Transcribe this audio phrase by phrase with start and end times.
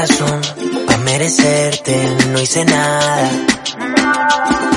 [0.00, 0.40] corazón.
[0.88, 3.30] A merecerte no hice nada.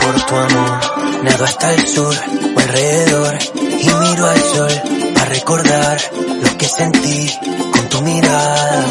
[0.01, 2.15] Por tu amor, nado hasta el sur
[2.55, 3.37] o alrededor.
[3.55, 4.81] Y miro al sol
[5.13, 5.97] para recordar
[6.41, 7.29] lo que sentí
[7.71, 8.85] con tu mirada.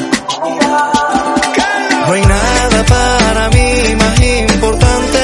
[2.07, 5.19] No hay nada para mí más importante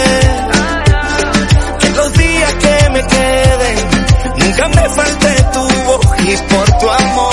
[1.81, 3.77] que los días que me queden.
[4.37, 7.28] Nunca me falte tu voz y por tu amor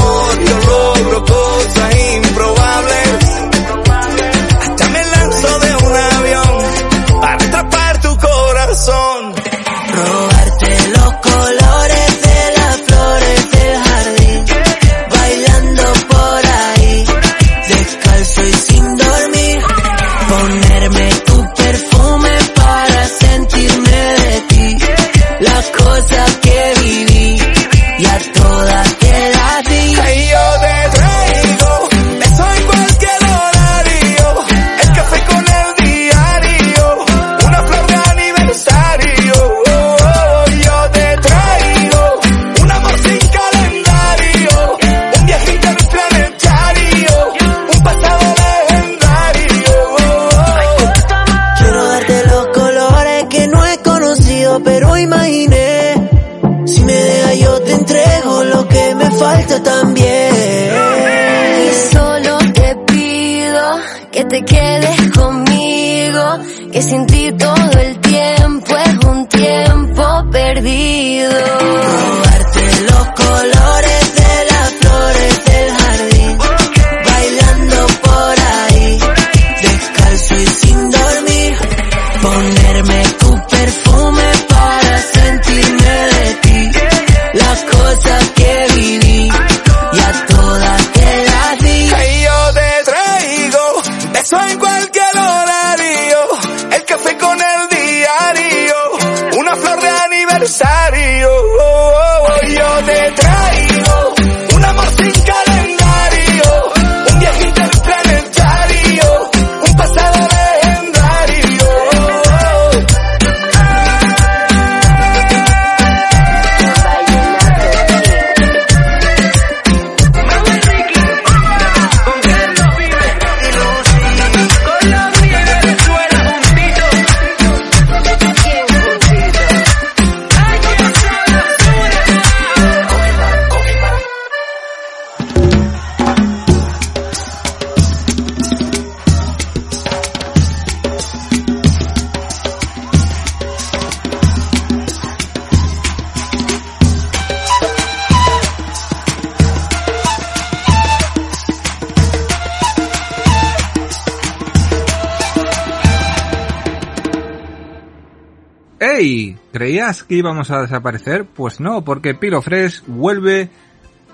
[160.06, 161.25] que íbamos a desaparecer?
[161.25, 163.50] Pues no, porque Pilo Fresh vuelve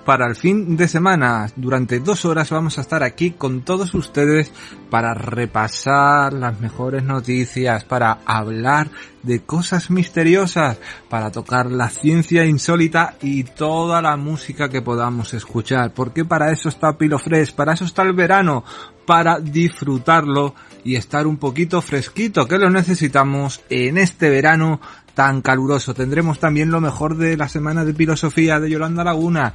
[0.04, 1.46] para el fin de semana.
[1.56, 4.52] Durante dos horas vamos a estar aquí con todos ustedes
[4.90, 8.90] para repasar las mejores noticias, para hablar
[9.22, 15.92] de cosas misteriosas, para tocar la ciencia insólita y toda la música que podamos escuchar.
[15.94, 18.64] Porque para eso está Pilo Fresh, para eso está el verano,
[19.06, 20.54] para disfrutarlo
[20.84, 24.80] y estar un poquito fresquito, que lo necesitamos en este verano
[25.14, 25.94] tan caluroso.
[25.94, 29.54] Tendremos también lo mejor de la semana de filosofía de Yolanda Laguna.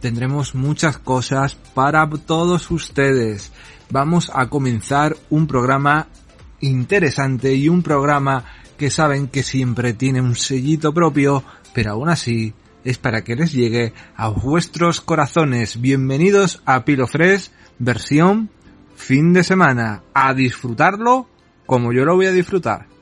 [0.00, 3.52] Tendremos muchas cosas para todos ustedes.
[3.90, 6.08] Vamos a comenzar un programa
[6.60, 8.44] interesante y un programa
[8.76, 11.42] que saben que siempre tiene un sellito propio,
[11.72, 15.80] pero aún así es para que les llegue a vuestros corazones.
[15.80, 18.50] Bienvenidos a Pilofres, versión
[18.94, 20.02] fin de semana.
[20.14, 21.28] A disfrutarlo
[21.66, 22.95] como yo lo voy a disfrutar.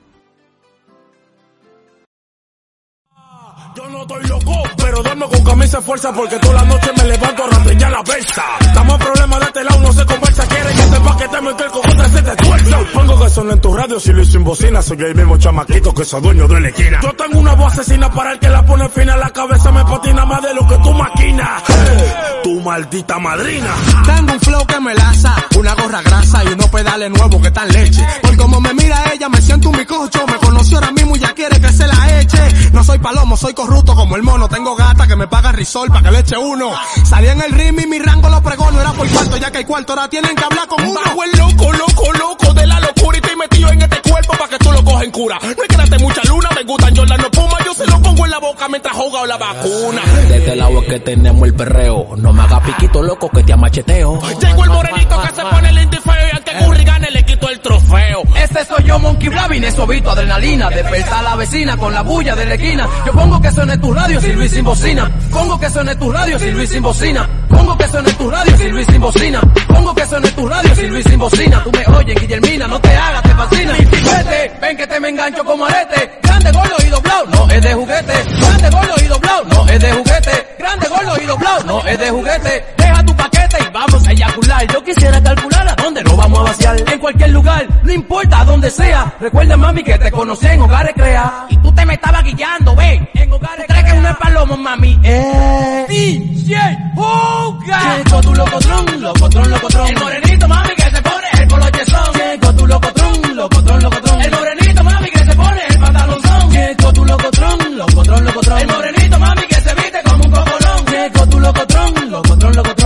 [4.06, 8.02] 对与错 pero duermo con camisa fuerza porque toda la noche me levanto a rampeñar la
[8.02, 8.42] versa.
[8.60, 10.46] Estamos problemas de este lado, no se conversa.
[10.46, 12.78] Quieren que sepa que te meto el cojote, se te tuerza.
[12.92, 14.82] Pongo que son en tu radio, si lo hice en bocina.
[14.82, 17.00] Soy el mismo chamaquito que soy dueño de la esquina.
[17.02, 19.16] Yo tengo una voz asesina para el que la pone fina.
[19.16, 21.62] La cabeza me patina más de lo que tú maquinas.
[21.66, 22.12] Hey,
[22.44, 23.74] tu maldita madrina.
[24.04, 27.68] Tengo un flow que me laza, una gorra grasa y unos pedales nuevos que están
[27.68, 28.06] leche.
[28.22, 30.24] Por como me mira ella, me siento un bicocho.
[30.28, 32.70] Me conoció ahora mismo y ya quiere que se la eche.
[32.72, 34.48] No soy palomo, soy corrupto como el mono.
[34.48, 36.72] Tengo gata que me paga risol para que le eche uno.
[37.04, 38.70] Salí en el rim y mi rango lo pregó.
[38.70, 41.00] No era por cuarto, ya que hay cuarto, ahora tienen que hablar con uno.
[41.04, 44.32] Bajo el loco, loco, loco de la locura y estoy metido en este cuerpo.
[44.32, 45.38] para que tú lo coges en cura.
[45.42, 48.24] No hay que darte mucha luna, me gustan Jordan no puma, yo se lo pongo
[48.24, 50.02] en la boca mientras juego la vacuna.
[50.28, 52.14] De este lado es que tenemos el perreo.
[52.16, 54.20] No me hagas piquito loco que te amacheteo.
[54.40, 57.48] Llegó el morenito que se pone lento y feo y ante Curry gane le quito
[57.48, 58.22] el trofeo.
[58.36, 60.70] Este soy yo, Monkey Blavin, suavito, adrenalina.
[60.70, 62.88] Desperta a la vecina con la bulla de la esquina.
[63.06, 65.10] Yo pongo que suene tu radio, Silvi sin bocina.
[65.30, 67.28] Pongo que suene tu radio, Silvi sin bocina.
[67.48, 69.40] Pongo que suene tu radio, Silvi sin bocina.
[69.68, 71.64] Pongo que suene tu radio, Silvi sin bocina.
[71.64, 73.72] Tú me oyes, Guillermina, no te hagas, te fascina.
[73.72, 76.18] Vete, ven que te me engancho como arete.
[76.22, 78.12] Grande, gordo y doblado, no es de juguete.
[78.40, 80.46] Grande, gordo y doblado, no es de juguete.
[80.58, 82.64] Grande, gordo y doblado, no es de juguete.
[82.76, 84.66] Deja tu paquete y vamos a eyacular.
[84.72, 86.76] Yo quisiera calcular a dónde nos vamos a vaciar.
[86.92, 89.14] En cualquier lugar, no importa a dónde sea.
[89.20, 91.46] Recuerda, mami, que te conocí en Hogares Crea.
[91.48, 93.10] Y tú te me estabas guillando, ve.
[93.14, 93.84] En Hogares Crea.
[93.84, 94.98] que es una paloma, mami?
[95.02, 95.86] Eh.
[95.88, 96.56] DJ
[96.96, 97.80] Hoga.
[98.04, 99.88] Llegó tu locotrón, locotrón, locotrón.
[99.88, 102.12] El morenito, mami, que se pone el colochezón.
[102.14, 104.22] Llegó tu locotrón, locotrón, locotrón.
[104.22, 106.50] El morenito, mami, que se pone el pantalonzón.
[106.50, 108.58] Llegó tu locotrón, locotrón, locotrón.
[108.60, 110.86] El morenito, mami, que se viste como un cocolón.
[110.86, 112.83] Llegó tu locotrón, locotrón, locotrón.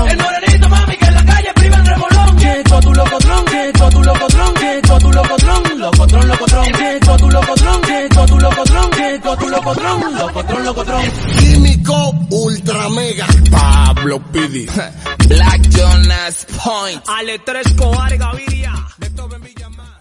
[8.38, 8.90] Tu locotrón.
[8.92, 11.02] Llegó tu locotrón, locotrón, locotrón.
[11.38, 13.26] Químico Ultra Mega.
[13.50, 14.66] Pablo Pidi.
[15.28, 17.02] Black Jonas Point.
[17.08, 18.72] Ale Tres Cobar Gaviria.
[18.98, 19.98] De todo en Villamar.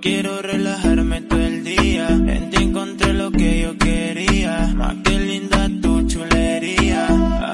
[0.00, 2.08] Quiero relajarme todo el día.
[2.08, 4.72] En ti encontré lo que yo quería.
[4.76, 7.06] Más que linda tu chulería.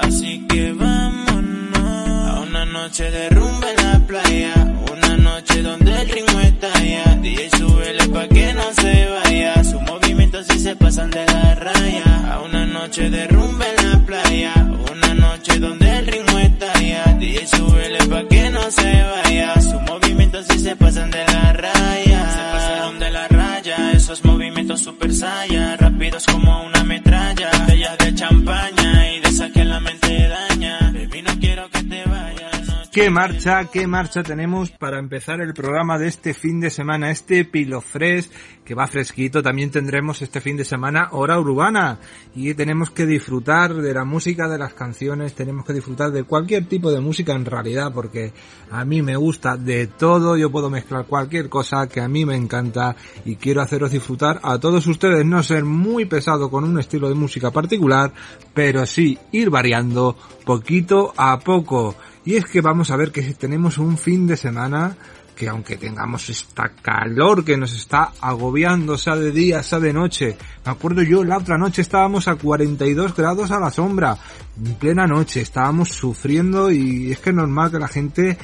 [0.03, 4.53] Así que vámonos a una noche de rumba en la playa.
[4.95, 7.15] Una noche donde el ritmo estalla.
[7.15, 9.63] DJ súbele pa' que no se vaya.
[9.63, 12.31] Sus movimientos sí se pasan de la raya.
[12.31, 13.24] A una noche de
[32.95, 37.11] ¿Qué marcha, qué marcha tenemos para empezar el programa de este fin de semana?
[37.11, 38.31] Este Pilofres
[38.63, 39.43] que va fresquito.
[39.43, 41.99] También tendremos este fin de semana hora urbana
[42.33, 46.67] y tenemos que disfrutar de la música, de las canciones, tenemos que disfrutar de cualquier
[46.69, 48.31] tipo de música en realidad porque
[48.71, 50.37] a mí me gusta de todo.
[50.37, 52.95] Yo puedo mezclar cualquier cosa que a mí me encanta
[53.25, 55.25] y quiero haceros disfrutar a todos ustedes.
[55.25, 58.13] No ser muy pesado con un estilo de música particular,
[58.53, 60.15] pero sí ir variando
[60.45, 61.93] poquito a poco.
[62.25, 64.97] Y es que vamos a ver que tenemos un fin de semana
[65.35, 70.37] que aunque tengamos esta calor que nos está agobiando, sea de día, sea de noche.
[70.65, 74.17] Me acuerdo yo, la otra noche estábamos a 42 grados a la sombra,
[74.63, 78.37] en plena noche, estábamos sufriendo y es que es normal que la gente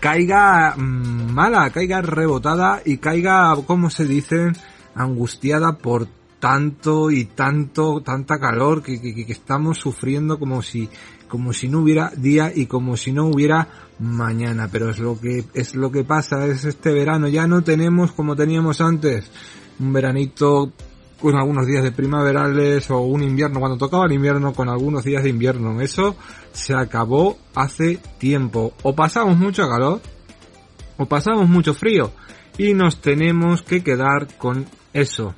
[0.00, 4.52] caiga mm, mala, caiga rebotada y caiga, como se dice,
[4.94, 6.08] angustiada por
[6.40, 10.88] tanto y tanto, tanta calor que, que, que estamos sufriendo como si,
[11.28, 14.68] como si no hubiera día y como si no hubiera mañana.
[14.70, 17.28] Pero es lo que, es lo que pasa, es este verano.
[17.28, 19.30] Ya no tenemos como teníamos antes.
[19.78, 20.72] Un veranito
[21.20, 25.22] con algunos días de primaverales o un invierno cuando tocaba el invierno con algunos días
[25.22, 25.80] de invierno.
[25.80, 26.16] Eso
[26.52, 28.74] se acabó hace tiempo.
[28.82, 30.00] O pasamos mucho calor
[30.96, 32.12] o pasamos mucho frío
[32.58, 35.34] y nos tenemos que quedar con eso.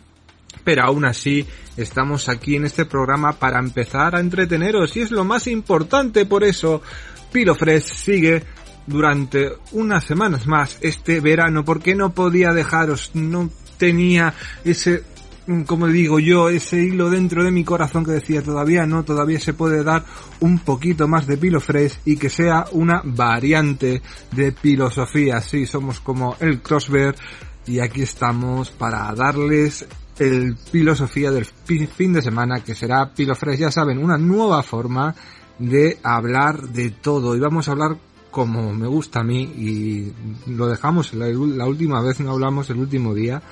[0.66, 1.46] Pero aún así
[1.76, 6.42] estamos aquí en este programa para empezar a entreteneros y es lo más importante por
[6.42, 6.82] eso
[7.30, 8.42] Pilofresh sigue
[8.84, 15.04] durante unas semanas más este verano porque no podía dejaros, no tenía ese
[15.68, 19.54] como digo yo, ese hilo dentro de mi corazón que decía todavía no, todavía se
[19.54, 20.04] puede dar
[20.40, 25.40] un poquito más de Pilofresh y que sea una variante de filosofía.
[25.40, 27.14] Sí, somos como el Crossbear
[27.64, 29.86] y aquí estamos para darles
[30.18, 35.14] el filosofía del fin de semana que será Pilofresh, ya saben, una nueva forma
[35.58, 37.96] de hablar de todo y vamos a hablar
[38.30, 40.12] como me gusta a mí y
[40.50, 43.42] lo dejamos la, la última vez, no hablamos el último día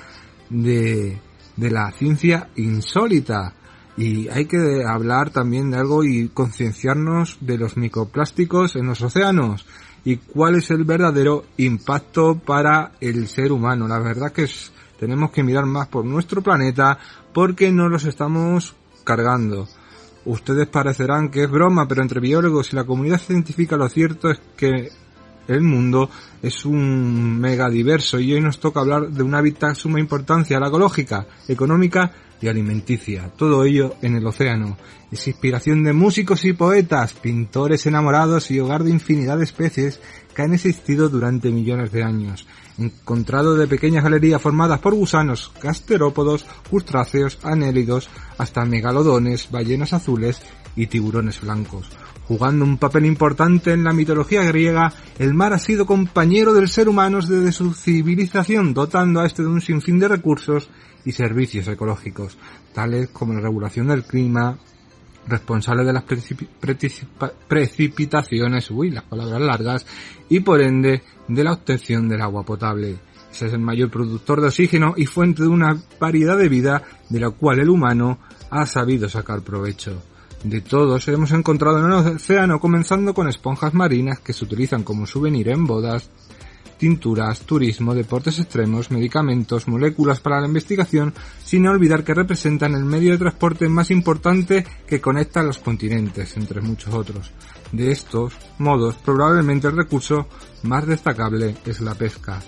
[0.50, 1.18] de
[1.56, 3.54] de la ciencia insólita.
[3.96, 9.66] Y hay que hablar también de algo y concienciarnos de los microplásticos en los océanos
[10.04, 13.86] y cuál es el verdadero impacto para el ser humano.
[13.86, 16.98] La verdad que es, tenemos que mirar más por nuestro planeta
[17.32, 18.74] porque no los estamos
[19.04, 19.68] cargando.
[20.24, 24.40] Ustedes parecerán que es broma, pero entre biólogos y la comunidad científica lo cierto es
[24.56, 24.90] que
[25.46, 26.08] el mundo
[26.42, 30.68] es un mega diverso y hoy nos toca hablar de un hábitat suma importancia, la
[30.68, 32.10] ecológica, económica
[32.40, 33.30] y alimenticia.
[33.36, 34.76] Todo ello en el océano.
[35.10, 40.00] Es inspiración de músicos y poetas, pintores enamorados y hogar de infinidad de especies
[40.34, 42.46] que han existido durante millones de años.
[42.76, 50.40] Encontrado de pequeñas galerías formadas por gusanos, gasterópodos, crustáceos, anélidos, hasta megalodones, ballenas azules
[50.74, 51.88] y tiburones blancos.
[52.26, 56.88] Jugando un papel importante en la mitología griega, el mar ha sido compañero del ser
[56.88, 60.70] humano desde su civilización, dotando a este de un sinfín de recursos
[61.04, 62.36] y servicios ecológicos,
[62.72, 64.58] tales como la regulación del clima,
[65.26, 66.04] responsable de las
[67.48, 69.86] precipitaciones, uy, las palabras largas,
[70.28, 72.96] y por ende de la obtención del agua potable.
[73.30, 77.20] Ese es el mayor productor de oxígeno y fuente de una variedad de vida de
[77.20, 78.18] la cual el humano
[78.50, 80.00] ha sabido sacar provecho.
[80.44, 85.06] De todos hemos encontrado en el océano comenzando con esponjas marinas que se utilizan como
[85.06, 86.10] souvenir en bodas,
[86.78, 93.12] tinturas, turismo, deportes extremos, medicamentos, moléculas para la investigación, sin olvidar que representan el medio
[93.12, 97.30] de transporte más importante que conecta los continentes, entre muchos otros.
[97.72, 100.28] De estos modos, probablemente el recurso
[100.62, 102.40] más destacable es la pesca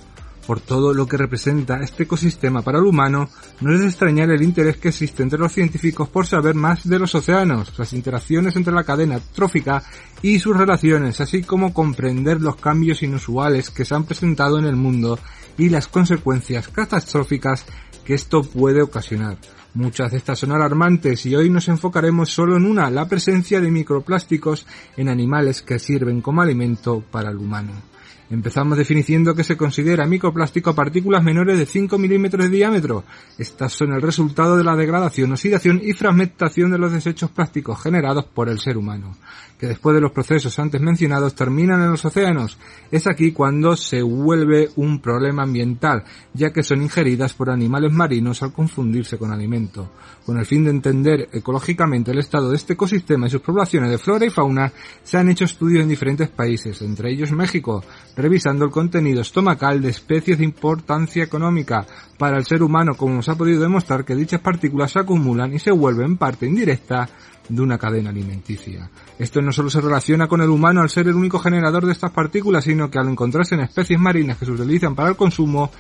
[0.47, 3.29] por todo lo que representa este ecosistema para el humano,
[3.61, 6.99] no es de extrañar el interés que existe entre los científicos por saber más de
[6.99, 9.83] los océanos, las interacciones entre la cadena trófica
[10.23, 14.77] y sus relaciones, así como comprender los cambios inusuales que se han presentado en el
[14.77, 15.19] mundo
[15.59, 17.67] y las consecuencias catastróficas
[18.05, 19.39] que esto puede ocasionar.
[19.75, 23.71] Muchas de estas son alarmantes y hoy nos enfocaremos solo en una, la presencia de
[23.71, 27.73] microplásticos en animales que sirven como alimento para el humano.
[28.29, 33.05] Empezamos definiendo que se considera microplástico a partículas menores de 5 milímetros de diámetro.
[33.39, 38.25] Estas son el resultado de la degradación, oxidación y fragmentación de los desechos plásticos generados
[38.25, 39.17] por el ser humano,
[39.59, 42.59] que después de los procesos antes mencionados terminan en los océanos.
[42.91, 48.43] Es aquí cuando se vuelve un problema ambiental, ya que son ingeridas por animales marinos
[48.43, 49.91] al confundirse con alimento.
[50.25, 53.99] Con el fin de entender ecológicamente el estado de este ecosistema y sus poblaciones de
[53.99, 54.73] flora y fauna,
[55.03, 57.85] se han hecho estudios en diferentes países, entre ellos México,
[58.17, 61.87] revisando el contenido estomacal de especies de importancia económica
[62.19, 65.59] para el ser humano, como se ha podido demostrar que dichas partículas se acumulan y
[65.59, 67.09] se vuelven parte indirecta
[67.49, 68.91] de una cadena alimenticia.
[69.19, 72.11] Esto no solo se relaciona con el humano al ser el único generador de estas
[72.11, 75.71] partículas, sino que al encontrarse en especies marinas que se utilizan para el consumo,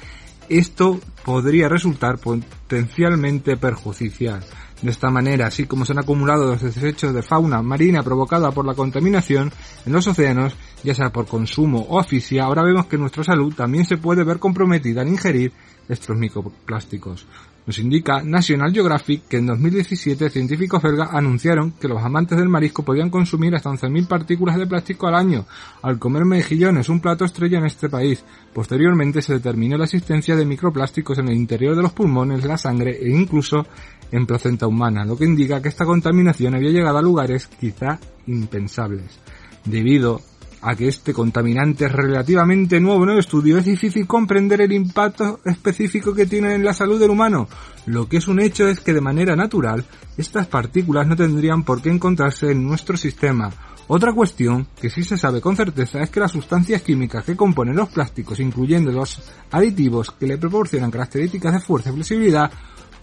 [0.48, 4.44] esto podría resultar potencialmente perjudicial.
[4.82, 8.66] De esta manera, así como se han acumulado los desechos de fauna marina provocada por
[8.66, 9.50] la contaminación
[9.86, 10.54] en los océanos,
[10.84, 14.38] ya sea por consumo o asfixia, ahora vemos que nuestra salud también se puede ver
[14.38, 15.52] comprometida al ingerir
[15.88, 17.26] estos microplásticos.
[17.66, 22.84] Nos indica National Geographic que en 2017 científicos belgas anunciaron que los amantes del marisco
[22.84, 25.46] podían consumir hasta 11.000 partículas de plástico al año
[25.82, 28.24] al comer mejillones, un plato estrella en este país.
[28.54, 32.98] Posteriormente se determinó la existencia de microplásticos en el interior de los pulmones, la sangre
[33.02, 33.66] e incluso
[34.12, 39.18] en placenta humana, lo que indica que esta contaminación había llegado a lugares quizá impensables.
[39.64, 40.22] Debido
[40.66, 45.38] a que este contaminante es relativamente nuevo en el estudio, es difícil comprender el impacto
[45.44, 47.46] específico que tiene en la salud del humano.
[47.86, 49.84] Lo que es un hecho es que de manera natural,
[50.16, 53.48] estas partículas no tendrían por qué encontrarse en nuestro sistema.
[53.86, 57.76] Otra cuestión que sí se sabe con certeza es que las sustancias químicas que componen
[57.76, 62.50] los plásticos, incluyendo los aditivos que le proporcionan características de fuerza y flexibilidad,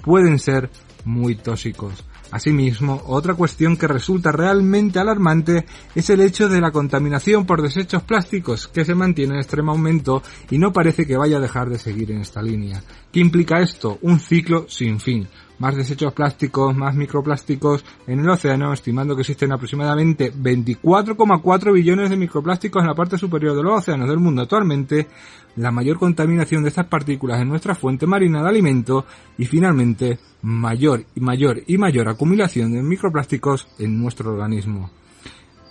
[0.04, 0.70] pueden ser
[1.06, 2.04] muy tóxicos.
[2.34, 8.02] Asimismo, otra cuestión que resulta realmente alarmante es el hecho de la contaminación por desechos
[8.02, 11.78] plásticos, que se mantiene en extremo aumento y no parece que vaya a dejar de
[11.78, 12.82] seguir en esta línea.
[13.12, 14.00] ¿Qué implica esto?
[14.02, 15.28] Un ciclo sin fin.
[15.64, 22.18] Más desechos plásticos, más microplásticos en el océano, estimando que existen aproximadamente 24,4 billones de
[22.18, 25.08] microplásticos en la parte superior de los océanos del mundo actualmente,
[25.56, 29.06] la mayor contaminación de estas partículas en nuestra fuente marina de alimento
[29.38, 34.90] y finalmente mayor y mayor y mayor acumulación de microplásticos en nuestro organismo.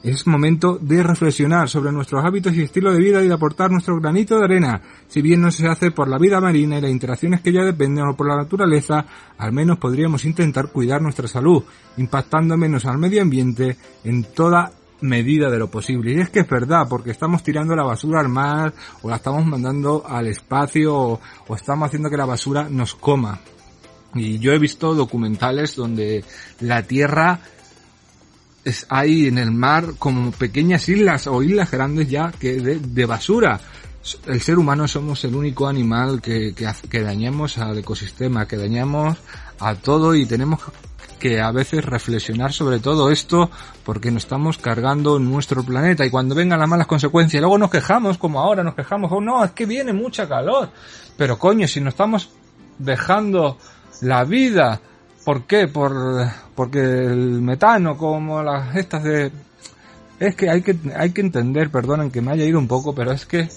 [0.03, 4.01] Es momento de reflexionar sobre nuestros hábitos y estilo de vida y de aportar nuestro
[4.01, 4.83] granito de arena.
[5.07, 8.09] Si bien no se hace por la vida marina y las interacciones que ya dependen
[8.09, 9.07] o por la naturaleza,
[9.39, 11.63] al menos podríamos intentar cuidar nuestra salud,
[11.99, 16.13] impactando menos al medio ambiente en toda medida de lo posible.
[16.13, 19.45] Y es que es verdad, porque estamos tirando la basura al mar, o la estamos
[19.47, 21.21] mandando al espacio, o,
[21.55, 23.41] estamos haciendo que la basura nos coma.
[24.15, 26.25] Y yo he visto documentales donde
[26.61, 27.41] la Tierra
[28.65, 33.61] es, hay en el mar como pequeñas islas o islas grandes ya que de, basura.
[34.27, 39.17] El ser humano somos el único animal que, que, que dañamos al ecosistema, que dañamos
[39.61, 40.61] a todo y tenemos
[41.23, 43.49] que a veces reflexionar sobre todo esto
[43.85, 48.19] porque nos estamos cargando nuestro planeta y cuando vengan las malas consecuencias luego nos quejamos
[48.19, 50.71] como ahora nos quejamos, oh no, es que viene mucha calor.
[51.17, 52.31] Pero coño, si nos estamos
[52.79, 53.59] dejando
[54.01, 54.81] la vida,
[55.25, 55.69] ¿por qué?
[55.69, 55.93] Por,
[56.55, 59.31] porque el metano como las estas de
[60.21, 63.13] es que hay que hay que entender, perdonen que me haya ido un poco, pero
[63.13, 63.49] es que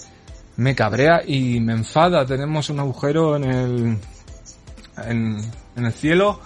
[0.56, 2.26] me cabrea y me enfada.
[2.26, 3.98] Tenemos un agujero en el
[5.04, 5.38] en,
[5.76, 6.40] en el cielo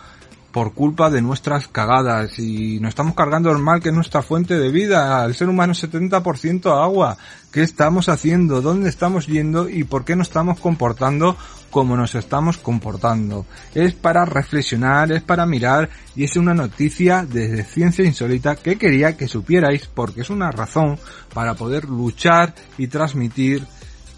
[0.53, 4.59] por culpa de nuestras cagadas y nos estamos cargando el mal que es nuestra fuente
[4.59, 5.25] de vida.
[5.25, 7.17] El ser humano es 70% agua.
[7.53, 8.61] ¿Qué estamos haciendo?
[8.61, 9.69] ¿Dónde estamos yendo?
[9.69, 11.37] ¿Y por qué nos estamos comportando
[11.71, 13.47] como nos estamos comportando?
[13.75, 19.17] Es para reflexionar, es para mirar y es una noticia desde Ciencia Insólita que quería
[19.17, 20.99] que supierais porque es una razón
[21.33, 23.67] para poder luchar y transmitir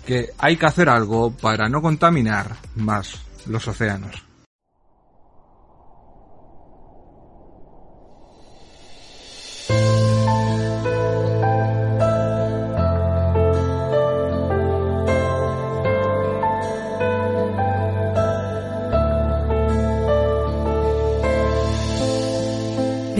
[0.07, 3.15] que hay que hacer algo para no contaminar más
[3.47, 4.32] los océanos.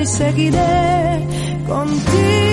[0.00, 1.26] y seguiré
[1.66, 2.47] contigo.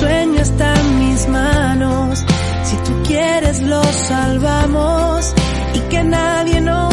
[0.00, 2.24] Sueño está en mis manos.
[2.64, 5.34] Si tú quieres lo salvamos
[5.74, 6.89] y que nadie nos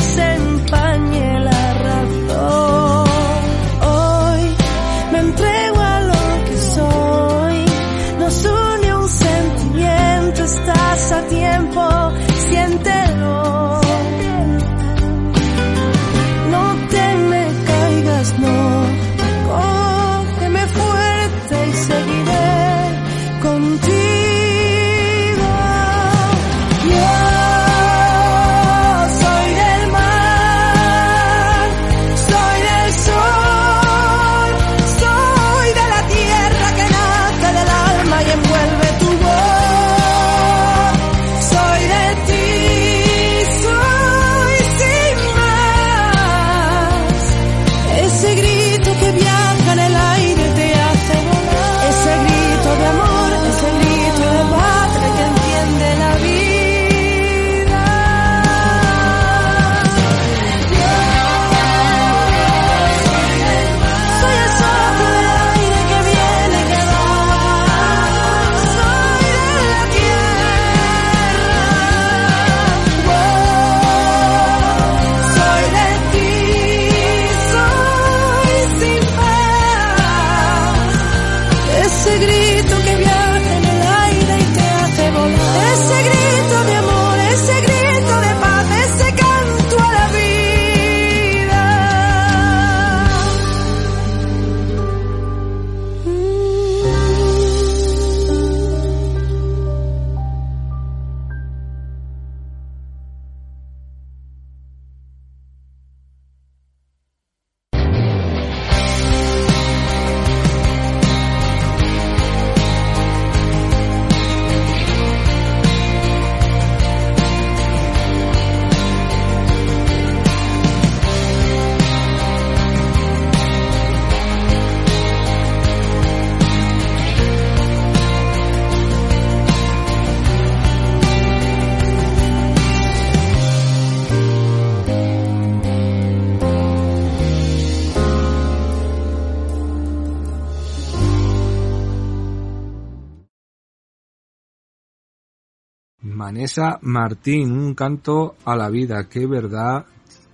[146.82, 149.86] Martín, un canto a la vida, qué verdad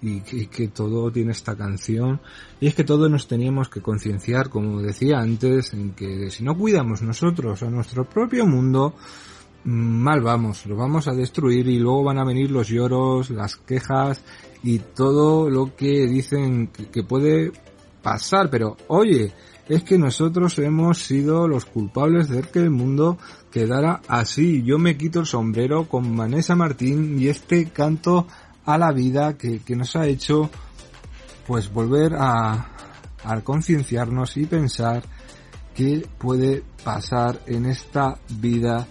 [0.02, 2.20] y que, todo tiene esta canción.
[2.60, 6.58] Y es que todos nos teníamos que concienciar, como decía antes, en que si no
[6.58, 8.96] cuidamos nosotros a nuestro propio mundo,
[9.64, 14.22] mal vamos, lo vamos a destruir y luego van a venir los lloros, las quejas
[14.62, 17.54] y todo lo que dicen que puede
[18.02, 18.50] pasar.
[18.50, 19.32] Pero oye,
[19.70, 23.18] es que nosotros hemos sido los culpables de que el mundo
[23.54, 24.64] quedara así.
[24.64, 28.28] Yo me quito el sombrero con Vanessa Martín y este canto
[28.66, 30.50] a la vida que, que nos ha hecho
[31.46, 32.70] pues volver a,
[33.24, 35.04] a concienciarnos y pensar
[35.76, 38.88] qué puede pasar en esta vida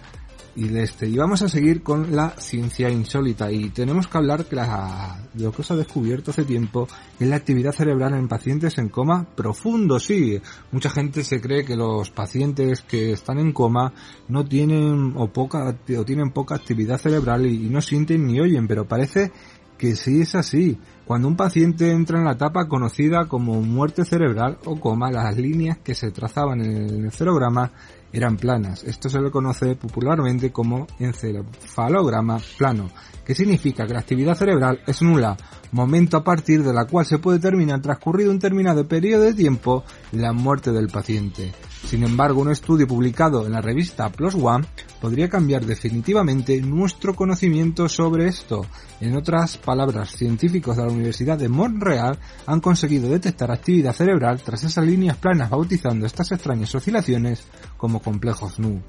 [0.55, 1.07] y de este.
[1.07, 5.45] Y vamos a seguir con la ciencia insólita y tenemos que hablar que la, de
[5.45, 6.87] lo que se ha descubierto hace tiempo
[7.19, 9.99] es la actividad cerebral en pacientes en coma profundo.
[9.99, 10.39] Sí,
[10.71, 13.93] mucha gente se cree que los pacientes que están en coma
[14.27, 18.87] no tienen o poca o tienen poca actividad cerebral y, no sienten ni oyen, pero
[18.87, 19.31] parece
[19.77, 20.77] que sí es así.
[21.05, 25.79] Cuando un paciente entra en la etapa conocida como muerte cerebral o coma, las líneas
[25.79, 27.71] que se trazaban en el encefalograma
[28.13, 28.83] eran planas.
[28.83, 32.91] Esto se le conoce popularmente como encefalograma plano,
[33.25, 35.35] que significa que la actividad cerebral es nula,
[35.71, 39.83] momento a partir de la cual se puede determinar transcurrido un determinado periodo de tiempo
[40.11, 41.51] la muerte del paciente.
[41.85, 44.65] Sin embargo, un estudio publicado en la revista PLOS ONE
[45.01, 48.65] podría cambiar definitivamente nuestro conocimiento sobre esto.
[49.01, 54.63] En otras palabras, científicos de la Universidad de Montreal han conseguido detectar actividad cerebral tras
[54.63, 57.43] esas líneas planas bautizando estas extrañas oscilaciones
[57.83, 58.79] como complejos NU.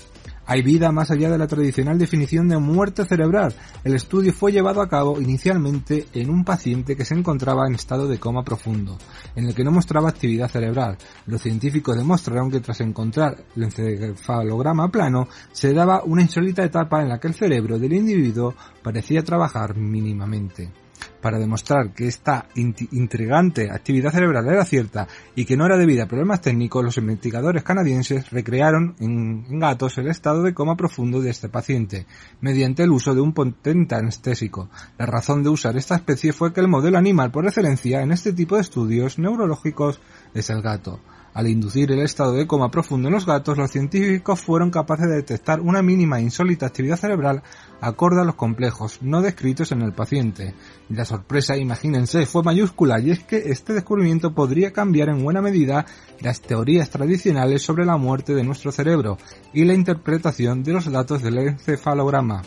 [0.46, 3.52] Hay vida más allá de la tradicional definición de muerte cerebral.
[3.82, 8.06] El estudio fue llevado a cabo inicialmente en un paciente que se encontraba en estado
[8.06, 8.96] de coma profundo,
[9.34, 10.96] en el que no mostraba actividad cerebral.
[11.26, 17.08] Los científicos demostraron que tras encontrar el encefalograma plano, se daba una insólita etapa en
[17.08, 20.83] la que el cerebro del individuo parecía trabajar mínimamente
[21.20, 26.08] para demostrar que esta intrigante actividad cerebral era cierta y que no era debida a
[26.08, 31.48] problemas técnicos, los investigadores canadienses recrearon en, gatos el estado de coma profundo de este
[31.48, 32.06] paciente,
[32.40, 34.68] mediante el uso de un potente anestésico.
[34.98, 38.32] La razón de usar esta especie fue que el modelo animal por excelencia en este
[38.32, 40.00] tipo de estudios neurológicos
[40.34, 41.00] es el gato.
[41.34, 45.16] Al inducir el estado de coma profundo en los gatos, los científicos fueron capaces de
[45.16, 47.42] detectar una mínima e insólita actividad cerebral
[47.80, 50.54] acorde a los complejos no descritos en el paciente.
[50.88, 55.86] La sorpresa, imagínense, fue mayúscula y es que este descubrimiento podría cambiar en buena medida
[56.20, 59.18] las teorías tradicionales sobre la muerte de nuestro cerebro
[59.52, 62.42] y la interpretación de los datos del encefalograma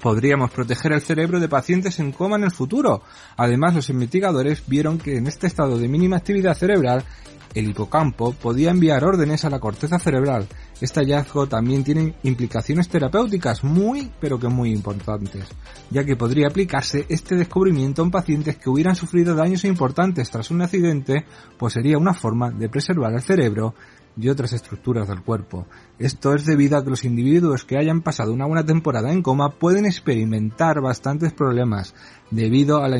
[0.00, 3.02] podríamos proteger el cerebro de pacientes en coma en el futuro.
[3.36, 7.04] Además, los investigadores vieron que en este estado de mínima actividad cerebral
[7.56, 10.46] el hipocampo podía enviar órdenes a la corteza cerebral.
[10.78, 15.46] Este hallazgo también tiene implicaciones terapéuticas muy, pero que muy importantes,
[15.90, 20.60] ya que podría aplicarse este descubrimiento en pacientes que hubieran sufrido daños importantes tras un
[20.60, 21.24] accidente,
[21.56, 23.74] pues sería una forma de preservar el cerebro
[24.18, 25.66] y otras estructuras del cuerpo.
[25.98, 29.50] Esto es debido a que los individuos que hayan pasado una buena temporada en coma
[29.50, 31.94] pueden experimentar bastantes problemas
[32.30, 32.98] debido a la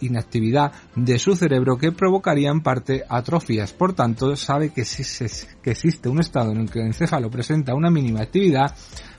[0.00, 3.72] inactividad de su cerebro que provocaría en parte atrofias.
[3.72, 5.04] Por tanto, sabe que si
[5.62, 8.74] que existe un estado en el que el encéfalo presenta una mínima actividad,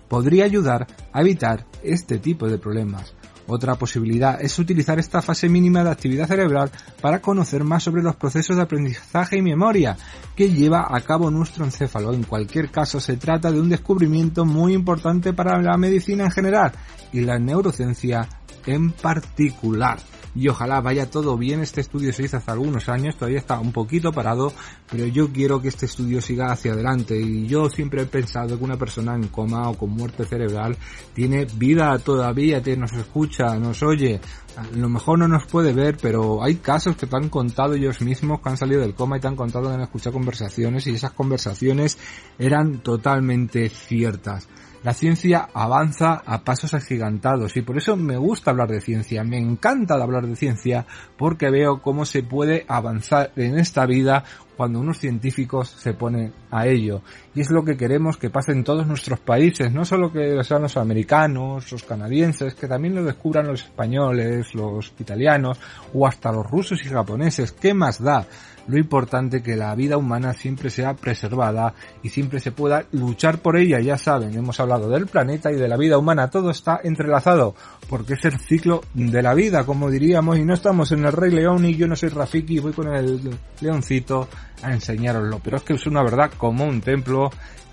[0.07, 3.13] podría ayudar a evitar este tipo de problemas.
[3.51, 6.69] Otra posibilidad es utilizar esta fase mínima de actividad cerebral
[7.01, 9.97] para conocer más sobre los procesos de aprendizaje y memoria
[10.35, 12.13] que lleva a cabo nuestro encéfalo.
[12.13, 16.73] En cualquier caso, se trata de un descubrimiento muy importante para la medicina en general
[17.11, 18.29] y la neurociencia
[18.67, 19.97] en particular
[20.35, 21.61] y ojalá vaya todo bien.
[21.61, 24.53] Este estudio se hizo hace algunos años, todavía está un poquito parado,
[24.89, 28.63] pero yo quiero que este estudio siga hacia adelante y yo siempre he pensado que
[28.63, 30.77] una persona en coma o con muerte cerebral
[31.13, 34.19] tiene vida todavía, nos escucha, nos oye,
[34.57, 38.01] a lo mejor no nos puede ver, pero hay casos que te han contado ellos
[38.01, 40.95] mismos que han salido del coma y te han contado que han escuchado conversaciones y
[40.95, 41.97] esas conversaciones
[42.37, 44.47] eran totalmente ciertas.
[44.81, 49.37] La ciencia avanza a pasos agigantados y por eso me gusta hablar de ciencia, me
[49.37, 50.85] encanta hablar de ciencia
[51.17, 54.23] porque veo cómo se puede avanzar en esta vida
[54.59, 57.01] cuando unos científicos se ponen a ello.
[57.33, 60.63] Y es lo que queremos que pase en todos nuestros países, no solo que sean
[60.63, 65.57] los americanos, los canadienses, que también lo descubran los españoles, los italianos
[65.93, 67.53] o hasta los rusos y japoneses.
[67.53, 68.27] ¿Qué más da?
[68.69, 73.57] Lo importante que la vida humana siempre sea preservada y siempre se pueda luchar por
[73.57, 73.79] ella.
[73.79, 77.55] Ya saben, hemos hablado del planeta y de la vida humana, todo está entrelazado,
[77.89, 81.31] porque es el ciclo de la vida, como diríamos, y no estamos en el Rey
[81.31, 83.29] León y yo no soy Rafiki y voy con el
[83.61, 84.27] leoncito
[84.61, 87.29] a enseñaroslo, pero es que es una verdad como un templo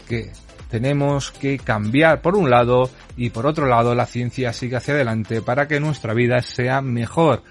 [0.09, 0.33] que
[0.71, 5.43] tenemos que cambiar por un lado y por otro lado la ciencia sigue hacia adelante
[5.43, 7.43] para que nuestra vida sea mejor.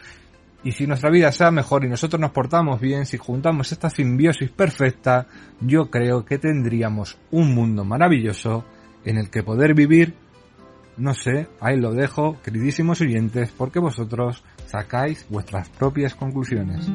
[0.66, 4.50] Y si nuestra vida sea mejor y nosotros nos portamos bien, si juntamos esta simbiosis
[4.50, 5.28] perfecta,
[5.62, 8.66] yo creo que tendríamos un mundo maravilloso
[9.06, 10.16] en el que poder vivir,
[10.98, 16.90] no sé, ahí lo dejo, queridísimos oyentes, porque vosotros sacáis vuestras propias conclusiones.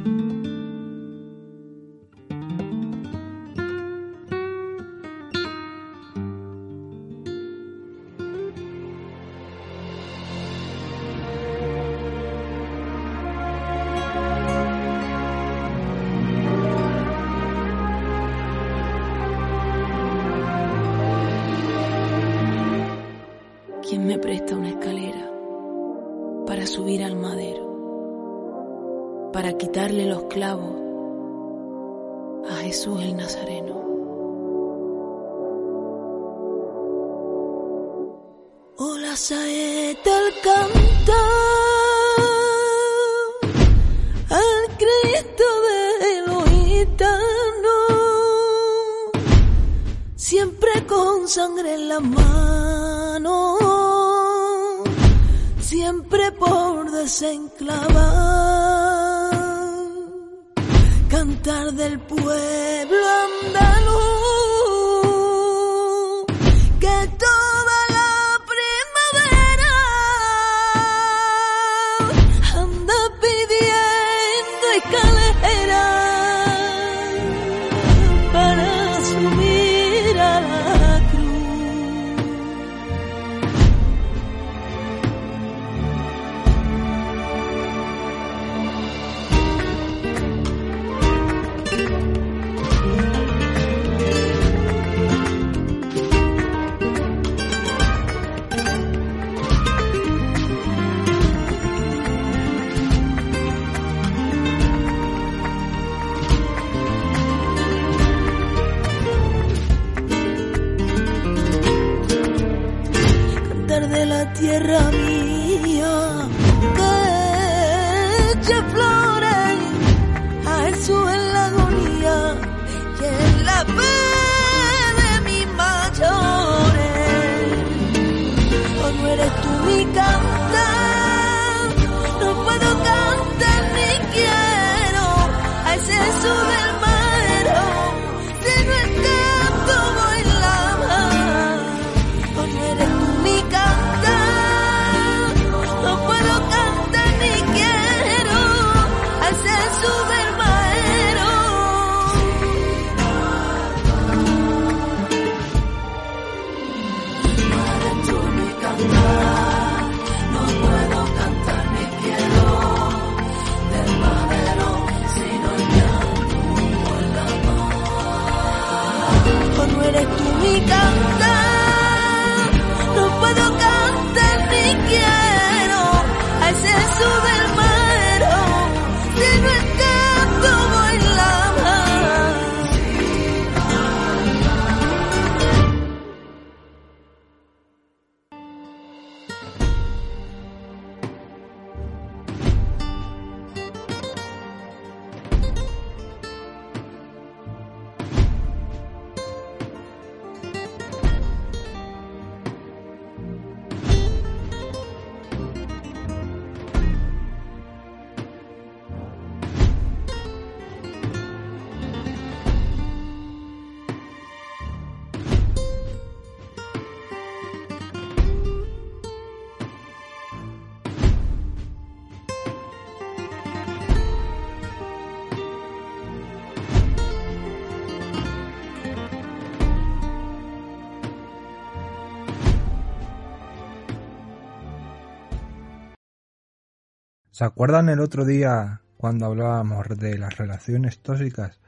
[237.41, 241.59] ¿Se acuerdan el otro día cuando hablábamos de las relaciones tóxicas?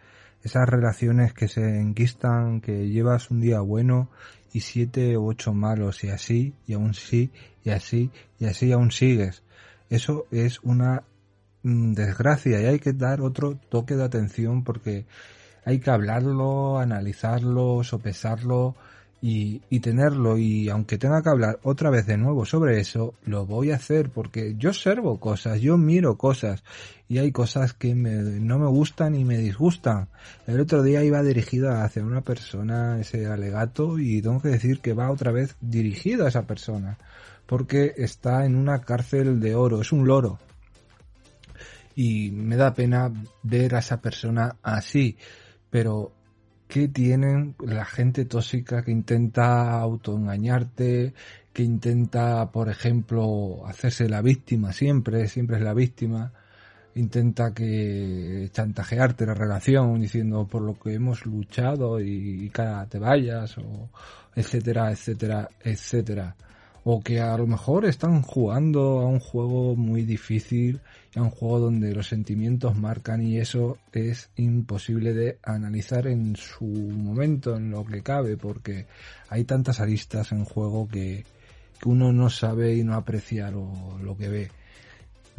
[0.43, 4.11] Esas relaciones que se enquistan, que llevas un día bueno
[4.53, 7.33] y siete u ocho malos y así, y aún sí,
[7.65, 9.45] y así, y así aún sigues.
[9.89, 11.05] Eso es una
[11.63, 15.07] mm, desgracia y hay que dar otro toque de atención porque
[15.65, 18.77] hay que hablarlo, analizarlo, sopesarlo
[19.23, 23.47] y, y tenerlo y aunque tenga que hablar otra vez de nuevo sobre eso, lo
[23.47, 26.65] voy a hacer porque yo observo cosas, yo miro cosas
[27.09, 30.09] y hay cosas que me, no me gustan y me disgustan.
[30.49, 34.93] El otro día iba dirigida hacia una persona ese alegato y tengo que decir que
[34.93, 36.99] va otra vez dirigido a esa persona
[37.47, 40.41] porque está en una cárcel de oro, es un loro.
[41.95, 45.17] Y me da pena ver a esa persona así,
[45.71, 46.13] pero
[46.73, 51.13] ¿qué tienen la gente tóxica que intenta autoengañarte,
[51.53, 56.33] que intenta, por ejemplo, hacerse la víctima siempre, siempre es la víctima?
[56.95, 62.99] intenta que chantajearte la relación diciendo por lo que hemos luchado y, y cara te
[62.99, 63.89] vayas o
[64.35, 66.37] etcétera etcétera etcétera
[66.85, 70.81] o que a lo mejor están jugando a un juego muy difícil
[71.15, 76.65] a un juego donde los sentimientos marcan y eso es imposible de analizar en su
[76.65, 78.87] momento, en lo que cabe, porque
[79.29, 81.25] hay tantas aristas en juego que,
[81.85, 84.51] uno no sabe y no aprecia lo que ve.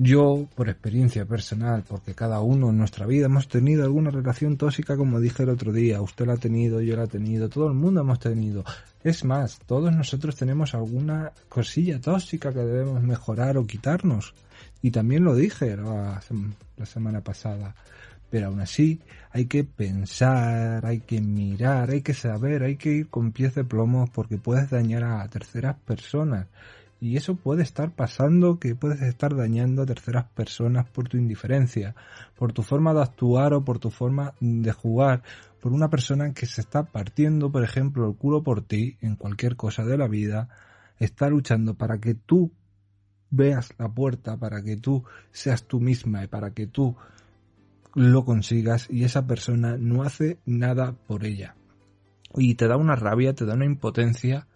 [0.06, 4.98] Yo, por experiencia personal, porque cada uno en nuestra vida hemos tenido alguna relación tóxica,
[4.98, 7.74] como dije el otro día, usted la ha tenido, yo la he tenido, todo el
[7.74, 8.66] mundo hemos tenido.
[9.02, 14.34] Es más, todos nosotros tenemos alguna cosilla tóxica que debemos mejorar o quitarnos.
[14.82, 16.22] Y también lo dije la,
[16.76, 17.74] la semana pasada.
[18.30, 19.00] Pero aún así,
[19.32, 23.64] hay que pensar, hay que mirar, hay que saber, hay que ir con pies de
[23.64, 26.48] plomo porque puedes dañar a terceras personas.
[27.04, 31.96] Y eso puede estar pasando que puedes estar dañando a terceras personas por tu indiferencia,
[32.38, 35.22] por tu forma de actuar o por tu forma de jugar,
[35.60, 39.58] por una persona que se está partiendo, por ejemplo, el culo por ti en cualquier
[39.58, 40.48] cosa de la vida,
[40.98, 42.54] está luchando para que tú
[43.30, 46.96] veas la puerta, para que tú seas tú misma y para que tú
[47.96, 51.58] lo consigas y esa persona no hace nada por ella.
[52.34, 54.48] Y te da una rabia, te da una impotencia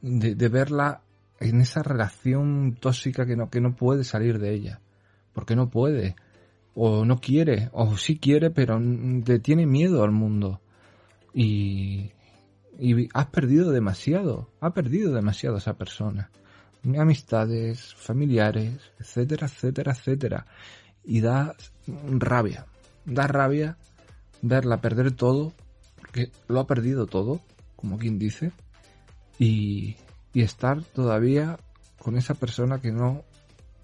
[0.00, 1.02] de, de verla
[1.42, 4.80] en esa relación tóxica que no, que no puede salir de ella.
[5.32, 6.16] Porque no puede.
[6.74, 7.68] O no quiere.
[7.72, 8.80] O sí quiere, pero
[9.24, 10.60] te tiene miedo al mundo.
[11.34, 12.12] Y,
[12.78, 14.50] y has perdido demasiado.
[14.60, 16.30] Ha perdido demasiado esa persona.
[16.98, 20.46] Amistades, familiares, etcétera, etcétera, etcétera.
[21.04, 22.66] Y da rabia.
[23.04, 23.76] Da rabia
[24.42, 25.52] verla perder todo.
[25.96, 27.40] Porque lo ha perdido todo,
[27.76, 28.52] como quien dice.
[29.38, 29.96] Y,
[30.32, 31.58] y estar todavía
[31.98, 33.22] con esa persona que no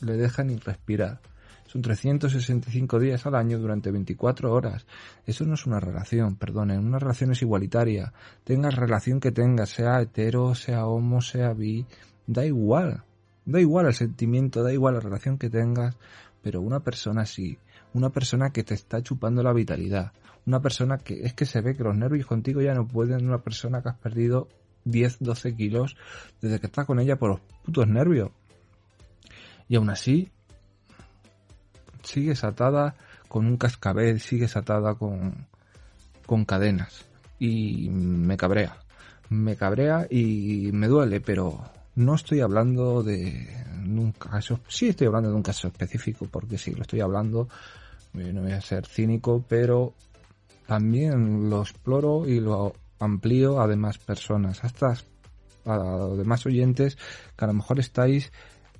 [0.00, 1.20] le deja ni respirar.
[1.68, 4.86] Son 365 días al año durante 24 horas.
[5.26, 6.78] Eso no es una relación, perdonen.
[6.78, 8.14] Una relación es igualitaria.
[8.44, 11.84] Tengas relación que tengas, sea hetero, sea homo, sea bi,
[12.26, 13.04] da igual.
[13.44, 15.98] Da igual el sentimiento, da igual la relación que tengas,
[16.42, 17.58] pero una persona sí.
[17.92, 20.12] Una persona que te está chupando la vitalidad.
[20.46, 23.26] Una persona que es que se ve que los nervios contigo ya no pueden.
[23.26, 24.48] Una persona que has perdido
[24.90, 25.96] 10, 12 kilos
[26.40, 28.30] desde que estás con ella por los putos nervios.
[29.68, 30.30] Y aún así,
[32.02, 32.96] sigues atada
[33.28, 35.46] con un cascabel, sigues atada con,
[36.26, 37.04] con cadenas.
[37.38, 38.78] Y me cabrea.
[39.28, 41.62] Me cabrea y me duele, pero
[41.94, 46.72] no estoy hablando de un caso, sí estoy hablando de un caso específico, porque sí,
[46.72, 47.48] lo estoy hablando,
[48.12, 49.94] no voy a ser cínico, pero
[50.66, 54.94] también lo exploro y lo amplío a demás personas, hasta
[55.64, 56.96] a demás oyentes
[57.36, 58.32] que a lo mejor estáis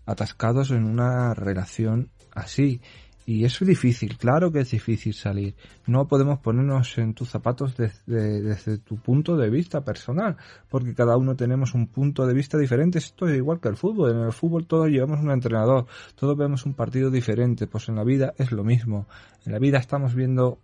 [0.07, 2.81] atascados en una relación así.
[3.27, 5.55] Y eso es difícil, claro que es difícil salir.
[5.87, 10.39] No podemos ponernos en tus zapatos desde, desde, tu punto de vista personal,
[10.71, 12.97] porque cada uno tenemos un punto de vista diferente.
[12.97, 14.13] Esto es igual que el fútbol.
[14.13, 17.67] En el fútbol todos llevamos un entrenador, todos vemos un partido diferente.
[17.67, 19.07] Pues en la vida es lo mismo.
[19.45, 20.59] En la vida estamos viendo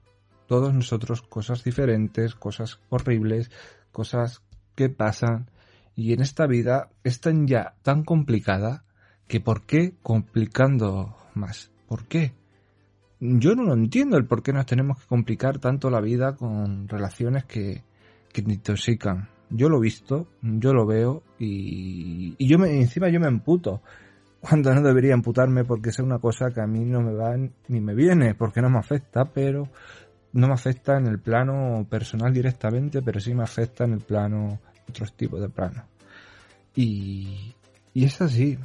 [0.47, 3.51] todos nosotros cosas diferentes, cosas horribles,
[3.93, 4.43] cosas
[4.75, 5.51] que pasan.
[5.97, 8.85] Y en esta vida es tan ya tan complicada
[9.29, 11.71] que ¿por qué complicando más?
[11.87, 12.35] ¿Por qué?
[13.21, 16.89] yo no lo entiendo el por qué nos tenemos que complicar tanto la vida con
[16.89, 17.83] relaciones que,
[18.33, 19.29] que intoxican.
[19.49, 23.81] Yo lo he visto, yo lo veo y, y yo me, encima yo me emputo
[24.41, 27.35] cuando no debería emputarme porque es una cosa que a mí no me va
[27.69, 29.69] ni me viene porque no me afecta, pero
[30.35, 34.59] no me afecta en el plano personal directamente, pero sí me afecta en el plano,
[34.89, 35.85] otros tipos de plano.
[36.75, 37.55] Y,
[37.95, 38.59] y es así,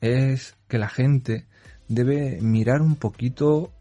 [0.00, 1.46] es que la gente
[1.86, 3.72] debe mirar un poquito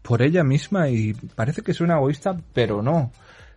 [0.00, 3.12] por ella misma y parece que suena egoísta, pero no.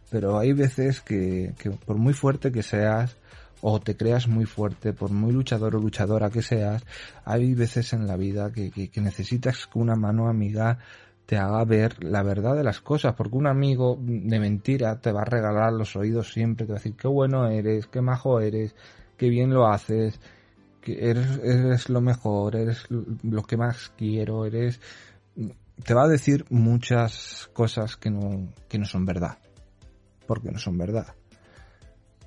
[0.10, 3.16] Pero hay veces que, que por muy fuerte que seas,
[3.62, 6.84] o te creas muy fuerte, por muy luchador o luchadora que seas,
[7.24, 10.80] hay veces en la vida que, que, que necesitas una mano amiga
[11.32, 15.22] te haga ver la verdad de las cosas, porque un amigo de mentira te va
[15.22, 18.76] a regalar los oídos siempre, te va a decir qué bueno eres, qué majo eres,
[19.16, 20.20] qué bien lo haces,
[20.82, 24.82] que eres, eres lo mejor, eres lo que más quiero, eres...
[25.86, 29.38] Te va a decir muchas cosas que no, que no son verdad,
[30.28, 31.16] porque no son verdad.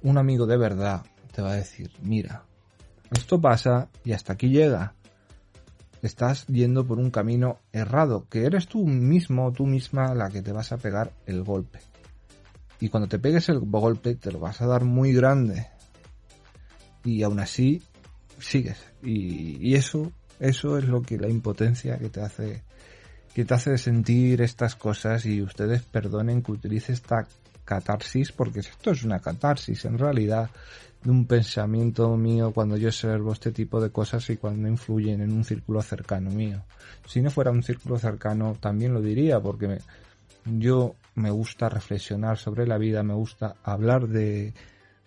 [0.00, 2.44] Un amigo de verdad te va a decir, mira,
[3.10, 4.94] esto pasa y hasta aquí llega
[6.06, 10.52] estás yendo por un camino errado, que eres tú mismo, tú misma la que te
[10.52, 11.80] vas a pegar el golpe.
[12.80, 15.68] Y cuando te pegues el golpe te lo vas a dar muy grande.
[17.04, 17.82] Y aún así
[18.38, 18.78] sigues.
[19.02, 22.62] Y, eso, eso es lo que la impotencia que te hace,
[23.34, 27.26] que te hace sentir estas cosas y ustedes perdonen que utilice esta
[27.64, 30.50] catarsis porque esto es una catarsis en realidad
[31.04, 35.32] de un pensamiento mío cuando yo observo este tipo de cosas y cuando influyen en
[35.32, 36.62] un círculo cercano mío.
[37.06, 39.78] Si no fuera un círculo cercano también lo diría porque
[40.46, 44.54] yo me gusta reflexionar sobre la vida, me gusta hablar de,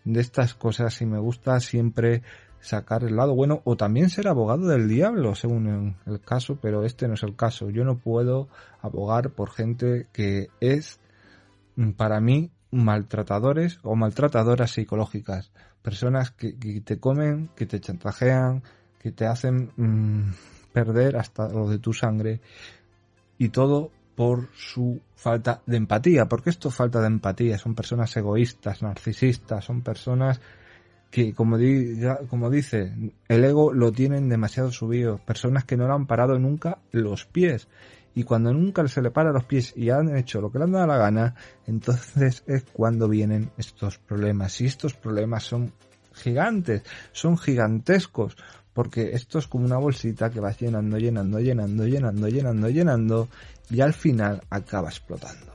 [0.04, 2.22] de estas cosas y me gusta siempre
[2.60, 7.08] sacar el lado bueno o también ser abogado del diablo según el caso, pero este
[7.08, 7.72] no es el caso.
[7.72, 8.50] Yo no puedo
[8.82, 11.00] abogar por gente que es
[11.96, 15.52] para mí maltratadores o maltratadoras psicológicas
[15.88, 16.52] personas que,
[16.84, 18.62] te comen, que te chantajean,
[19.00, 20.34] que te hacen mm,
[20.74, 22.42] perder hasta lo de tu sangre.
[23.38, 28.82] Y todo por su falta de empatía, porque esto falta de empatía, son personas egoístas,
[28.82, 30.42] narcisistas, son personas
[31.10, 31.58] que, como,
[32.30, 32.92] como dice,
[33.30, 37.70] el ego lo tienen demasiado subido, personas que no le han parado nunca los pies,
[38.18, 40.72] y cuando nunca se le para los pies y han hecho lo que le han
[40.72, 41.36] dado la gana,
[41.68, 44.60] entonces es cuando vienen estos problemas.
[44.60, 45.72] Y estos problemas son
[46.14, 48.36] gigantes, son gigantescos,
[48.74, 53.28] porque esto es como una bolsita que vas llenando, llenando, llenando, llenando, llenando, llenando,
[53.70, 55.54] y al final acaba explotando.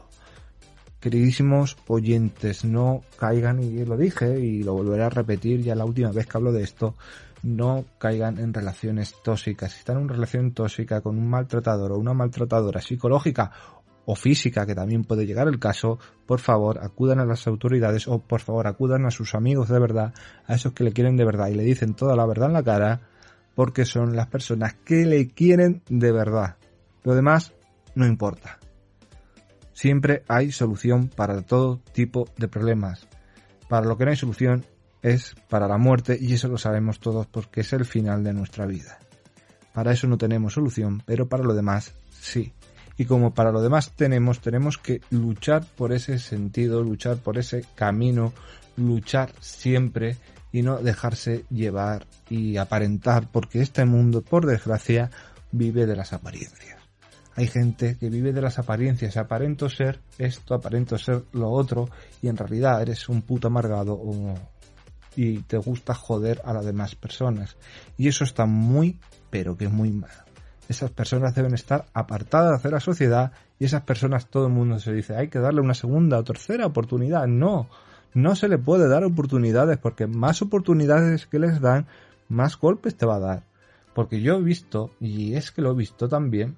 [1.00, 6.12] Queridísimos oyentes, no caigan, y lo dije y lo volveré a repetir ya la última
[6.12, 6.94] vez que hablo de esto,
[7.42, 9.72] no caigan en relaciones tóxicas.
[9.72, 13.52] Si están en una relación tóxica con un maltratador o una maltratadora psicológica
[14.04, 18.18] o física, que también puede llegar el caso, por favor acudan a las autoridades o
[18.18, 20.14] por favor acudan a sus amigos de verdad,
[20.46, 22.62] a esos que le quieren de verdad y le dicen toda la verdad en la
[22.62, 23.00] cara,
[23.54, 26.56] porque son las personas que le quieren de verdad.
[27.04, 27.52] Lo demás
[27.94, 28.58] no importa.
[29.72, 33.08] Siempre hay solución para todo tipo de problemas.
[33.68, 34.64] Para lo que no hay solución
[35.02, 38.66] es para la muerte y eso lo sabemos todos porque es el final de nuestra
[38.66, 38.98] vida.
[39.72, 42.52] Para eso no tenemos solución, pero para lo demás sí.
[42.96, 47.64] Y como para lo demás tenemos, tenemos que luchar por ese sentido, luchar por ese
[47.74, 48.32] camino,
[48.76, 50.16] luchar siempre
[50.52, 55.10] y no dejarse llevar y aparentar, porque este mundo, por desgracia,
[55.50, 56.78] vive de las apariencias.
[57.34, 61.88] Hay gente que vive de las apariencias, aparento ser esto, aparento ser lo otro,
[62.20, 64.34] y en realidad eres un puto amargado o,
[65.16, 67.56] y te gusta joder a las demás personas.
[67.96, 68.98] Y eso está muy,
[69.30, 70.10] pero que muy mal.
[70.68, 74.92] Esas personas deben estar apartadas de la sociedad y esas personas todo el mundo se
[74.92, 77.26] dice hay que darle una segunda o tercera oportunidad.
[77.26, 77.68] No,
[78.14, 81.86] no se le puede dar oportunidades porque más oportunidades que les dan,
[82.28, 83.44] más golpes te va a dar.
[83.94, 86.56] Porque yo he visto, y es que lo he visto también,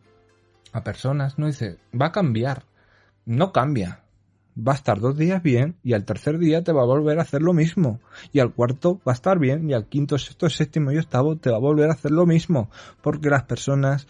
[0.73, 2.65] a personas, no dice, va a cambiar.
[3.27, 4.04] No cambia
[4.57, 7.23] va a estar dos días bien y al tercer día te va a volver a
[7.23, 8.01] hacer lo mismo.
[8.33, 11.51] Y al cuarto va a estar bien y al quinto, sexto, séptimo y octavo te
[11.51, 12.71] va a volver a hacer lo mismo.
[13.03, 14.07] Porque las personas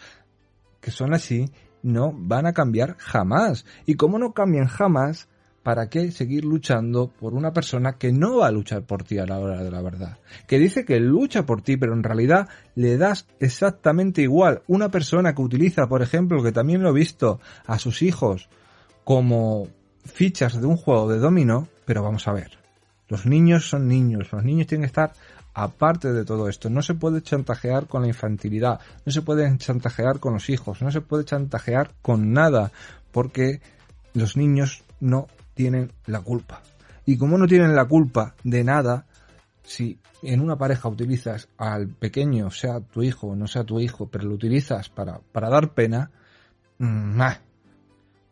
[0.81, 3.65] que son así no van a cambiar jamás.
[3.85, 5.29] Y como no cambian jamás,
[5.63, 9.25] ¿para qué seguir luchando por una persona que no va a luchar por ti a
[9.25, 10.19] la hora de la verdad?
[10.47, 14.61] Que dice que lucha por ti, pero en realidad le das exactamente igual.
[14.67, 18.47] Una persona que utiliza, por ejemplo, que también lo he visto, a sus hijos
[19.03, 19.67] como
[20.05, 22.57] fichas de un juego de dominó, pero vamos a ver.
[23.07, 25.13] Los niños son niños, los niños tienen que estar
[25.53, 26.69] aparte de todo esto.
[26.69, 30.91] No se puede chantajear con la infantilidad, no se puede chantajear con los hijos, no
[30.91, 32.71] se puede chantajear con nada,
[33.11, 33.61] porque
[34.13, 36.61] los niños no tienen la culpa.
[37.05, 39.05] Y como no tienen la culpa de nada,
[39.63, 44.07] si en una pareja utilizas al pequeño, sea tu hijo o no sea tu hijo,
[44.07, 46.11] pero lo utilizas para, para dar pena,
[46.79, 47.17] mmm,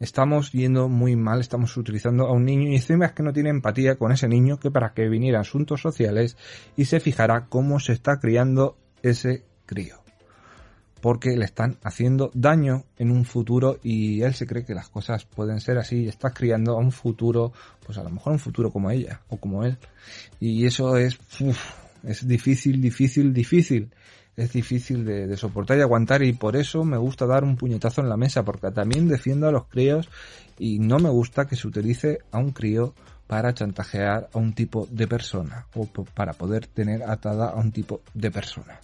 [0.03, 3.49] estamos yendo muy mal, estamos utilizando a un niño y encima es que no tiene
[3.49, 6.35] empatía con ese niño que para que viniera a asuntos sociales
[6.75, 9.95] y se fijará cómo se está criando ese crío.
[10.99, 15.23] Porque le están haciendo daño en un futuro y él se cree que las cosas
[15.23, 17.53] pueden ser así y está criando a un futuro,
[17.85, 19.77] pues a lo mejor un futuro como ella o como él.
[20.39, 21.17] Y eso es,
[22.03, 23.89] es difícil, difícil, difícil.
[24.35, 28.09] Es difícil de, soportar y aguantar y por eso me gusta dar un puñetazo en
[28.09, 30.09] la mesa porque también defiendo a los críos
[30.57, 32.93] y no me gusta que se utilice a un crío
[33.27, 38.01] para chantajear a un tipo de persona o para poder tener atada a un tipo
[38.13, 38.79] de persona.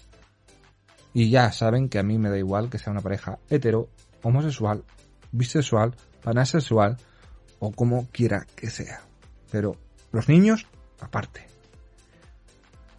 [1.14, 3.90] Y ya saben que a mí me da igual que sea una pareja hetero,
[4.22, 4.84] homosexual,
[5.32, 6.98] bisexual, pansexual
[7.60, 9.02] o como quiera que sea.
[9.52, 9.76] Pero
[10.12, 10.68] los niños,
[11.00, 11.49] aparte.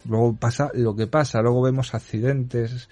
[0.05, 2.89] Luego pasa lo que pasa, luego vemos accidentes,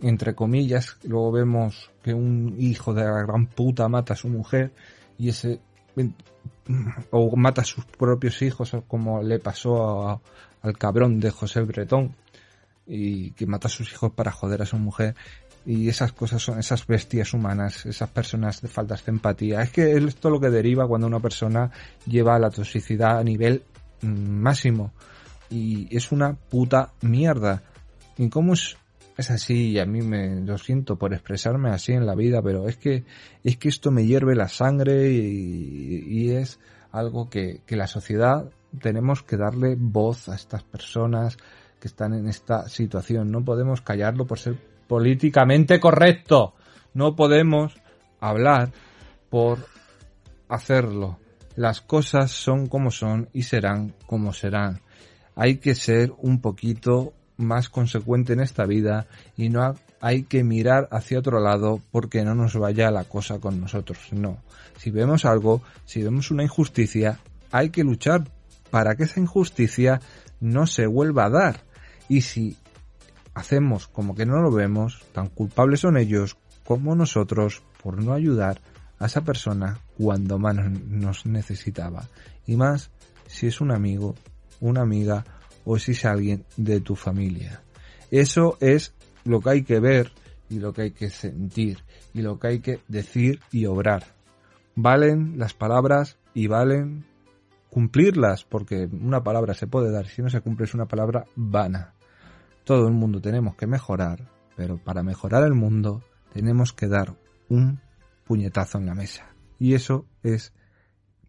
[0.00, 4.72] entre comillas, luego vemos que un hijo de la gran puta mata a su mujer
[5.18, 5.60] y ese
[7.10, 10.20] o mata a sus propios hijos como le pasó
[10.62, 12.14] al cabrón de José Bretón
[12.86, 15.14] y que mata a sus hijos para joder a su mujer
[15.64, 19.62] y esas cosas son esas bestias humanas, esas personas de faltas de empatía.
[19.62, 21.70] Es que esto es lo que deriva cuando una persona
[22.04, 23.62] lleva la toxicidad a nivel
[24.00, 24.92] mm, máximo
[25.52, 27.62] y es una puta mierda.
[28.16, 28.76] ¿Y cómo es,
[29.16, 29.72] es así?
[29.72, 33.04] Y a mí me lo siento por expresarme así en la vida, pero es que
[33.44, 36.58] es que esto me hierve la sangre y, es
[36.90, 38.50] algo que, que la sociedad
[38.80, 41.36] tenemos que darle voz a estas personas
[41.78, 43.30] que están en esta situación.
[43.30, 44.56] No podemos callarlo por ser
[44.88, 46.54] políticamente correcto.
[46.94, 47.74] No podemos
[48.20, 48.70] hablar
[49.30, 49.58] por
[50.48, 51.18] hacerlo.
[51.56, 54.80] Las cosas son como son y serán como serán.
[55.34, 59.06] Hay que ser un poquito más consecuente en esta vida
[59.36, 63.60] y no hay que mirar hacia otro lado porque no nos vaya la cosa con
[63.60, 63.98] nosotros.
[64.12, 64.38] No.
[64.76, 67.20] Si vemos algo, si vemos una injusticia,
[67.50, 68.24] hay que luchar
[68.70, 70.00] para que esa injusticia
[70.40, 71.60] no se vuelva a dar.
[72.08, 72.56] Y si
[73.34, 78.60] hacemos como que no lo vemos, tan culpables son ellos como nosotros por no ayudar
[78.98, 82.08] a esa persona cuando más nos necesitaba.
[82.46, 82.90] Y más
[83.26, 84.14] si es un amigo,
[84.62, 85.24] una amiga
[85.64, 87.62] o si es alguien de tu familia.
[88.10, 88.94] Eso es
[89.24, 90.12] lo que hay que ver
[90.48, 91.78] y lo que hay que sentir
[92.14, 94.04] y lo que hay que decir y obrar.
[94.74, 97.04] Valen las palabras y valen
[97.70, 101.94] cumplirlas porque una palabra se puede dar, si no se cumple es una palabra vana.
[102.64, 106.02] Todo el mundo tenemos que mejorar, pero para mejorar el mundo
[106.32, 107.16] tenemos que dar
[107.48, 107.80] un
[108.24, 109.34] puñetazo en la mesa.
[109.58, 110.52] Y eso es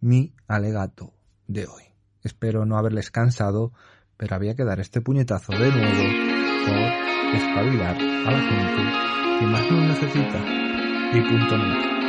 [0.00, 1.12] mi alegato
[1.46, 1.93] de hoy.
[2.24, 3.72] Espero no haberles cansado,
[4.16, 6.02] pero había que dar este puñetazo de nuevo
[6.66, 10.38] por espabilar a la gente que más lo necesita.
[11.12, 12.03] Y punto.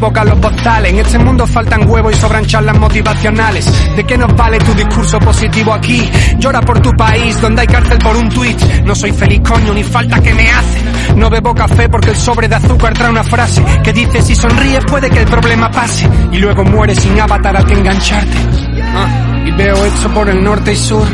[0.00, 0.92] Boca los postales.
[0.92, 3.94] En este mundo faltan huevos y sobran charlas motivacionales.
[3.94, 6.10] ¿De qué nos vale tu discurso positivo aquí?
[6.38, 8.56] Llora por tu país, donde hay cárcel por un tweet.
[8.84, 11.18] No soy feliz, coño, ni falta que me hacen.
[11.18, 14.84] No bebo café porque el sobre de azúcar trae una frase que dice si sonríes
[14.86, 16.08] puede que el problema pase.
[16.32, 18.36] Y luego mueres sin avatar a que engancharte.
[18.94, 21.06] Ah, y veo esto por el norte y sur.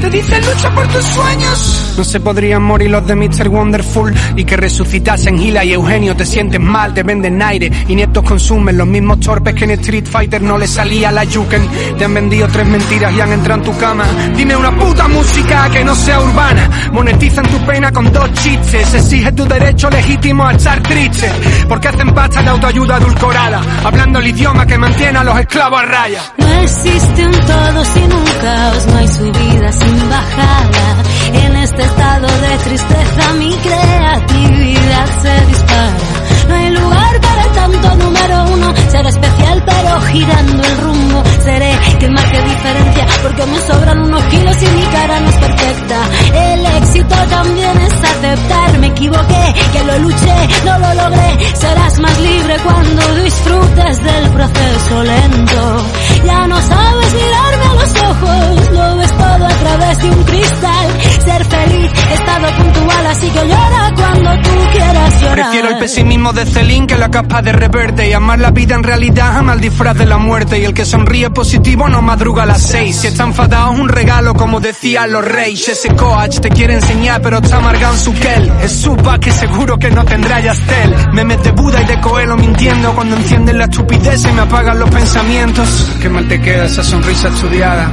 [0.00, 1.94] Te dicen lucha por tus sueños.
[1.98, 3.48] No se podrían morir los de Mr.
[3.48, 6.16] Wonderful y que resucitasen Gila y Eugenio.
[6.16, 10.06] Te sientes mal, te venden aire y nietos consumen los mismos torpes que en Street
[10.10, 11.68] Fighter no le salía la Yuken.
[11.98, 14.04] Te han vendido tres mentiras y han entrado en tu cama.
[14.34, 16.70] Dime una puta música que no sea urbana.
[16.92, 18.94] Monetizan tu pena con dos chistes.
[18.94, 21.30] Exige tu derecho legítimo a estar triste.
[21.68, 23.60] Porque hacen pasta de autoayuda adulcorada.
[23.84, 26.22] Hablando el idioma que mantiene a los esclavos a raya.
[26.38, 31.02] No existe un todo sin un caos, no hay subida sin bajada.
[31.32, 36.19] En este estado de tristeza mi creatividad se dispara.
[36.50, 41.22] No hay lugar para tanto número uno, seré especial pero girando el rumbo.
[41.44, 45.96] Seré quien marque diferencia porque me sobran unos kilos y mi cara no es perfecta.
[46.34, 51.54] El éxito también es aceptar, me equivoqué, que lo luché, no lo logré.
[51.54, 55.86] Serás más libre cuando disfrutes del proceso lento.
[56.26, 60.86] Ya no sabes mirarme a los ojos, lo ves todo a través de un cristal.
[61.24, 65.34] Ser feliz, estado puntual, así que llora cuando tú quieras llorar.
[65.34, 68.82] Prefiero el pesimismo de Celine que la capa de reverte y amar la vida en
[68.82, 72.46] realidad ama el disfraz de la muerte y el que sonríe positivo no madruga a
[72.46, 72.96] las seis.
[72.96, 75.68] Si está enfadado es un regalo como decían los reyes.
[75.68, 79.78] Ese coach te quiere enseñar pero está amargado en su kel es su que seguro
[79.78, 80.94] que no tendrá Yastel.
[81.12, 84.90] Memes de Buda y de Coelho mintiendo cuando encienden la estupidez y me apagan los
[84.90, 85.96] pensamientos.
[86.00, 87.90] Qué mal te queda esa sonrisa estudiada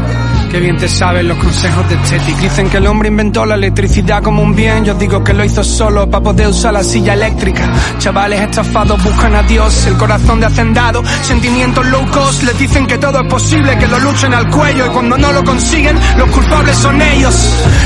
[0.50, 2.42] Qué bien te saben los consejos de estética.
[2.42, 4.86] Dicen que el hombre inventó la electricidad como un bien.
[4.86, 7.70] Yo digo que lo hizo solo para poder usar la silla eléctrica.
[8.00, 11.04] Chavales estafados buscan a Dios, el corazón de hacendado.
[11.24, 14.86] Sentimientos low cost les dicen que todo es posible, que lo luchen al cuello.
[14.86, 17.36] Y cuando no lo consiguen, los culpables son ellos.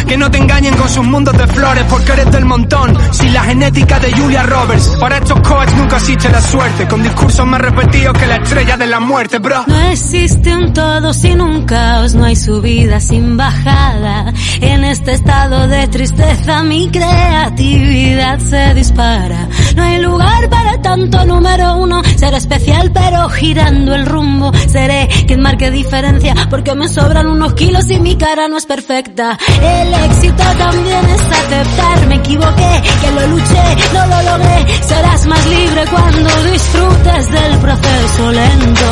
[0.07, 2.95] Que no te engañen con sus mundos de flores porque eres del montón.
[3.12, 4.97] Sin la genética de Julia Roberts.
[4.99, 6.88] Para estos coaches nunca existe la suerte.
[6.88, 9.64] Con discursos más repetidos que la estrella de la muerte, bro.
[9.66, 14.34] No existe un todo sin un caos, no hay subida sin bajada.
[14.60, 19.47] En este estado de tristeza mi creatividad se dispara.
[19.78, 24.52] No hay lugar para tanto número uno, ser especial pero girando el rumbo.
[24.68, 29.38] Seré quien marque diferencia porque me sobran unos kilos y mi cara no es perfecta.
[29.62, 34.84] El éxito también es aceptar, me equivoqué, que lo luché, no lo logré.
[34.84, 38.91] Serás más libre cuando disfrutes del proceso lento.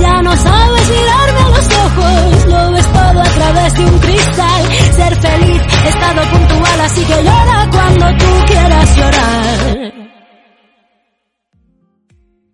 [0.00, 4.62] Ya no sabes mirarme a los ojos, ves todo a través de un cristal.
[4.92, 10.08] Ser feliz, estado puntual, así que llora cuando tú quieras llorar.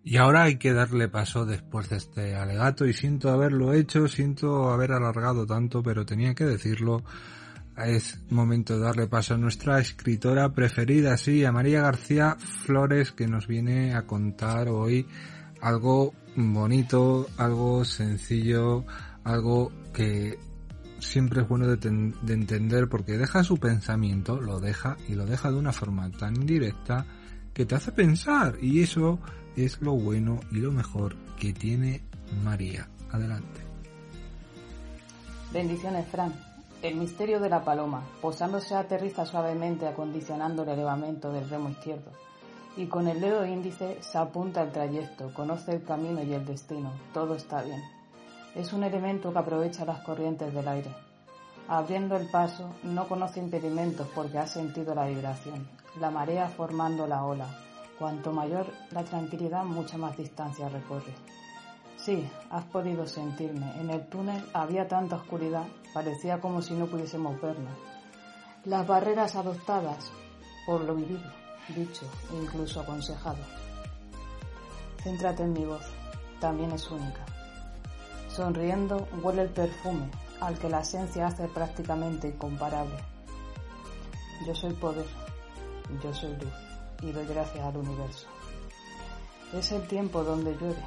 [0.07, 4.71] Y ahora hay que darle paso después de este alegato y siento haberlo hecho, siento
[4.71, 7.03] haber alargado tanto, pero tenía que decirlo.
[7.77, 13.27] Es momento de darle paso a nuestra escritora preferida, sí, a María García Flores, que
[13.27, 15.07] nos viene a contar hoy
[15.61, 18.85] algo bonito, algo sencillo,
[19.25, 20.39] algo que
[20.99, 25.25] siempre es bueno de, ten- de entender porque deja su pensamiento, lo deja y lo
[25.25, 27.07] deja de una forma tan indirecta
[27.55, 29.19] que te hace pensar y eso
[29.57, 32.03] es lo bueno y lo mejor que tiene
[32.45, 32.89] María.
[33.13, 33.61] Adelante.
[35.53, 36.33] Bendiciones, Fran.
[36.83, 38.03] El misterio de la paloma.
[38.21, 42.11] Posándose aterriza suavemente acondicionando el elevamiento del remo izquierdo.
[42.77, 46.93] Y con el dedo índice se apunta el trayecto, conoce el camino y el destino.
[47.13, 47.81] Todo está bien.
[48.55, 50.91] Es un elemento que aprovecha las corrientes del aire.
[51.67, 55.67] Abriendo el paso, no conoce impedimentos porque ha sentido la vibración,
[55.99, 57.49] la marea formando la ola.
[57.99, 61.15] Cuanto mayor la tranquilidad, mucha más distancia recorre.
[61.97, 63.81] Sí, has podido sentirme.
[63.81, 67.75] En el túnel había tanta oscuridad, parecía como si no pudiésemos vernos.
[68.65, 70.13] Las barreras adoptadas
[70.67, 71.31] por lo vivido,
[71.75, 73.43] dicho incluso aconsejado.
[75.03, 75.85] Céntrate en mi voz,
[76.41, 77.34] también es única.
[78.35, 80.11] Sonriendo huele el perfume,
[80.41, 82.97] al que la esencia hace prácticamente incomparable.
[84.45, 85.07] Yo soy poder,
[86.03, 86.53] yo soy luz,
[87.03, 88.27] y doy gracias al universo.
[89.53, 90.85] Es el tiempo donde llueve,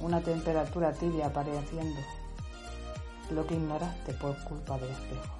[0.00, 2.00] una temperatura tibia apareciendo,
[3.32, 5.36] lo que ignoraste por culpa del espejo.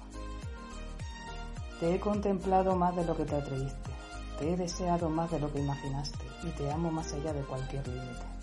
[1.79, 3.89] Te he contemplado más de lo que te atreviste,
[4.37, 7.87] te he deseado más de lo que imaginaste y te amo más allá de cualquier
[7.87, 8.38] límite.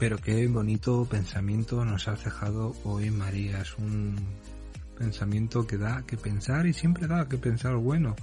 [0.00, 3.60] Pero qué bonito pensamiento nos has dejado hoy María.
[3.60, 4.16] Es un
[4.96, 8.16] pensamiento que da que pensar y siempre da que pensar bueno.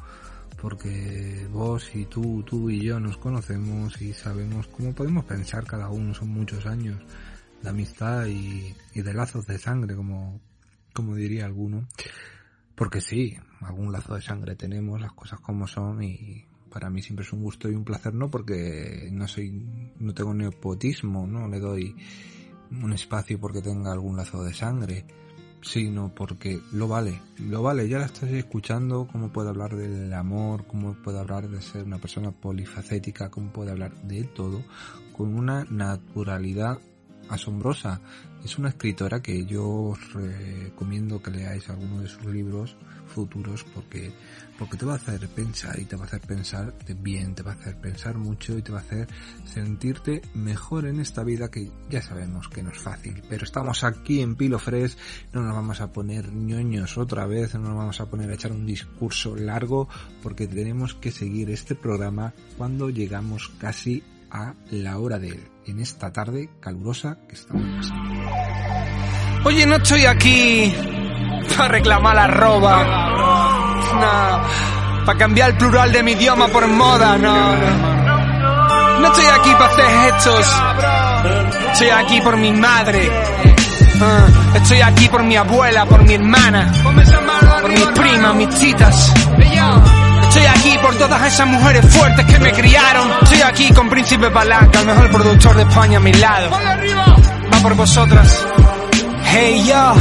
[0.60, 5.90] Porque vos y tú, tú y yo nos conocemos y sabemos cómo podemos pensar cada
[5.90, 6.16] uno.
[6.16, 7.00] Son muchos años
[7.62, 10.42] de amistad y, y de lazos de sangre, como,
[10.94, 11.88] como diría alguno.
[12.74, 16.47] Porque sí, algún lazo de sangre tenemos, las cosas como son y
[16.78, 19.66] para mí siempre es un gusto y un placer, no porque no soy,
[19.98, 21.96] no tengo nepotismo, no le doy
[22.70, 25.04] un espacio porque tenga algún lazo de sangre,
[25.64, 30.68] sino porque lo vale, lo vale, ya la estás escuchando, cómo puede hablar del amor,
[30.68, 34.64] cómo puede hablar de ser una persona polifacética, cómo puede hablar de todo,
[35.14, 36.78] con una naturalidad
[37.30, 38.02] asombrosa.
[38.44, 42.76] Es una escritora que yo os recomiendo que leáis alguno de sus libros
[43.08, 44.12] futuros porque
[44.58, 47.52] porque te va a hacer pensar y te va a hacer pensar bien, te va
[47.52, 49.08] a hacer pensar mucho y te va a hacer
[49.46, 54.22] sentirte mejor en esta vida que ya sabemos que no es fácil, pero estamos aquí
[54.22, 54.98] en Pilo Fresh,
[55.32, 58.52] no nos vamos a poner ñoños otra vez, no nos vamos a poner a echar
[58.52, 59.88] un discurso largo
[60.24, 65.80] porque tenemos que seguir este programa cuando llegamos casi a la hora de él, en
[65.80, 68.08] esta tarde calurosa que estamos pasando.
[69.46, 70.74] Oye, no estoy aquí
[71.58, 72.84] para reclamar arroba.
[73.94, 75.06] No.
[75.06, 79.00] Para cambiar el plural de mi idioma por moda, no, no.
[79.00, 80.48] No estoy aquí para hacer gestos.
[81.74, 83.10] Estoy aquí por mi madre.
[84.02, 89.14] Ah, estoy aquí por mi abuela, por mi hermana, por mis primas, mis titas.
[90.38, 93.10] Estoy aquí por todas esas mujeres fuertes que me criaron.
[93.24, 96.52] Estoy aquí con Príncipe Palanca, el mejor productor de España a mi lado.
[96.52, 98.46] Va por vosotras.
[99.24, 99.96] Hey yo,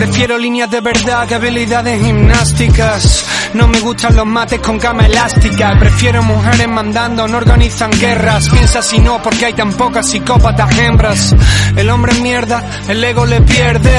[0.00, 3.26] Prefiero líneas de verdad que habilidades gimnásticas.
[3.52, 5.76] No me gustan los mates con cama elástica.
[5.78, 8.48] Prefiero mujeres mandando, no organizan guerras.
[8.48, 11.36] Piensa si no, porque hay tan pocas psicópatas hembras.
[11.76, 13.92] El hombre es mierda, el ego le pierde.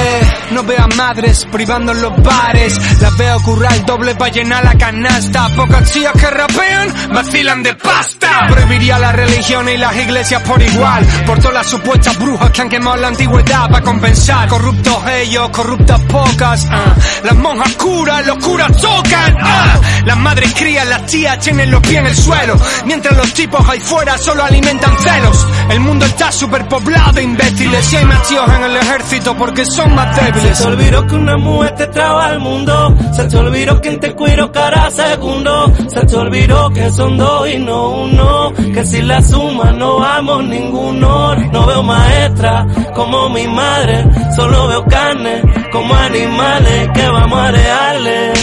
[0.49, 2.79] No veo a madres privando en los bares.
[2.99, 5.49] Las veo currar doble para llenar la canasta.
[5.55, 8.47] Pocas chicas que rapean, vacilan de pasta.
[8.49, 11.05] Prohibiría la religión y las iglesias por igual.
[11.27, 14.47] Por todas las supuestas brujas que han quemado la antigüedad para compensar.
[14.47, 15.49] Corruptos ellos,
[15.91, 16.67] corruptas pocas.
[16.69, 16.95] ah.
[17.23, 19.37] Las monjas curan, los curas tocan.
[19.41, 19.79] ah.
[20.05, 22.55] Las madres crían, las tías tienen los pies en el suelo.
[22.85, 25.47] Mientras los tipos ahí fuera solo alimentan celos.
[25.69, 27.93] El mundo está superpoblado de imbéciles.
[27.93, 30.57] Y hay más tíos en el ejército porque son más débiles.
[30.57, 32.95] Se te olvidó que una mujer te traba al mundo.
[33.15, 35.71] Se te olvidó que te cuiro cada segundo.
[35.87, 38.53] Se te olvidó que son dos y no uno.
[38.73, 41.35] Que si la suma no vamos ninguno.
[41.35, 42.65] No veo maestra
[42.95, 44.05] como mi madre.
[44.35, 45.41] Solo veo carne
[45.71, 48.33] como animales que vamos a rearle.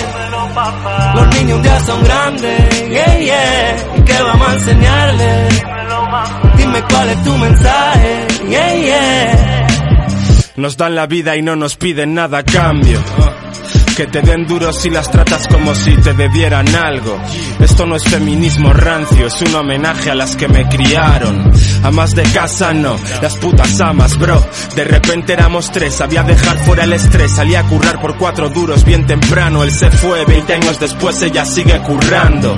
[1.15, 3.77] Los niños un día son grandes, yeah, yeah.
[3.97, 5.65] ¿Y qué vamos a enseñarles?
[6.57, 9.67] Dime cuál es tu mensaje, yeah, yeah.
[10.57, 13.01] Nos dan la vida y no nos piden nada a cambio.
[13.99, 17.21] Que te den duros si las tratas como si te debieran algo.
[17.59, 21.51] Esto no es feminismo rancio, es un homenaje a las que me criaron.
[21.83, 24.41] Amas de casa no, las putas amas, bro.
[24.77, 27.33] De repente éramos tres, sabía dejar fuera el estrés.
[27.33, 29.65] Salí a currar por cuatro duros bien temprano.
[29.65, 32.57] Él se fue, 20 años después ella sigue currando.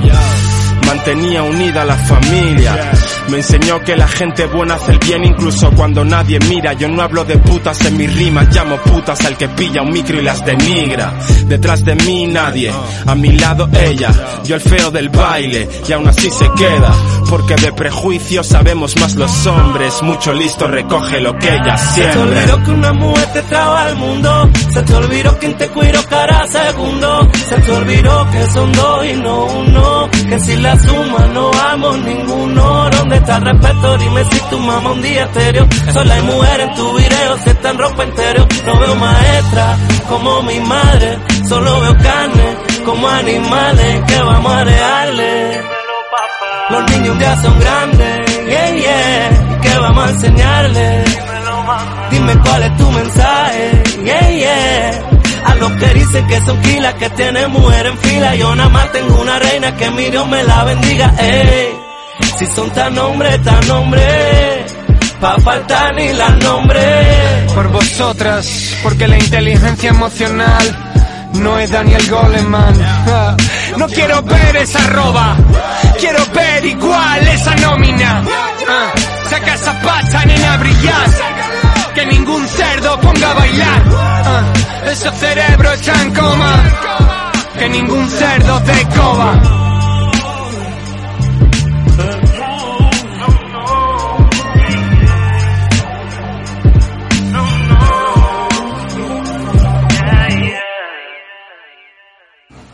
[0.91, 2.91] Mantenía unida la familia.
[3.28, 6.72] Me enseñó que la gente buena hace el bien incluso cuando nadie mira.
[6.72, 10.18] Yo no hablo de putas en mis rimas, llamo putas al que pilla un micro
[10.20, 11.12] y las denigra.
[11.47, 12.72] Detrás de mí nadie,
[13.07, 14.11] a mi lado ella.
[14.43, 16.93] Yo el feo del baile y aún así se queda.
[17.28, 20.03] Porque de prejuicio sabemos más los hombres.
[20.03, 22.41] Mucho listo recoge lo que ella Se te siembra.
[22.41, 24.51] olvidó que una mujer te traba al mundo.
[24.72, 27.28] Se te olvidó quien te cuiro cada segundo.
[27.49, 30.11] Se te olvidó que son dos y no uno.
[30.28, 32.91] Que si la suma no vamos ninguno.
[32.91, 33.99] ¿Dónde está el respeto?
[33.99, 35.68] Dime si tu mamá un día estéreo.
[35.93, 38.47] Sola hay mujer en tu video, si está en ropa entero.
[38.66, 39.76] No veo maestra
[40.09, 41.18] como mi madre.
[41.49, 45.62] Solo veo carne como animales que vamos a rearle.
[46.70, 49.57] Los niños día son grandes, yeah, yeah.
[49.57, 51.20] ¿Y qué vamos a enseñarles?
[52.11, 53.20] Dime cuál es tu mensaje.
[55.81, 58.35] Que dicen que son kilas, que tienen mujer en fila.
[58.35, 61.76] Yo nada más tengo una reina que mi Dios me la bendiga, ey.
[62.39, 64.74] Si son tan hombres, tan hombres.
[65.20, 67.53] Pa' faltar ni las nombres.
[67.55, 70.91] Por vosotras, porque la inteligencia emocional
[71.35, 72.74] no es Daniel Goleman.
[73.78, 75.37] No quiero ver esa roba,
[75.99, 78.22] quiero ver igual esa nómina.
[78.68, 78.91] Ah,
[79.31, 81.07] Saca esa pata, nena, brillar.
[81.95, 83.82] Que ningún cerdo ponga a bailar.
[83.93, 84.53] Ah,
[84.86, 86.55] Ese cerebro está en coma.
[87.59, 89.41] Que ningún cerdo te coba.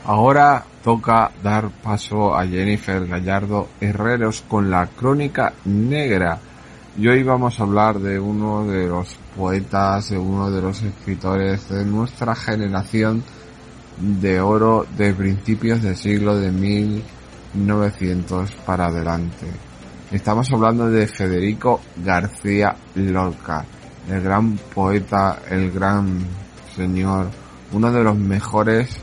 [0.05, 6.39] Ahora toca dar paso a Jennifer Gallardo Herreros con la crónica negra.
[6.99, 11.69] Y hoy vamos a hablar de uno de los poetas, de uno de los escritores
[11.69, 13.23] de nuestra generación
[13.99, 19.45] de oro de principios del siglo de 1900 para adelante.
[20.11, 23.67] Estamos hablando de Federico García Lorca,
[24.09, 26.21] el gran poeta, el gran
[26.75, 27.27] señor,
[27.73, 28.97] uno de los mejores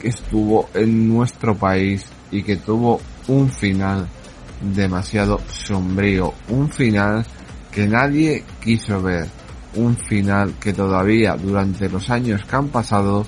[0.00, 4.08] que estuvo en nuestro país y que tuvo un final
[4.60, 7.24] demasiado sombrío, un final
[7.70, 9.26] que nadie quiso ver,
[9.76, 13.24] un final que todavía durante los años que han pasado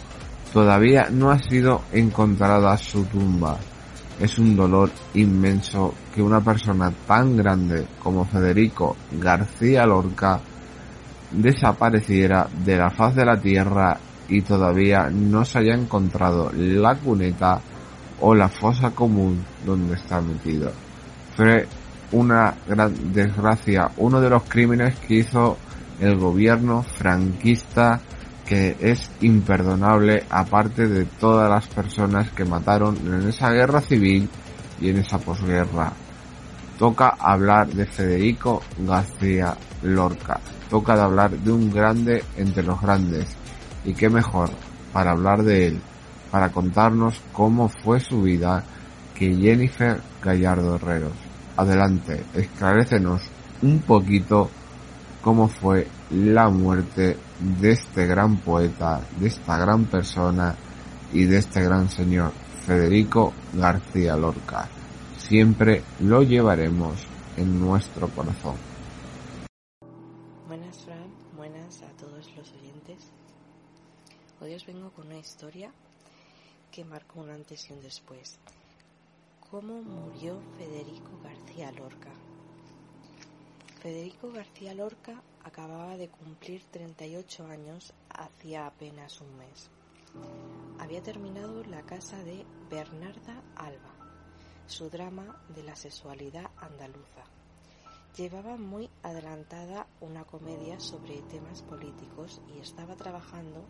[0.53, 3.59] todavía no ha sido encontrada su tumba.
[4.19, 10.41] Es un dolor inmenso que una persona tan grande como Federico García Lorca
[11.31, 17.61] desapareciera de la faz de la tierra y todavía no se haya encontrado la cuneta
[18.21, 20.90] o la fosa común donde está metido.
[21.41, 21.67] Fue
[22.13, 25.57] una gran desgracia, uno de los crímenes que hizo
[25.99, 27.99] el gobierno franquista
[28.45, 34.29] que es imperdonable aparte de todas las personas que mataron en esa guerra civil
[34.83, 35.95] y en esa posguerra.
[36.79, 40.41] Toca hablar de Federico García Lorca.
[40.69, 43.35] Toca de hablar de un grande entre los grandes.
[43.87, 44.51] Y qué mejor
[44.93, 45.81] para hablar de él,
[46.31, 48.63] para contarnos cómo fue su vida,
[49.15, 51.30] que Jennifer Gallardo Herreros.
[51.61, 53.21] Adelante, esclarecenos
[53.61, 54.49] un poquito
[55.21, 60.57] cómo fue la muerte de este gran poeta, de esta gran persona
[61.13, 62.33] y de este gran señor
[62.65, 64.71] Federico García Lorca.
[65.19, 67.07] Siempre lo llevaremos
[67.37, 68.57] en nuestro corazón.
[70.49, 71.11] Buenas, Fran.
[71.37, 73.13] Buenas a todos los oyentes.
[74.41, 75.71] Hoy os vengo con una historia
[76.73, 78.39] que marcó un antes y un después.
[79.51, 82.09] ¿Cómo murió Federico García Lorca?
[83.83, 89.71] Federico García Lorca acababa de cumplir 38 años hacía apenas un mes.
[90.79, 93.93] Había terminado La casa de Bernarda Alba,
[94.67, 97.25] su drama de la sexualidad andaluza.
[98.17, 103.63] Llevaba muy adelantada una comedia sobre temas políticos y estaba trabajando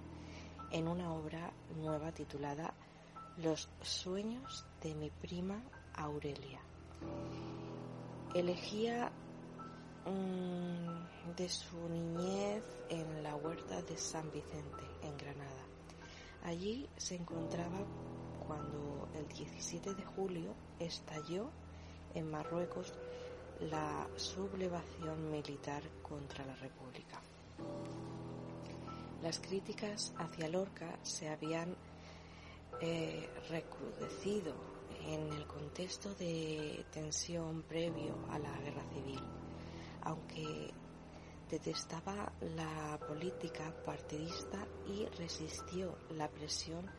[0.71, 2.73] en una obra nueva titulada
[3.37, 5.61] Los sueños de mi prima
[5.95, 6.61] Aurelia.
[8.35, 9.11] Elegía
[11.37, 15.65] de su niñez en la huerta de San Vicente, en Granada.
[16.45, 17.85] Allí se encontraba
[18.47, 21.51] cuando el 17 de julio estalló
[22.15, 22.95] en Marruecos
[23.61, 27.21] la sublevación militar contra la República.
[29.23, 31.77] Las críticas hacia Lorca se habían
[32.81, 39.21] eh, recrudecido en el contexto de tensión previo a la guerra civil,
[40.03, 40.73] aunque
[41.51, 46.91] detestaba la política partidista y resistió la presión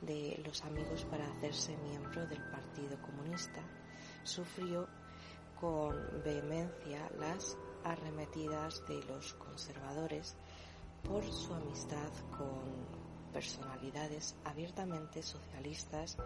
[0.00, 3.62] de los amigos para hacerse miembro del Partido Comunista,
[4.24, 4.88] sufrió
[5.60, 10.36] con vehemencia las arremetidas de los conservadores
[11.02, 16.16] por su amistad con personalidades abiertamente socialistas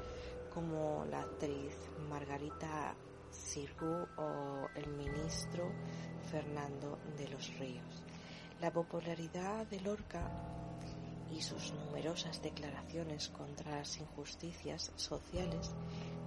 [0.55, 1.75] como la actriz
[2.09, 2.95] Margarita
[3.31, 5.73] Sirgu o el ministro
[6.31, 8.03] Fernando de los Ríos.
[8.61, 10.31] La popularidad de Lorca
[11.31, 15.75] y sus numerosas declaraciones contra las injusticias sociales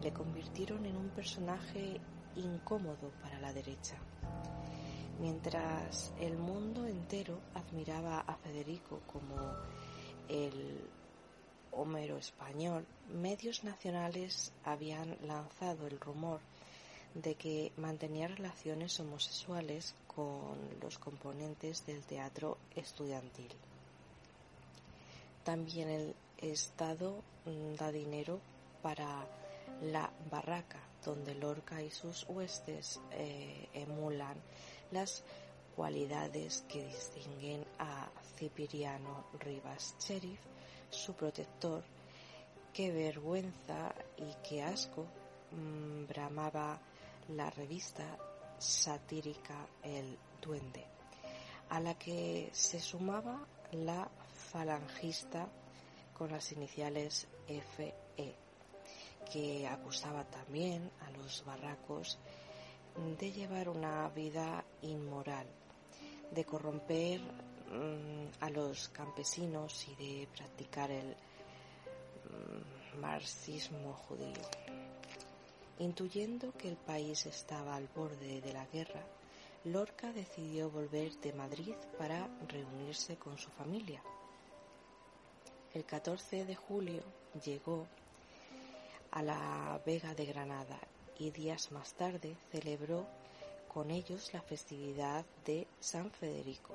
[0.01, 2.01] le convirtieron en un personaje
[2.35, 3.95] incómodo para la derecha.
[5.19, 9.55] Mientras el mundo entero admiraba a Federico como
[10.27, 10.87] el
[11.77, 16.39] Homero español, medios nacionales habían lanzado el rumor
[17.13, 23.51] de que mantenía relaciones homosexuales con los componentes del teatro estudiantil.
[25.43, 28.39] También el Estado mm, da dinero
[28.81, 29.27] para
[29.83, 34.37] la barraca, donde Lorca y sus huestes eh, emulan
[34.91, 35.23] las
[35.75, 40.39] cualidades que distinguen a Cipiriano Rivas Cherif,
[40.89, 41.83] su protector,
[42.73, 45.05] qué vergüenza y qué asco
[45.51, 46.79] mm, bramaba
[47.29, 48.17] la revista
[48.57, 50.85] satírica El Duende,
[51.69, 54.09] a la que se sumaba la
[54.51, 55.47] falangista
[56.17, 57.93] con las iniciales FE,
[59.31, 62.17] que acusaba también a los barracos
[63.19, 65.45] de llevar una vida inmoral,
[66.31, 67.21] de corromper
[68.39, 74.41] a los campesinos y de practicar el mm, marxismo judío.
[75.79, 79.05] Intuyendo que el país estaba al borde de la guerra,
[79.65, 84.01] Lorca decidió volver de Madrid para reunirse con su familia.
[85.73, 87.03] El 14 de julio
[87.43, 87.85] llegó
[89.11, 90.79] a la Vega de Granada
[91.19, 93.05] y días más tarde celebró
[93.67, 96.73] con ellos la festividad de San Federico.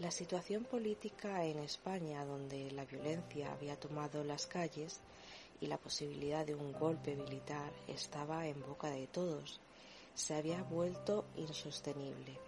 [0.00, 4.98] La situación política en España, donde la violencia había tomado las calles
[5.60, 9.60] y la posibilidad de un golpe militar estaba en boca de todos,
[10.14, 12.38] se había vuelto insostenible.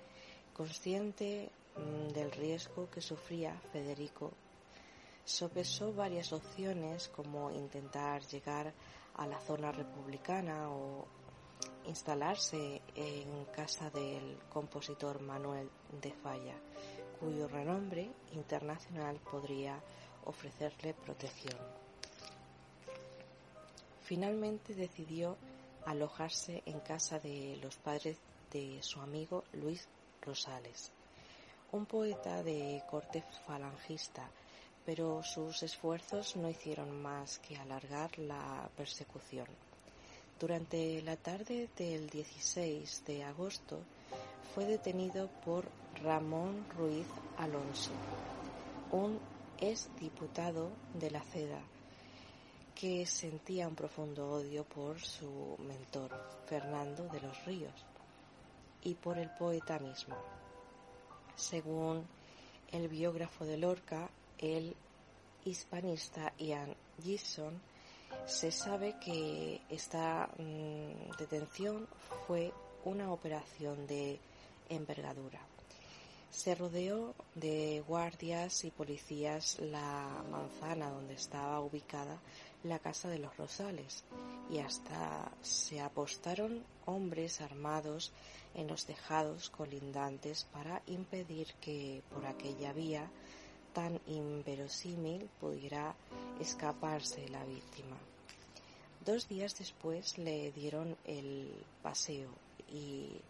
[0.55, 4.33] Consciente mm, del riesgo que sufría Federico,
[5.23, 8.73] sopesó varias opciones como intentar llegar
[9.17, 11.07] a la zona republicana o
[11.87, 15.69] instalarse en casa del compositor Manuel
[16.01, 16.57] de Falla,
[17.23, 19.81] cuyo renombre internacional podría
[20.25, 21.57] ofrecerle protección.
[24.01, 25.37] Finalmente decidió
[25.87, 28.17] alojarse en casa de los padres
[28.51, 29.87] de su amigo Luis
[30.21, 30.91] Rosales,
[31.71, 34.29] un poeta de corte falangista,
[34.85, 39.47] pero sus esfuerzos no hicieron más que alargar la persecución.
[40.41, 43.79] Durante la tarde del 16 de agosto
[44.55, 45.65] fue detenido por
[46.03, 47.07] Ramón Ruiz
[47.39, 47.91] Alonso,
[48.91, 49.19] un
[49.59, 51.61] exdiputado de la CEDA
[52.75, 56.11] que sentía un profundo odio por su mentor,
[56.47, 57.87] Fernando de los Ríos,
[58.83, 60.17] y por el poeta mismo.
[61.35, 62.07] Según
[62.73, 64.77] el biógrafo de Lorca, el
[65.45, 67.61] hispanista Ian Gibson,
[68.27, 71.89] se sabe que esta mm, detención
[72.27, 72.53] fue
[72.85, 74.19] una operación de
[74.69, 75.41] envergadura.
[76.31, 82.19] Se rodeó de guardias y policías la manzana donde estaba ubicada
[82.65, 84.05] la casa de los Rosales
[84.51, 88.13] y hasta se apostaron hombres armados
[88.55, 93.11] en los tejados colindantes para impedir que por aquella vía
[93.73, 95.95] tan inverosímil pudiera
[96.41, 97.97] escaparse la víctima.
[99.05, 101.53] Dos días después le dieron el
[101.83, 102.31] paseo
[102.71, 103.21] y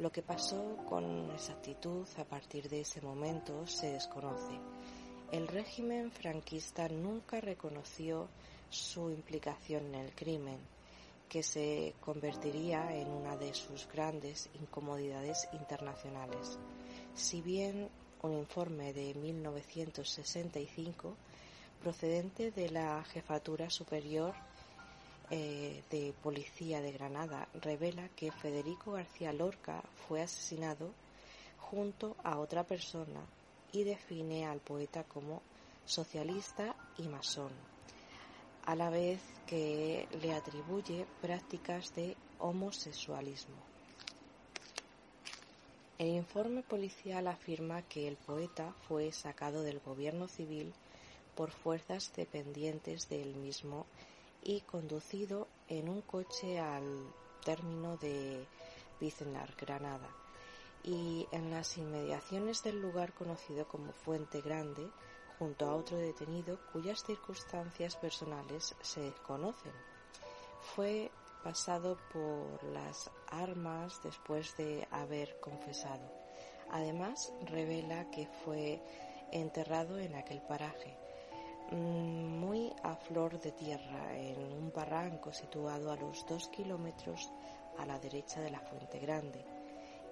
[0.00, 4.58] lo que pasó con exactitud a partir de ese momento se desconoce.
[5.30, 8.26] El régimen franquista nunca reconoció
[8.70, 10.56] su implicación en el crimen,
[11.28, 16.58] que se convertiría en una de sus grandes incomodidades internacionales.
[17.14, 17.90] Si bien
[18.22, 21.14] un informe de 1965,
[21.82, 24.32] procedente de la Jefatura Superior
[25.30, 30.90] eh, de Policía de Granada, revela que Federico García Lorca fue asesinado
[31.58, 33.20] junto a otra persona
[33.72, 35.42] y define al poeta como
[35.84, 37.52] socialista y masón
[38.64, 43.56] a la vez que le atribuye prácticas de homosexualismo.
[45.98, 50.72] El informe policial afirma que el poeta fue sacado del gobierno civil
[51.34, 53.86] por fuerzas dependientes del mismo
[54.42, 57.12] y conducido en un coche al
[57.44, 58.46] término de
[59.00, 60.08] Biznar, Granada,
[60.82, 64.88] y en las inmediaciones del lugar conocido como Fuente Grande,
[65.38, 69.72] junto a otro detenido cuyas circunstancias personales se desconocen.
[70.74, 71.10] Fue
[71.42, 76.12] pasado por las armas después de haber confesado.
[76.70, 78.82] Además, revela que fue
[79.32, 80.96] enterrado en aquel paraje,
[81.72, 87.30] muy a flor de tierra, en un barranco situado a los dos kilómetros
[87.78, 89.44] a la derecha de la Fuente Grande,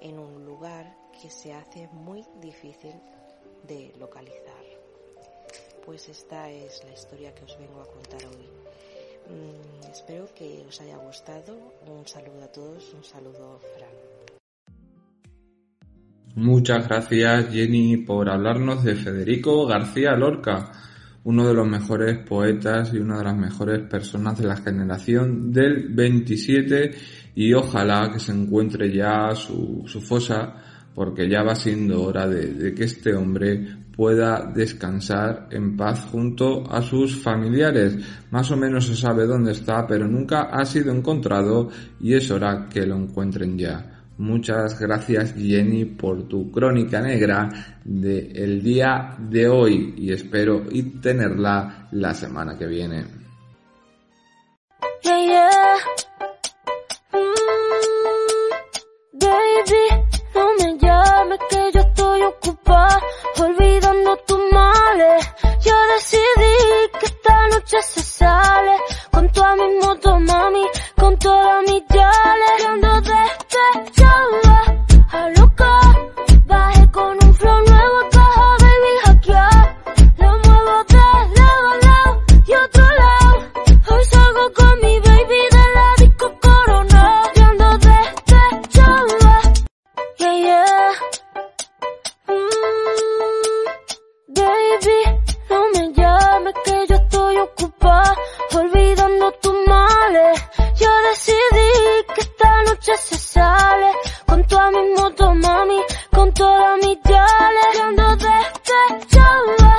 [0.00, 2.94] en un lugar que se hace muy difícil
[3.66, 4.68] de localizar
[5.88, 8.44] pues esta es la historia que os vengo a contar hoy.
[9.30, 11.56] Mm, espero que os haya gustado.
[11.86, 13.88] Un saludo a todos, un saludo Fran.
[16.34, 20.72] Muchas gracias Jenny por hablarnos de Federico García Lorca,
[21.28, 25.90] uno de los mejores poetas y una de las mejores personas de la generación del
[25.90, 26.90] 27
[27.34, 30.54] y ojalá que se encuentre ya su, su fosa
[30.94, 33.62] porque ya va siendo hora de, que este hombre
[33.94, 37.98] pueda descansar en paz junto a sus familiares.
[38.30, 41.68] Más o menos se sabe dónde está, pero nunca ha sido encontrado
[42.00, 43.97] y es hora que lo encuentren ya.
[44.18, 47.48] Muchas gracias Jenny por tu crónica negra
[47.84, 53.18] del día de hoy y espero y tenerla la semana que viene.
[61.50, 63.00] que yo estoy ocupada,
[63.38, 65.26] olvidando tus males.
[65.64, 68.72] Yo decidí que esta noche se sale,
[69.12, 70.66] con toda mi moto, mami,
[70.96, 73.37] con toda mi yales.
[73.58, 74.67] Ando despechada, a
[103.38, 103.92] noche se sale,
[104.26, 105.80] con toda mi moto, mami,
[106.10, 107.80] con toda mi yales.
[107.80, 109.77] Ando despechada,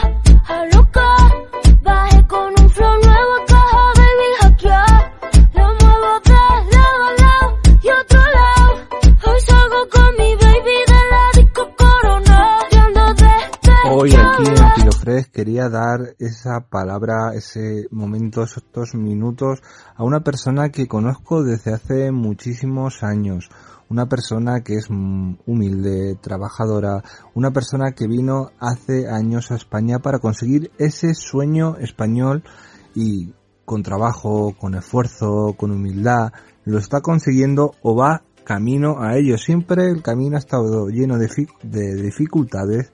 [15.32, 19.62] quería dar esa palabra, ese momento, esos minutos
[19.96, 23.50] a una persona que conozco desde hace muchísimos años.
[23.90, 27.04] Una persona que es humilde, trabajadora,
[27.34, 32.44] una persona que vino hace años a España para conseguir ese sueño español
[32.94, 33.34] y
[33.66, 36.32] con trabajo, con esfuerzo, con humildad,
[36.66, 39.38] lo está consiguiendo o va camino a ello.
[39.38, 41.30] Siempre el camino ha estado lleno de,
[41.64, 42.92] de dificultades,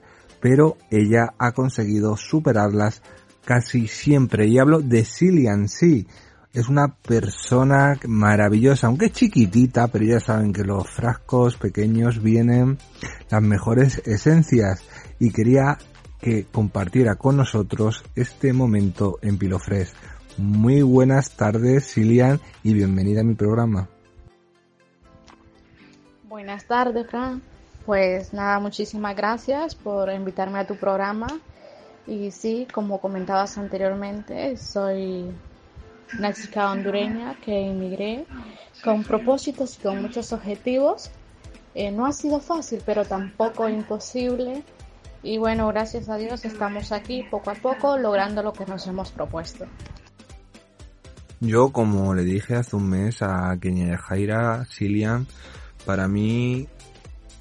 [0.48, 3.02] pero ella ha conseguido superarlas
[3.44, 4.46] casi siempre.
[4.46, 6.06] Y hablo de Cillian Sí.
[6.52, 12.78] es una persona maravillosa, aunque es chiquitita, pero ya saben que los frascos pequeños vienen
[13.28, 14.84] las mejores esencias
[15.18, 15.78] y quería
[16.20, 19.94] que compartiera con nosotros este momento en Pilofres.
[20.38, 23.88] Muy buenas tardes, Silian, y bienvenida a mi programa.
[26.28, 27.42] Buenas tardes, Fran.
[27.86, 31.28] Pues nada, muchísimas gracias por invitarme a tu programa.
[32.04, 35.30] Y sí, como comentabas anteriormente, soy
[36.18, 38.26] una chica hondureña que emigré
[38.82, 41.10] con propósitos y con muchos objetivos.
[41.76, 44.64] Eh, no ha sido fácil, pero tampoco imposible.
[45.22, 49.12] Y bueno, gracias a Dios estamos aquí poco a poco logrando lo que nos hemos
[49.12, 49.64] propuesto.
[51.38, 55.26] Yo, como le dije hace un mes a Kenia Jaira, Silian,
[55.84, 56.66] para mí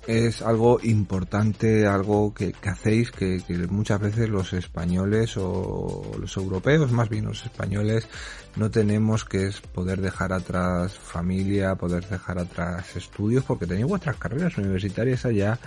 [0.08, 7.10] es algo importante, algo que, hacéis que, muchas veces los españoles o los europeos, más
[7.10, 8.08] bien los españoles,
[8.56, 14.58] no tenemos que poder dejar atrás familia, poder dejar atrás estudios, porque tenéis vuestras carreras
[14.58, 15.60] universitarias allá,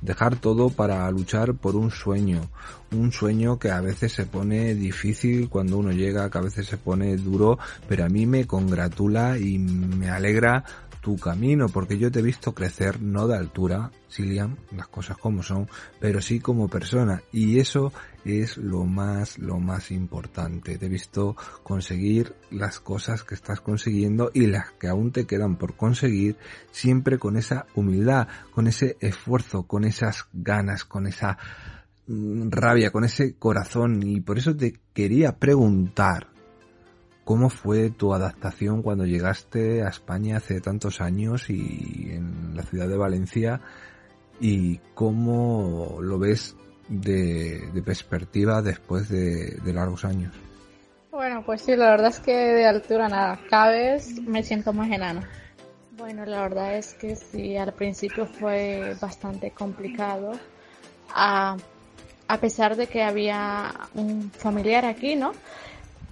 [0.00, 2.50] dejar todo para luchar por un sueño,
[2.92, 6.76] un sueño que a veces se pone difícil cuando uno llega, que a veces se
[6.76, 7.58] pone duro,
[7.88, 10.64] pero a mí me congratula y me alegra
[11.04, 15.42] tu camino, porque yo te he visto crecer no de altura, Silian, las cosas como
[15.42, 15.68] son,
[16.00, 17.92] pero sí como persona, y eso
[18.24, 20.78] es lo más, lo más importante.
[20.78, 25.56] Te he visto conseguir las cosas que estás consiguiendo y las que aún te quedan
[25.56, 26.38] por conseguir,
[26.70, 31.36] siempre con esa humildad, con ese esfuerzo, con esas ganas, con esa
[32.06, 36.28] mm, rabia, con ese corazón, y por eso te quería preguntar,
[37.24, 42.86] ¿Cómo fue tu adaptación cuando llegaste a España hace tantos años y en la ciudad
[42.86, 43.62] de Valencia?
[44.40, 46.54] ¿Y cómo lo ves
[46.88, 50.34] de, perspectiva después de, largos años?
[51.10, 54.90] Bueno, pues sí, la verdad es que de altura nada, cada vez me siento más
[54.90, 55.26] enana.
[55.96, 60.32] Bueno, la verdad es que sí, al principio fue bastante complicado.
[61.14, 61.56] A,
[62.26, 65.32] a pesar de que había un familiar aquí, ¿no?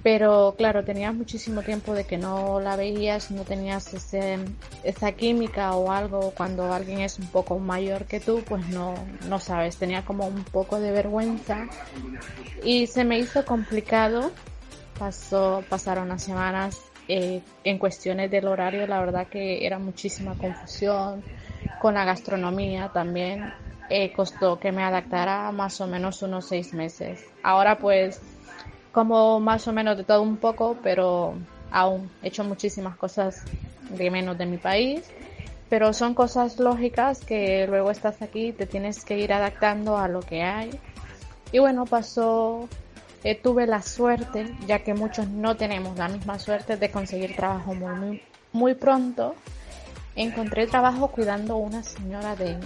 [0.02, 4.38] Pero claro, tenías muchísimo tiempo de que no la veías, no tenías ese,
[4.82, 6.32] esa química o algo.
[6.36, 8.94] Cuando alguien es un poco mayor que tú, pues no,
[9.28, 9.76] no sabes.
[9.76, 11.68] Tenía como un poco de vergüenza
[12.64, 14.32] y se me hizo complicado.
[14.98, 18.88] Pasó, pasaron unas semanas eh, en cuestiones del horario.
[18.88, 21.22] La verdad que era muchísima confusión
[21.80, 23.52] con la gastronomía también.
[23.88, 27.24] Eh, costó que me adaptara más o menos unos seis meses.
[27.42, 28.20] Ahora pues
[28.92, 31.34] como más o menos de todo un poco, pero
[31.70, 33.42] aún he hecho muchísimas cosas
[33.90, 35.02] de menos de mi país.
[35.68, 40.20] Pero son cosas lógicas que luego estás aquí te tienes que ir adaptando a lo
[40.20, 40.78] que hay.
[41.50, 42.68] Y bueno, pasó,
[43.24, 47.74] eh, tuve la suerte, ya que muchos no tenemos la misma suerte de conseguir trabajo
[47.74, 48.22] muy, muy,
[48.52, 49.34] muy pronto.
[50.14, 52.58] Encontré trabajo cuidando a una señora de,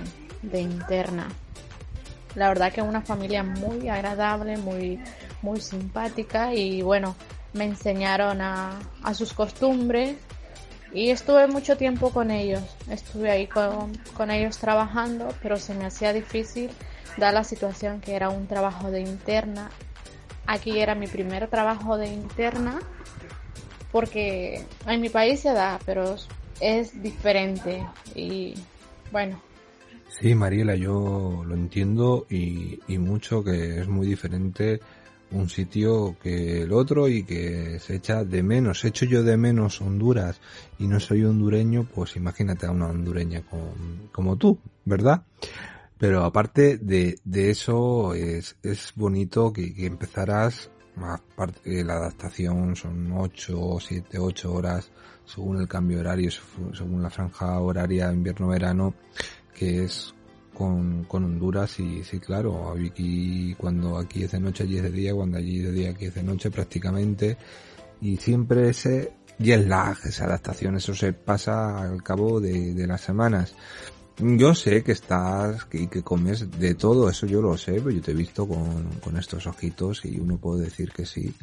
[0.42, 1.28] de interna.
[2.34, 5.00] La verdad que una familia muy agradable, muy,
[5.42, 7.16] muy simpática y bueno,
[7.52, 10.16] me enseñaron a, a sus costumbres
[10.92, 12.62] y estuve mucho tiempo con ellos.
[12.88, 16.70] Estuve ahí con, con ellos trabajando, pero se me hacía difícil
[17.16, 19.70] dar la situación que era un trabajo de interna.
[20.46, 22.78] Aquí era mi primer trabajo de interna
[23.92, 26.16] porque en mi país se da, pero
[26.60, 27.84] es diferente
[28.14, 28.54] y
[29.12, 29.40] bueno,
[30.08, 34.80] Sí, Mariela, yo lo entiendo y, y, mucho que es muy diferente
[35.30, 38.84] un sitio que el otro y que se echa de menos.
[38.84, 40.40] Echo yo de menos Honduras
[40.78, 43.42] y no soy hondureño, pues imagínate a una hondureña
[44.12, 45.22] como, tú, ¿verdad?
[45.98, 53.12] Pero aparte de, de eso, es, es bonito que, que empezaras, aparte la adaptación son
[53.12, 54.90] 8, 7, 8 horas
[55.26, 56.30] según el cambio horario,
[56.72, 58.94] según la franja horaria invierno-verano,
[59.52, 60.14] que es
[60.56, 64.90] con, con Honduras y sí, claro, aquí cuando aquí es de noche, allí es de
[64.90, 67.36] día, cuando allí es de día, aquí es de noche prácticamente,
[68.00, 73.02] y siempre ese jet lag, esa adaptación, eso se pasa al cabo de, de las
[73.02, 73.54] semanas.
[74.18, 78.00] Yo sé que estás y que, comes de todo, eso yo lo sé, pero yo
[78.00, 81.34] te he visto con, con estos ojitos y uno puede decir que sí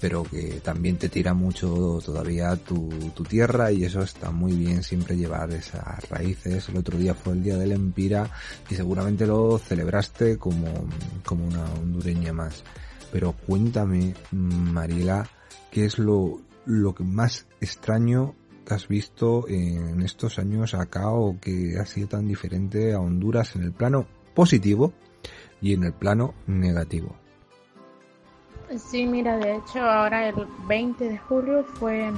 [0.00, 4.82] pero que también te tira mucho todavía tu, tu tierra y eso está muy bien
[4.82, 6.68] siempre llevar esas raíces.
[6.68, 8.30] El otro día fue el día del Empira
[8.68, 10.88] y seguramente lo celebraste como,
[11.24, 12.64] como una hondureña más.
[13.12, 15.28] Pero cuéntame, Mariela,
[15.70, 18.34] ¿qué es lo, lo que más extraño
[18.66, 23.54] que has visto en estos años acá o que ha sido tan diferente a Honduras
[23.56, 24.92] en el plano positivo
[25.60, 27.23] y en el plano negativo?
[28.78, 32.10] Sí, mira, de hecho ahora el 20 de julio fue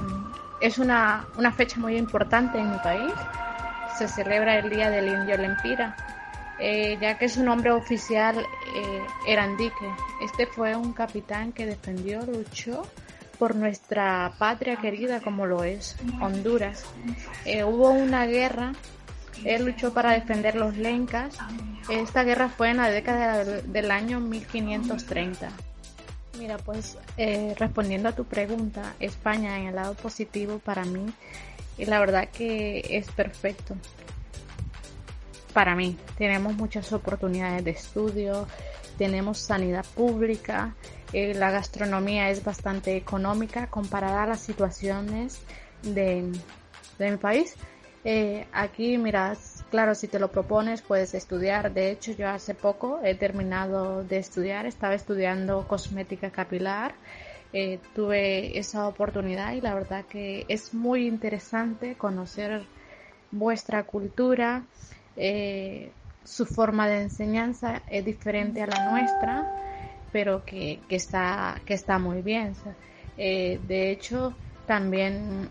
[0.59, 3.13] es una, una fecha muy importante en mi país.
[3.97, 5.95] Se celebra el Día del Indio Lempira,
[6.59, 9.93] eh, ya que su nombre oficial eh, era Andique.
[10.21, 12.83] Este fue un capitán que defendió, luchó
[13.37, 16.85] por nuestra patria querida como lo es Honduras.
[17.45, 18.73] Eh, hubo una guerra,
[19.43, 21.37] él luchó para defender los lencas.
[21.89, 25.49] Esta guerra fue en la década del año 1530.
[26.37, 31.11] Mira, pues eh, respondiendo a tu pregunta, España en el lado positivo para mí,
[31.77, 33.75] y la verdad que es perfecto.
[35.53, 38.47] Para mí, tenemos muchas oportunidades de estudio,
[38.97, 40.75] tenemos sanidad pública,
[41.13, 45.39] eh, la gastronomía es bastante económica comparada a las situaciones
[45.81, 46.31] de,
[46.99, 47.55] de mi país.
[48.03, 51.73] Eh, aquí, miras, Claro, si te lo propones, puedes estudiar.
[51.73, 56.95] De hecho, yo hace poco he terminado de estudiar, estaba estudiando cosmética capilar.
[57.51, 62.61] Eh, tuve esa oportunidad y la verdad que es muy interesante conocer
[63.31, 64.63] vuestra cultura.
[65.17, 65.91] Eh,
[66.23, 69.45] su forma de enseñanza es diferente a la nuestra,
[70.13, 72.53] pero que, que está, que está muy bien.
[73.17, 74.33] Eh, de hecho,
[74.65, 75.49] también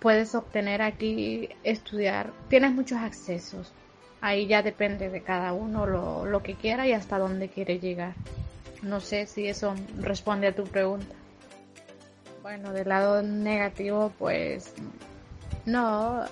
[0.00, 3.72] puedes obtener aquí, estudiar, tienes muchos accesos.
[4.20, 8.14] Ahí ya depende de cada uno lo, lo que quiera y hasta dónde quiere llegar.
[8.82, 11.14] No sé si eso responde a tu pregunta.
[12.42, 14.72] Bueno, del lado negativo, pues
[15.66, 16.24] no,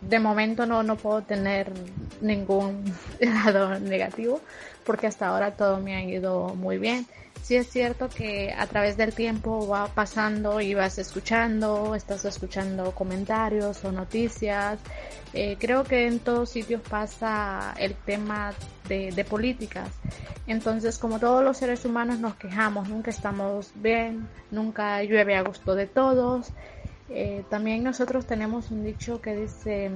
[0.00, 1.72] de momento no, no puedo tener
[2.20, 2.84] ningún
[3.20, 4.40] lado negativo
[4.84, 7.06] porque hasta ahora todo me ha ido muy bien
[7.48, 12.92] sí es cierto que a través del tiempo va pasando y vas escuchando, estás escuchando
[12.92, 14.78] comentarios o noticias.
[15.32, 18.52] Eh, creo que en todos sitios pasa el tema
[18.86, 19.88] de, de, políticas.
[20.46, 25.74] Entonces, como todos los seres humanos nos quejamos, nunca estamos bien, nunca llueve a gusto
[25.74, 26.48] de todos.
[27.08, 29.90] Eh, también nosotros tenemos un dicho que dice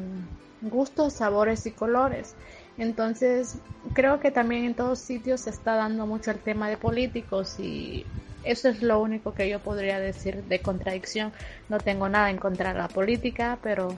[0.63, 2.35] gustos, sabores y colores.
[2.79, 3.59] Entonces,
[3.93, 8.07] creo que también en todos sitios se está dando mucho el tema de políticos y
[8.45, 11.33] eso es lo único que yo podría decir de contradicción.
[11.69, 13.97] No tengo nada en contra de la política, pero...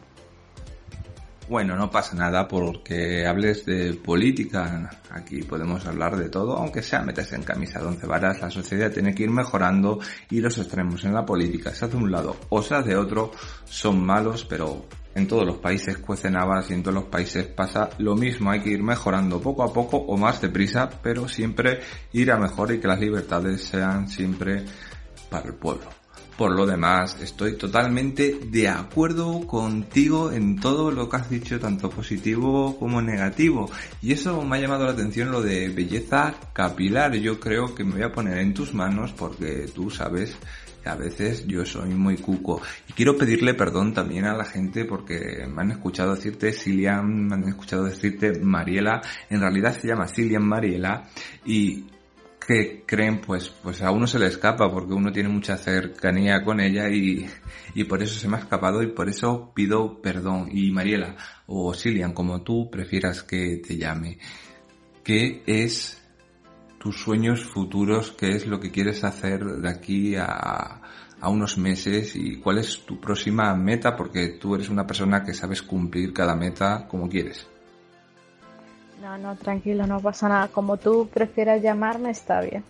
[1.46, 4.90] Bueno, no pasa nada porque hables de política.
[5.10, 8.40] Aquí podemos hablar de todo, aunque sea meterse en camisa de once varas.
[8.40, 12.10] La sociedad tiene que ir mejorando y los extremos en la política, sea de un
[12.10, 13.30] lado o sea de otro,
[13.66, 17.90] son malos, pero en todos los países cuecen habas y en todos los países pasa
[17.98, 18.50] lo mismo.
[18.50, 21.80] Hay que ir mejorando poco a poco o más deprisa, pero siempre
[22.12, 24.64] ir a mejor y que las libertades sean siempre
[25.30, 25.86] para el pueblo.
[26.36, 31.88] Por lo demás, estoy totalmente de acuerdo contigo en todo lo que has dicho, tanto
[31.90, 33.70] positivo como negativo.
[34.02, 37.14] Y eso me ha llamado la atención lo de belleza capilar.
[37.14, 40.36] Yo creo que me voy a poner en tus manos porque tú sabes
[40.84, 42.60] a veces yo soy muy cuco.
[42.88, 47.34] Y quiero pedirle perdón también a la gente porque me han escuchado decirte Cilian, me
[47.34, 51.08] han escuchado decirte Mariela, en realidad se llama Cilian Mariela.
[51.44, 51.86] Y
[52.46, 56.60] que creen pues pues a uno se le escapa porque uno tiene mucha cercanía con
[56.60, 57.26] ella y,
[57.74, 60.48] y por eso se me ha escapado y por eso pido perdón.
[60.52, 61.16] Y Mariela
[61.46, 64.18] o Cilian como tú prefieras que te llame
[65.04, 66.03] ¿qué es
[66.84, 70.82] tus sueños futuros, qué es lo que quieres hacer de aquí a,
[71.18, 75.32] a unos meses y cuál es tu próxima meta, porque tú eres una persona que
[75.32, 77.46] sabes cumplir cada meta como quieres.
[79.00, 80.48] No, no, tranquilo, no pasa nada.
[80.48, 82.62] Como tú prefieras llamarme, está bien.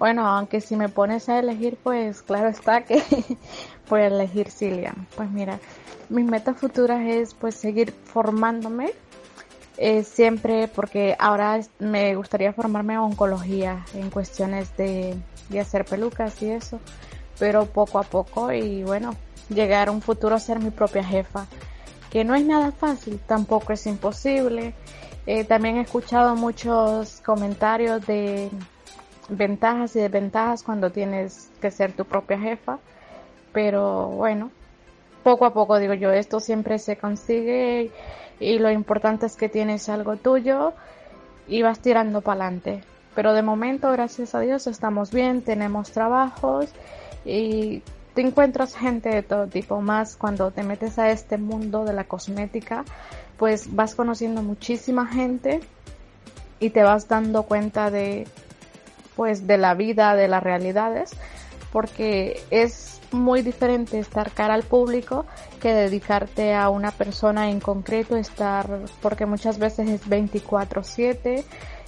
[0.00, 3.04] Bueno, aunque si me pones a elegir, pues claro está que
[3.88, 5.06] voy a elegir Cilian.
[5.14, 5.60] Pues mira,
[6.08, 8.94] mis metas futuras es pues seguir formándome
[9.76, 15.16] eh, siempre porque ahora me gustaría formarme en oncología en cuestiones de,
[15.48, 16.80] de hacer pelucas y eso,
[17.38, 19.14] pero poco a poco y bueno,
[19.48, 21.46] llegar a un futuro a ser mi propia jefa,
[22.10, 24.74] que no es nada fácil, tampoco es imposible.
[25.26, 28.50] Eh, también he escuchado muchos comentarios de
[29.28, 32.78] ventajas y desventajas cuando tienes que ser tu propia jefa,
[33.52, 34.50] pero bueno,
[35.24, 37.90] poco a poco digo yo, esto siempre se consigue
[38.38, 40.74] y lo importante es que tienes algo tuyo
[41.48, 42.84] y vas tirando para adelante.
[43.14, 46.66] Pero de momento, gracias a Dios, estamos bien, tenemos trabajos
[47.24, 47.82] y
[48.14, 52.04] te encuentras gente de todo tipo, más cuando te metes a este mundo de la
[52.04, 52.84] cosmética,
[53.38, 55.60] pues vas conociendo muchísima gente
[56.60, 58.26] y te vas dando cuenta de
[59.16, 61.12] pues de la vida, de las realidades,
[61.72, 65.26] porque es muy diferente estar cara al público
[65.60, 71.44] que dedicarte a una persona en concreto, estar, porque muchas veces es 24/7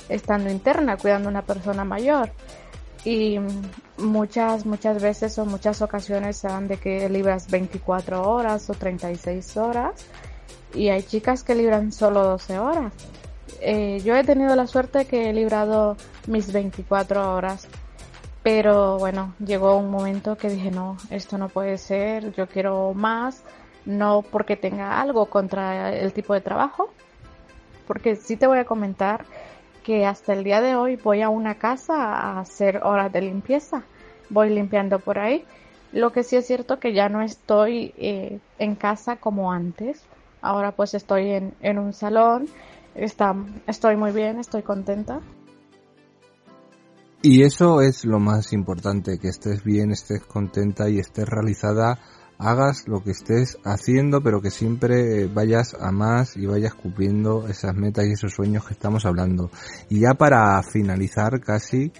[0.08, 2.30] estando interna cuidando a una persona mayor.
[3.04, 3.38] y
[3.98, 9.56] muchas, muchas veces o muchas ocasiones se dan de que libras 24 horas o 36
[9.56, 10.06] horas
[10.74, 12.92] y hay chicas que libran solo 12 horas.
[13.60, 15.96] Eh, yo he tenido la suerte que he librado
[16.26, 17.66] mis 24 horas,
[18.46, 23.42] pero bueno, llegó un momento que dije no, esto no puede ser, yo quiero más,
[23.84, 26.92] no porque tenga algo contra el tipo de trabajo,
[27.88, 29.24] porque sí te voy a comentar
[29.82, 33.82] que hasta el día de hoy voy a una casa a hacer horas de limpieza.
[34.30, 35.44] Voy limpiando por ahí.
[35.90, 40.04] Lo que sí es cierto que ya no estoy eh, en casa como antes.
[40.40, 42.46] Ahora pues estoy en, en un salón.
[42.94, 43.34] Está,
[43.66, 45.20] estoy muy bien, estoy contenta.
[47.28, 51.98] Y eso es lo más importante, que estés bien, estés contenta y estés realizada
[52.38, 57.74] hagas lo que estés haciendo, pero que siempre vayas a más y vayas cumpliendo esas
[57.74, 59.50] metas y esos sueños que estamos hablando.
[59.88, 61.90] Y ya para finalizar casi,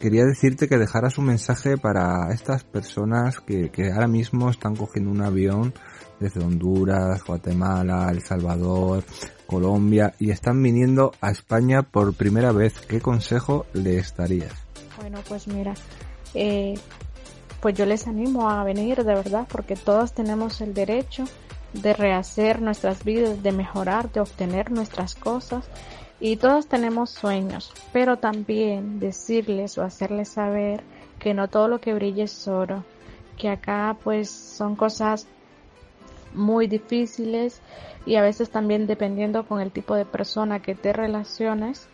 [0.00, 5.12] quería decirte que dejaras un mensaje para estas personas que, que ahora mismo están cogiendo
[5.12, 5.72] un avión
[6.18, 9.04] desde Honduras, Guatemala, El Salvador,
[9.46, 12.74] Colombia y están viniendo a España por primera vez.
[12.88, 14.61] ¿Qué consejo les darías?
[15.02, 15.74] Bueno, pues mira,
[16.32, 16.74] eh,
[17.60, 21.24] pues yo les animo a venir de verdad porque todos tenemos el derecho
[21.72, 25.68] de rehacer nuestras vidas, de mejorar, de obtener nuestras cosas
[26.20, 30.84] y todos tenemos sueños, pero también decirles o hacerles saber
[31.18, 32.84] que no todo lo que brille es oro,
[33.36, 35.26] que acá pues son cosas
[36.32, 37.60] muy difíciles
[38.06, 41.88] y a veces también dependiendo con el tipo de persona que te relaciones,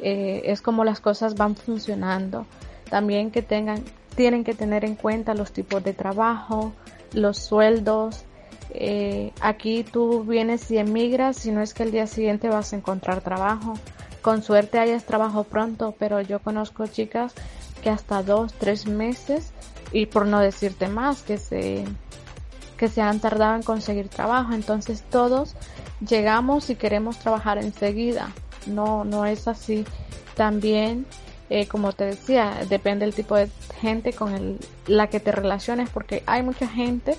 [0.00, 2.46] eh, es como las cosas van funcionando.
[2.90, 3.82] También que tengan
[4.18, 6.72] tienen que tener en cuenta los tipos de trabajo,
[7.12, 8.24] los sueldos.
[8.70, 12.76] Eh, aquí tú vienes y emigras, si no es que el día siguiente vas a
[12.76, 13.74] encontrar trabajo.
[14.20, 17.32] Con suerte hayas trabajo pronto, pero yo conozco chicas
[17.80, 19.52] que hasta dos, tres meses,
[19.92, 21.84] y por no decirte más, que se,
[22.76, 24.52] que se han tardado en conseguir trabajo.
[24.52, 25.54] Entonces todos
[26.00, 28.30] llegamos y queremos trabajar enseguida.
[28.68, 29.84] No, no es así.
[30.36, 31.06] También
[31.50, 33.48] eh, como te decía, depende del tipo de
[33.80, 37.16] gente con el, la que te relaciones, porque hay mucha gente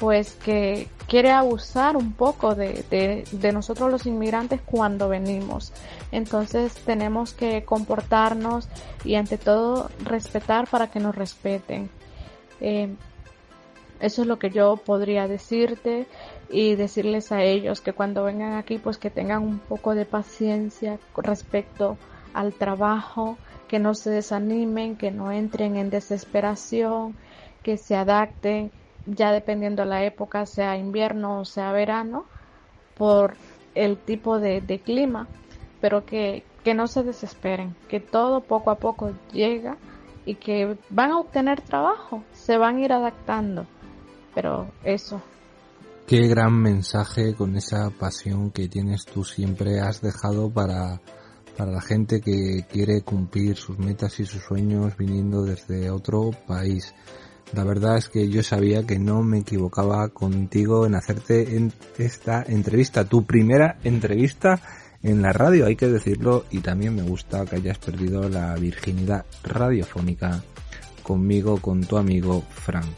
[0.00, 5.72] pues que quiere abusar un poco de, de, nosotros los inmigrantes cuando venimos.
[6.10, 8.68] Entonces tenemos que comportarnos
[9.04, 11.88] y ante todo respetar para que nos respeten.
[12.60, 12.88] Eh,
[14.00, 16.08] eso es lo que yo podría decirte
[16.48, 20.98] y decirles a ellos que cuando vengan aquí pues que tengan un poco de paciencia
[21.16, 21.96] respecto
[22.34, 23.38] al trabajo,
[23.68, 27.16] que no se desanimen, que no entren en desesperación,
[27.62, 28.70] que se adapten,
[29.06, 32.26] ya dependiendo de la época, sea invierno o sea verano,
[32.96, 33.34] por
[33.74, 35.26] el tipo de, de clima,
[35.80, 39.76] pero que, que no se desesperen, que todo poco a poco llega
[40.24, 43.66] y que van a obtener trabajo, se van a ir adaptando,
[44.34, 45.20] pero eso.
[46.12, 51.00] Qué gran mensaje con esa pasión que tienes tú siempre has dejado para
[51.56, 56.94] para la gente que quiere cumplir sus metas y sus sueños viniendo desde otro país.
[57.54, 63.06] La verdad es que yo sabía que no me equivocaba contigo en hacerte esta entrevista,
[63.06, 64.60] tu primera entrevista
[65.02, 69.24] en la radio, hay que decirlo, y también me gusta que hayas perdido la virginidad
[69.44, 70.44] radiofónica
[71.02, 72.92] conmigo, con tu amigo Frank.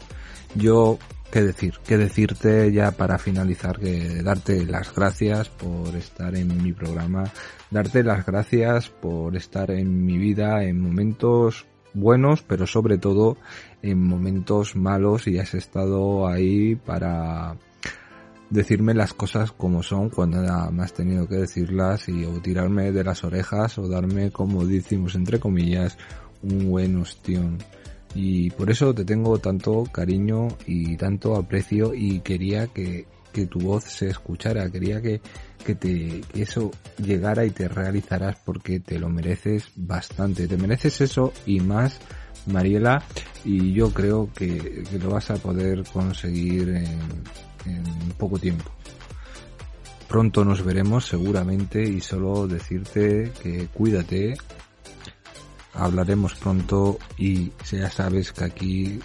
[0.55, 0.99] Yo
[1.31, 6.71] qué decir, qué decirte ya para finalizar, que darte las gracias por estar en mi
[6.71, 7.25] programa,
[7.71, 13.37] darte las gracias por estar en mi vida en momentos buenos, pero sobre todo
[13.81, 17.55] en momentos malos y has estado ahí para
[18.49, 20.37] decirme las cosas como son cuando
[20.71, 25.15] me has tenido que decirlas y o tirarme de las orejas o darme, como decimos
[25.15, 25.97] entre comillas,
[26.43, 27.57] un buen ostión
[28.15, 33.59] y por eso te tengo tanto cariño y tanto aprecio y quería que, que tu
[33.59, 35.19] voz se escuchara, quería que,
[35.65, 41.01] que, te, que eso llegara y te realizaras porque te lo mereces bastante, te mereces
[41.01, 41.99] eso y más
[42.47, 43.03] Mariela
[43.43, 46.85] y yo creo que, que lo vas a poder conseguir en,
[47.65, 48.71] en poco tiempo.
[50.07, 54.35] Pronto nos veremos seguramente y solo decirte que cuídate,
[55.75, 58.99] hablaremos pronto y ya sabes que aquí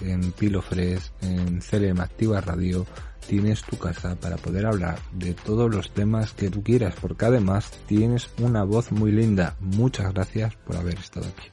[0.00, 2.86] en Pilofres, en CLM Activa Radio,
[3.26, 7.70] tienes tu casa para poder hablar de todos los temas que tú quieras, porque además
[7.86, 9.56] tienes una voz muy linda.
[9.60, 11.48] Muchas gracias por haber estado aquí.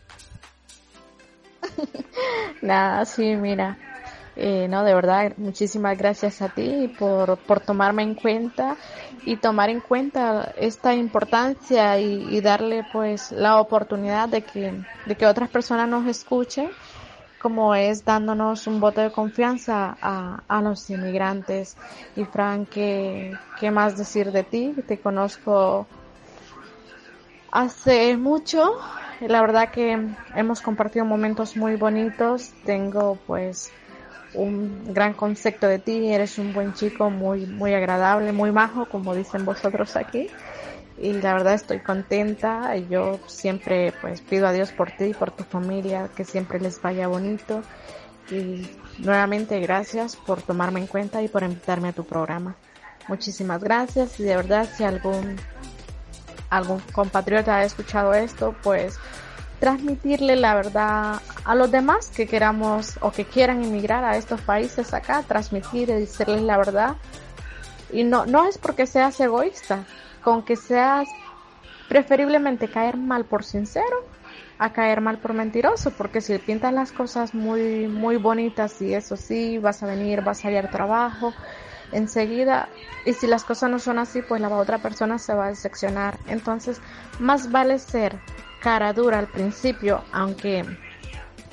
[2.62, 3.78] Nada, sí, mira.
[4.36, 8.78] Eh, no, de verdad, muchísimas gracias a ti por, por tomarme en cuenta
[9.26, 14.74] y tomar en cuenta esta importancia y, y darle pues la oportunidad de que,
[15.06, 16.70] de que otras personas nos escuchen
[17.40, 21.78] como es dándonos un voto de confianza a, a los inmigrantes.
[22.16, 24.76] Y Frank, ¿qué, ¿qué más decir de ti?
[24.88, 25.88] Te conozco
[27.52, 28.72] hace mucho.
[29.22, 29.98] La verdad que
[30.36, 32.52] hemos compartido momentos muy bonitos.
[32.66, 33.72] Tengo pues
[34.34, 36.12] un gran concepto de ti.
[36.12, 40.30] Eres un buen chico, muy, muy agradable, muy majo, como dicen vosotros aquí
[41.02, 42.76] y la verdad estoy contenta.
[42.76, 46.82] Yo siempre pues pido a Dios por ti y por tu familia, que siempre les
[46.82, 47.62] vaya bonito.
[48.30, 48.70] Y
[49.00, 52.56] nuevamente gracias por tomarme en cuenta y por invitarme a tu programa.
[53.08, 55.38] Muchísimas gracias y de verdad si algún
[56.50, 59.00] algún compatriota ha escuchado esto, pues
[59.60, 64.94] transmitirle la verdad a los demás que queramos o que quieran emigrar a estos países
[64.94, 66.96] acá, transmitir y decirles la verdad.
[67.92, 69.86] Y no, no es porque seas egoísta,
[70.24, 71.08] con que seas
[71.88, 74.06] preferiblemente caer mal por sincero
[74.60, 79.16] a caer mal por mentiroso, porque si pintas las cosas muy, muy bonitas y eso
[79.16, 81.34] sí, vas a venir, vas a hallar trabajo,
[81.94, 82.68] enseguida,
[83.06, 86.18] y si las cosas no son así, pues la otra persona se va a decepcionar.
[86.28, 86.82] Entonces,
[87.20, 88.20] más vale ser
[88.60, 90.66] cara dura al principio, aunque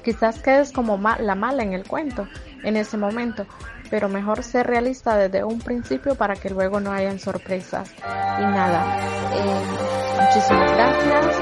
[0.04, 2.28] quizás quedes como la mala en el cuento
[2.62, 3.46] en ese momento,
[3.90, 7.92] pero mejor ser realista desde un principio para que luego no hayan sorpresas.
[8.38, 8.98] Y nada,
[9.32, 9.60] eh,
[10.20, 11.40] muchísimas gracias.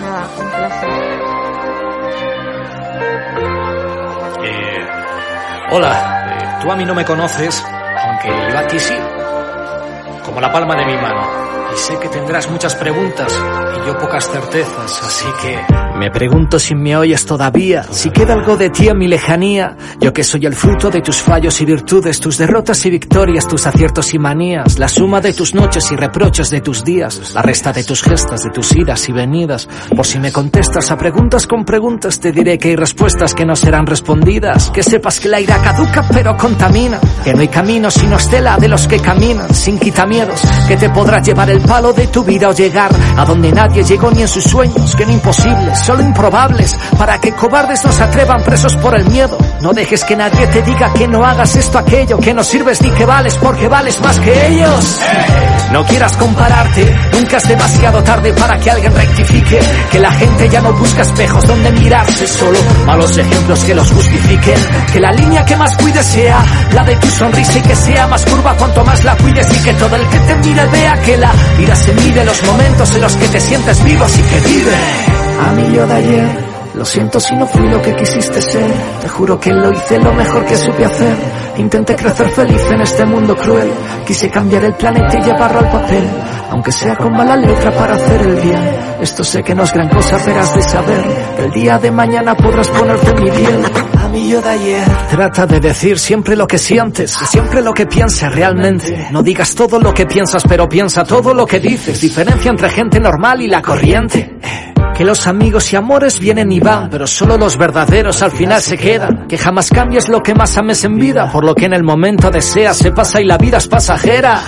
[0.00, 0.90] Nada, un placer.
[4.44, 4.86] Eh,
[5.70, 7.64] hola, eh, tú a mí no me conoces,
[8.06, 8.94] aunque yo a ti sí,
[10.24, 11.43] como la palma de mi mano.
[11.74, 16.74] Y sé que tendrás muchas preguntas y yo pocas certezas, así que me pregunto si
[16.74, 19.76] me oyes todavía, si queda algo de ti en mi lejanía.
[20.00, 23.66] Yo que soy el fruto de tus fallos y virtudes, tus derrotas y victorias, tus
[23.66, 27.72] aciertos y manías, la suma de tus noches y reproches de tus días, la resta
[27.72, 29.68] de tus gestas, de tus idas y venidas.
[29.94, 33.54] Por si me contestas a preguntas con preguntas, te diré que hay respuestas que no
[33.54, 34.70] serán respondidas.
[34.70, 38.68] Que sepas que la ira caduca pero contamina, que no hay camino sino estela de
[38.68, 42.52] los que caminan, sin quitamiedos, que te podrás llevar el palo de tu vida o
[42.52, 47.20] llegar a donde nadie llegó ni en sus sueños, que no imposibles, solo improbables, para
[47.20, 49.36] que cobardes no se atrevan presos por el miedo.
[49.60, 52.90] No dejes que nadie te diga que no hagas esto, aquello, que no sirves ni
[52.90, 55.00] que vales porque vales más que ellos.
[55.72, 60.60] No quieras compararte, nunca es demasiado tarde para que alguien rectifique, que la gente ya
[60.60, 64.58] no busca espejos donde mirarse, solo malos ejemplos que los justifiquen,
[64.92, 66.42] que la línea que más cuides sea
[66.72, 69.74] la de tu sonrisa y que sea más curva cuanto más la cuides y que
[69.74, 73.16] todo el que te mire vea que la vida se mide los momentos en los
[73.16, 75.23] que te sientes vivo así que vive.
[75.40, 76.44] A mí yo de ayer,
[76.74, 78.70] lo siento si no fui lo que quisiste ser,
[79.00, 81.16] te juro que lo hice lo mejor que supe hacer.
[81.56, 83.70] Intenté crecer feliz en este mundo cruel,
[84.06, 86.04] quise cambiar el planeta y llevarlo al papel,
[86.54, 88.60] aunque sea con mala letra para hacer el bien.
[89.00, 91.02] Esto sé que no es gran cosa, pero has de saber
[91.36, 93.64] que el día de mañana podrás ponerte mi piel.
[94.00, 94.84] A mí yo de ayer.
[95.10, 99.08] Trata de decir siempre lo que sientes, siempre lo que pienses realmente.
[99.10, 102.00] No digas todo lo que piensas, pero piensa todo lo que dices.
[102.00, 104.38] Diferencia entre gente normal y la corriente.
[104.96, 108.78] Que los amigos y amores vienen y van, pero solo los verdaderos al final se
[108.78, 109.26] quedan.
[109.26, 112.30] Que jamás cambies lo que más ames en vida, por lo que en el momento
[112.30, 114.40] deseas se pasa y la vida es pasajera.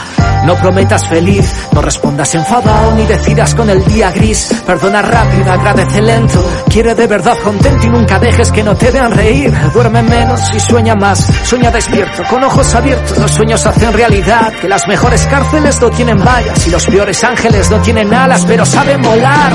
[0.46, 4.50] No prometas feliz, no respondas enfadado ni decidas con el día gris.
[4.66, 6.44] Perdona rápido, agradece lento.
[6.68, 9.50] Quiere de verdad contento y nunca dejes que no te vean reír.
[9.72, 11.26] Duerme menos y sueña más.
[11.44, 13.16] Sueña despierto, con ojos abiertos.
[13.16, 14.52] Los sueños hacen realidad.
[14.60, 18.66] Que las mejores cárceles no tienen vallas y los peores ángeles no tienen alas, pero
[18.66, 19.52] saben volar.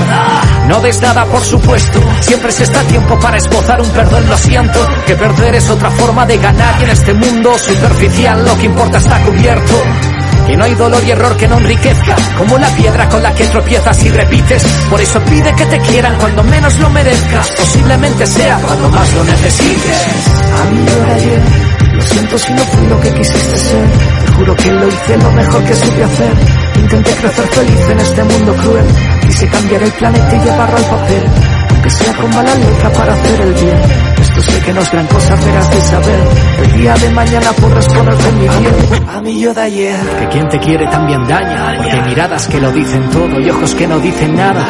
[0.68, 1.99] No des nada, por supuesto.
[2.22, 4.80] Siempre se está a tiempo para esbozar un perdón, lo siento.
[5.05, 8.97] Que perder es otra forma de ganar y en este mundo superficial lo que importa
[8.97, 9.76] está cubierto.
[10.52, 13.45] Que no hay dolor y error que no enriquezca, como la piedra con la que
[13.45, 14.61] tropiezas y repites.
[14.90, 17.52] Por eso pide que te quieran cuando menos lo merezcas.
[17.52, 20.07] Posiblemente sea cuando más lo necesites.
[20.60, 21.41] A mí ayer,
[21.94, 23.90] lo siento si no fui lo que quisiste ser.
[24.26, 26.34] Te juro que lo hice lo mejor que supe hacer.
[26.76, 28.86] Intenté crecer feliz en este mundo cruel.
[29.22, 31.23] Quise cambiar el planeta y llevarlo al papel.
[31.69, 34.10] Aunque sea con mala letra para hacer el bien.
[34.31, 36.19] Esto sé que no es gran cosa, pero has de saber.
[36.63, 39.09] El día de mañana podrás ponerte en mi piel.
[39.09, 39.99] A mí yo de ayer.
[40.19, 41.75] Que quien te quiere también daña.
[41.75, 44.65] Porque hay miradas que lo dicen todo y ojos que no dicen nada.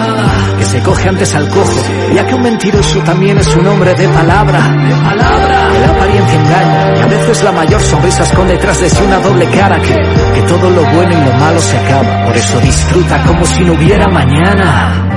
[0.58, 1.80] Que se coge antes al cojo.
[2.16, 4.60] Ya que un mentiroso también es un hombre de palabra.
[4.60, 5.70] De palabra.
[5.72, 6.98] Que la apariencia engaña.
[6.98, 9.80] Y a veces la mayor sonrisa esconde detrás de sí una doble cara.
[9.80, 12.26] Que, que todo lo bueno y lo malo se acaba.
[12.26, 15.08] Por eso disfruta como si no hubiera mañana.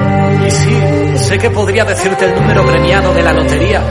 [0.47, 0.79] Y sí,
[1.17, 3.83] sé que podría decirte el número premiado de la lotería,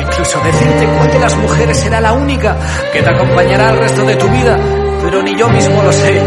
[0.00, 2.56] incluso decirte cuál de las mujeres será la única
[2.92, 4.58] que te acompañará el resto de tu vida,
[5.02, 6.22] pero ni yo mismo lo sé.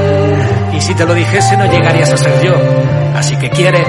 [0.74, 2.54] Y si te lo dijese no llegarías a ser yo.
[3.16, 3.84] Así que quiere,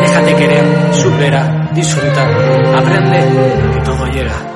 [0.00, 2.22] déjate querer, supera, disfruta,
[2.76, 3.18] aprende,
[3.74, 4.55] que todo llega.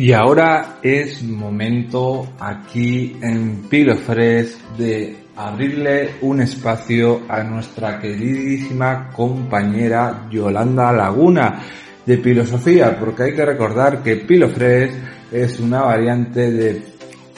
[0.00, 10.26] Y ahora es momento aquí en Pilofres de abrirle un espacio a nuestra queridísima compañera
[10.30, 11.60] Yolanda Laguna
[12.06, 14.90] de Filosofía, porque hay que recordar que Pilofres
[15.30, 16.82] es una variante de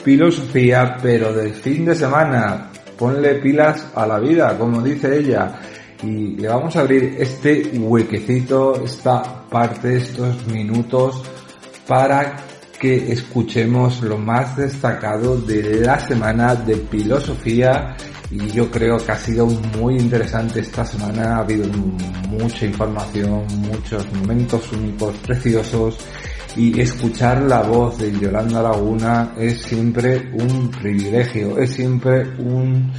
[0.01, 2.69] filosofía, pero del fin de semana.
[2.97, 5.59] Ponle pilas a la vida, como dice ella.
[6.01, 11.21] Y le vamos a abrir este huequecito, esta parte, estos minutos
[11.85, 12.37] para
[12.83, 17.95] que escuchemos lo más destacado de la semana de filosofía.
[18.29, 21.65] Y yo creo que ha sido muy interesante esta semana, ha habido
[22.27, 25.97] mucha información, muchos momentos únicos, preciosos.
[26.57, 32.91] Y escuchar la voz de Yolanda Laguna es siempre un privilegio, es siempre un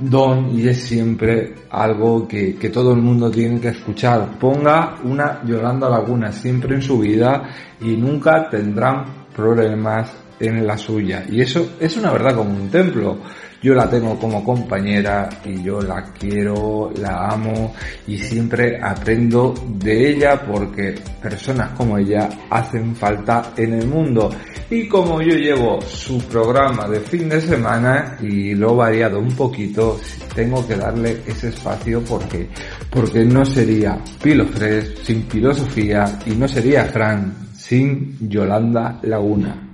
[0.00, 4.38] don y es siempre algo que, que, todo el mundo tiene que escuchar.
[4.38, 7.48] Ponga una Yolanda Laguna siempre en su vida
[7.80, 11.24] y nunca tendrán problemas en la suya.
[11.30, 13.18] Y eso es una verdad como un templo.
[13.62, 17.74] Yo la tengo como compañera y yo la quiero, la amo
[18.06, 24.30] y siempre aprendo de ella porque personas como ella hacen falta en el mundo.
[24.70, 29.36] Y como yo llevo su programa de fin de semana y lo he variado un
[29.36, 30.00] poquito,
[30.34, 32.48] tengo que darle ese espacio porque,
[32.88, 39.69] porque no sería Pilofres sin filosofía y no sería Fran sin Yolanda Laguna.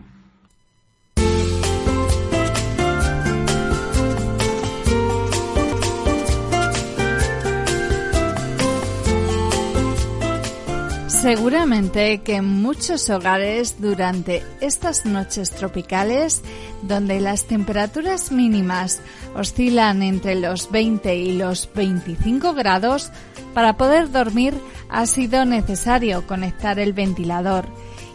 [11.27, 16.41] Seguramente que en muchos hogares durante estas noches tropicales,
[16.83, 19.01] donde las temperaturas mínimas
[19.35, 23.11] oscilan entre los 20 y los 25 grados,
[23.55, 24.55] para poder dormir
[24.89, 27.67] ha sido necesario conectar el ventilador.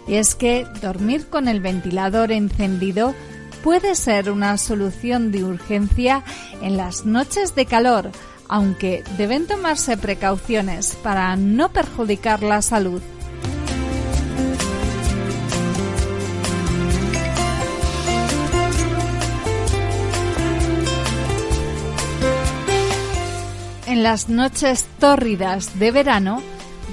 [0.07, 3.13] Y es que dormir con el ventilador encendido
[3.61, 6.23] puede ser una solución de urgencia
[6.61, 8.09] en las noches de calor,
[8.51, 13.01] aunque deben tomarse precauciones para no perjudicar la salud.
[23.87, 26.41] En las noches tórridas de verano,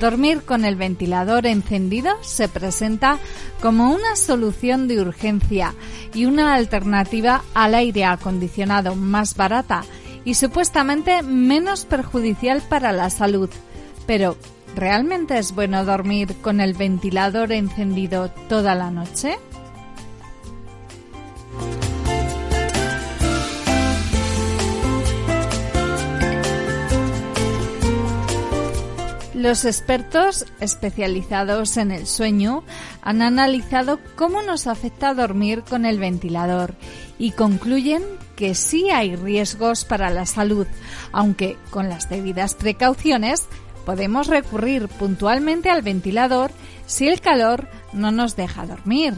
[0.00, 3.18] Dormir con el ventilador encendido se presenta
[3.60, 5.74] como una solución de urgencia
[6.14, 9.82] y una alternativa al aire acondicionado más barata
[10.24, 13.50] y supuestamente menos perjudicial para la salud.
[14.06, 14.36] Pero,
[14.74, 19.38] ¿realmente es bueno dormir con el ventilador encendido toda la noche?
[29.38, 32.64] Los expertos especializados en el sueño
[33.02, 36.74] han analizado cómo nos afecta dormir con el ventilador
[37.20, 38.02] y concluyen
[38.34, 40.66] que sí hay riesgos para la salud,
[41.12, 43.46] aunque con las debidas precauciones
[43.86, 46.50] podemos recurrir puntualmente al ventilador
[46.86, 49.14] si el calor no nos deja dormir.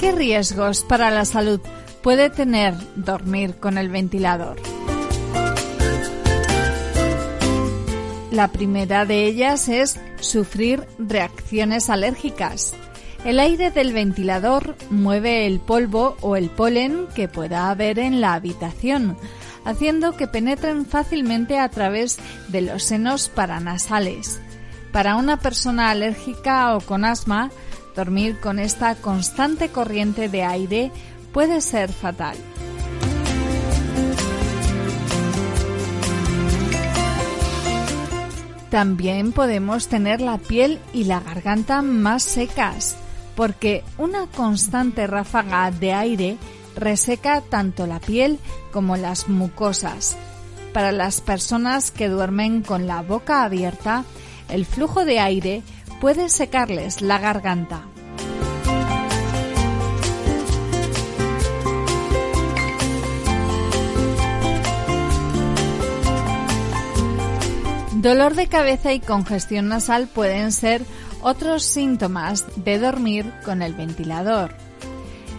[0.00, 1.60] ¿Qué riesgos para la salud
[2.04, 4.58] puede tener dormir con el ventilador.
[8.30, 12.74] La primera de ellas es sufrir reacciones alérgicas.
[13.24, 18.34] El aire del ventilador mueve el polvo o el polen que pueda haber en la
[18.34, 19.16] habitación,
[19.64, 22.18] haciendo que penetren fácilmente a través
[22.48, 24.40] de los senos paranasales.
[24.92, 27.50] Para una persona alérgica o con asma,
[27.96, 30.92] dormir con esta constante corriente de aire
[31.34, 32.36] puede ser fatal.
[38.70, 42.96] También podemos tener la piel y la garganta más secas,
[43.34, 46.38] porque una constante ráfaga de aire
[46.76, 48.38] reseca tanto la piel
[48.72, 50.16] como las mucosas.
[50.72, 54.04] Para las personas que duermen con la boca abierta,
[54.48, 55.62] el flujo de aire
[56.00, 57.93] puede secarles la garganta.
[68.04, 70.82] Dolor de cabeza y congestión nasal pueden ser
[71.22, 74.50] otros síntomas de dormir con el ventilador.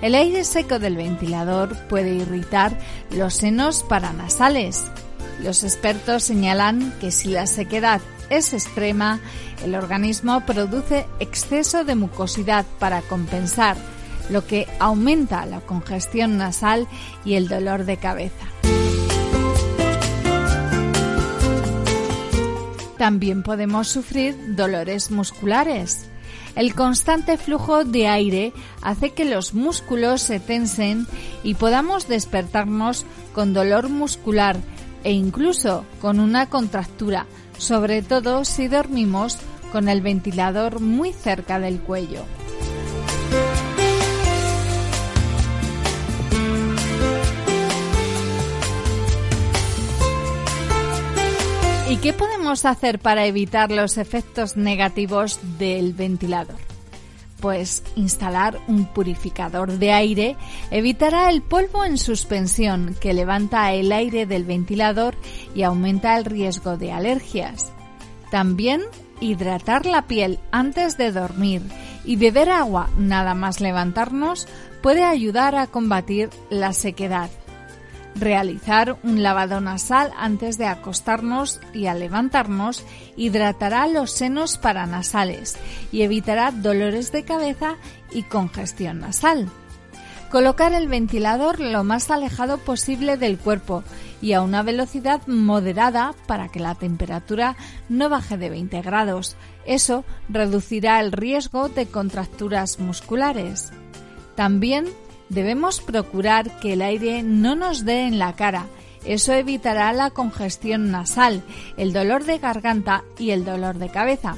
[0.02, 2.76] El aire seco del ventilador puede irritar
[3.12, 4.84] los senos paranasales.
[5.44, 8.02] Los expertos señalan que si la sequedad
[8.32, 9.20] es extrema,
[9.64, 13.78] el organismo produce exceso de mucosidad para compensar,
[14.32, 16.88] lo que aumenta la congestión nasal
[17.26, 18.48] y el dolor de cabeza.
[22.98, 26.08] También podemos sufrir dolores musculares.
[26.56, 31.06] El constante flujo de aire hace que los músculos se tensen
[31.44, 34.56] y podamos despertarnos con dolor muscular
[35.04, 37.26] e incluso con una contractura,
[37.58, 39.38] sobre todo si dormimos
[39.72, 42.24] con el ventilador muy cerca del cuello.
[52.06, 56.58] Qué podemos hacer para evitar los efectos negativos del ventilador?
[57.40, 60.36] Pues instalar un purificador de aire
[60.70, 65.16] evitará el polvo en suspensión que levanta el aire del ventilador
[65.56, 67.74] y aumenta el riesgo de alergias.
[68.30, 68.84] También
[69.20, 71.64] hidratar la piel antes de dormir
[72.04, 74.48] y beber agua nada más levantarnos
[74.84, 77.32] puede ayudar a combatir la sequedad.
[78.16, 82.86] Realizar un lavado nasal antes de acostarnos y al levantarnos
[83.18, 85.58] hidratará los senos paranasales
[85.92, 87.76] y evitará dolores de cabeza
[88.12, 89.50] y congestión nasal.
[90.32, 93.84] Colocar el ventilador lo más alejado posible del cuerpo
[94.22, 97.56] y a una velocidad moderada para que la temperatura
[97.90, 99.36] no baje de 20 grados.
[99.66, 103.72] Eso reducirá el riesgo de contracturas musculares.
[104.36, 104.88] También
[105.30, 108.68] Debemos procurar que el aire no nos dé en la cara.
[109.06, 111.44] Eso evitará la congestión nasal,
[111.78, 114.36] el dolor de garganta y el dolor de cabeza.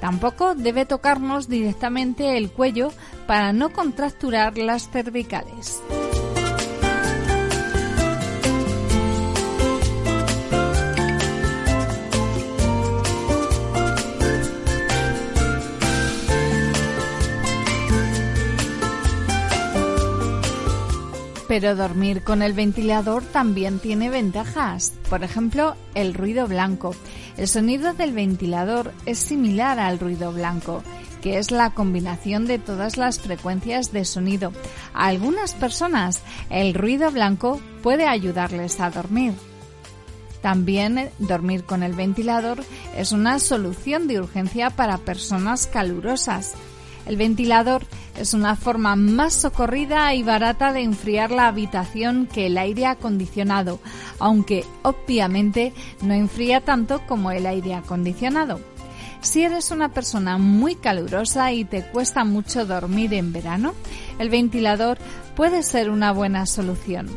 [0.00, 2.92] Tampoco debe tocarnos directamente el cuello
[3.26, 5.82] para no contracturar las cervicales.
[21.58, 24.92] Pero dormir con el ventilador también tiene ventajas.
[25.08, 26.94] Por ejemplo, el ruido blanco.
[27.38, 30.82] El sonido del ventilador es similar al ruido blanco,
[31.22, 34.52] que es la combinación de todas las frecuencias de sonido.
[34.92, 36.20] A algunas personas
[36.50, 39.32] el ruido blanco puede ayudarles a dormir.
[40.42, 42.62] También dormir con el ventilador
[42.98, 46.52] es una solución de urgencia para personas calurosas.
[47.06, 47.86] El ventilador
[48.18, 53.78] es una forma más socorrida y barata de enfriar la habitación que el aire acondicionado,
[54.18, 55.72] aunque obviamente
[56.02, 58.60] no enfría tanto como el aire acondicionado.
[59.20, 63.74] Si eres una persona muy calurosa y te cuesta mucho dormir en verano,
[64.18, 64.98] el ventilador
[65.36, 67.08] puede ser una buena solución.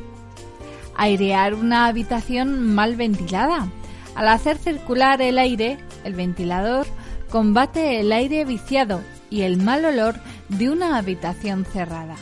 [0.96, 3.70] Airear una habitación mal ventilada.
[4.16, 6.86] Al hacer circular el aire, el ventilador
[7.30, 10.16] combate el aire viciado y el mal olor
[10.50, 12.16] de una habitación cerrada.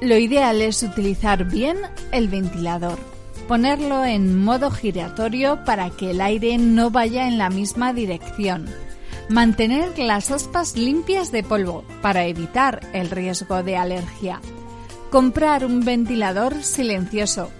[0.00, 1.78] Lo ideal es utilizar bien
[2.10, 2.98] el ventilador.
[3.46, 8.68] Ponerlo en modo giratorio para que el aire no vaya en la misma dirección.
[9.28, 14.40] Mantener las aspas limpias de polvo para evitar el riesgo de alergia
[15.12, 17.50] comprar un ventilador silencioso.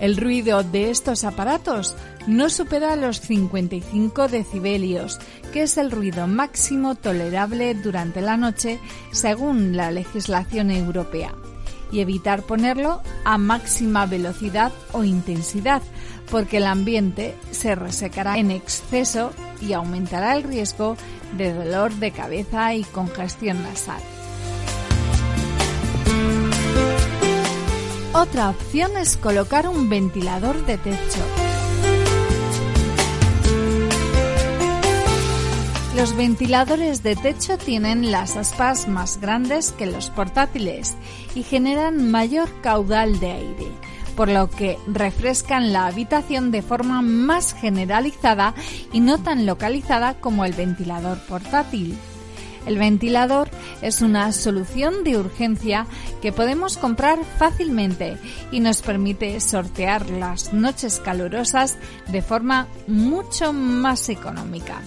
[0.00, 1.94] El ruido de estos aparatos
[2.26, 5.18] no supera los 55 decibelios,
[5.52, 8.80] que es el ruido máximo tolerable durante la noche
[9.10, 11.34] según la legislación europea,
[11.92, 15.82] y evitar ponerlo a máxima velocidad o intensidad,
[16.30, 20.96] porque el ambiente se resecará en exceso y aumentará el riesgo
[21.36, 24.00] de dolor de cabeza y congestión nasal.
[28.14, 31.20] Otra opción es colocar un ventilador de techo.
[35.96, 40.94] Los ventiladores de techo tienen las aspas más grandes que los portátiles
[41.34, 43.72] y generan mayor caudal de aire,
[44.14, 48.54] por lo que refrescan la habitación de forma más generalizada
[48.92, 51.96] y no tan localizada como el ventilador portátil.
[52.66, 53.48] El ventilador
[53.80, 55.86] es una solución de urgencia
[56.20, 58.16] que podemos comprar fácilmente
[58.50, 61.76] y nos permite sortear las noches calurosas
[62.08, 64.80] de forma mucho más económica.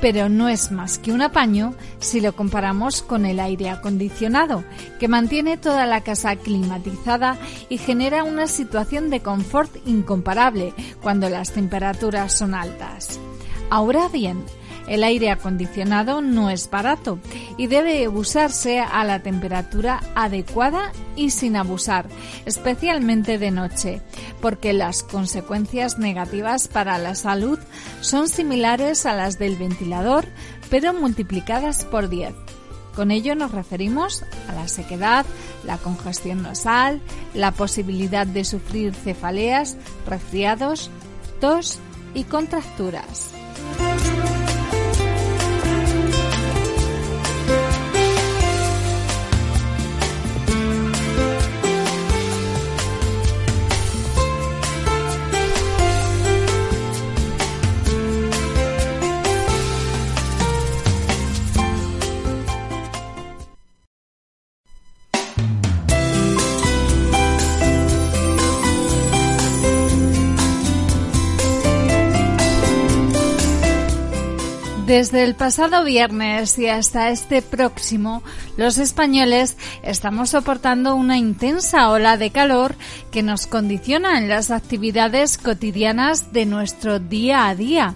[0.00, 4.64] pero no es más que un apaño si lo comparamos con el aire acondicionado,
[4.98, 7.36] que mantiene toda la casa climatizada
[7.68, 10.72] y genera una situación de confort incomparable
[11.02, 13.20] cuando las temperaturas son altas.
[13.68, 14.42] Ahora bien,
[14.90, 17.20] el aire acondicionado no es barato
[17.56, 22.08] y debe usarse a la temperatura adecuada y sin abusar,
[22.44, 24.02] especialmente de noche,
[24.40, 27.60] porque las consecuencias negativas para la salud
[28.00, 30.26] son similares a las del ventilador,
[30.70, 32.34] pero multiplicadas por 10.
[32.96, 35.24] Con ello nos referimos a la sequedad,
[35.64, 37.00] la congestión nasal,
[37.32, 40.90] la posibilidad de sufrir cefaleas, resfriados,
[41.40, 41.78] tos
[42.12, 43.30] y contracturas.
[74.90, 78.24] Desde el pasado viernes y hasta este próximo,
[78.56, 82.74] los españoles estamos soportando una intensa ola de calor
[83.12, 87.94] que nos condiciona en las actividades cotidianas de nuestro día a día.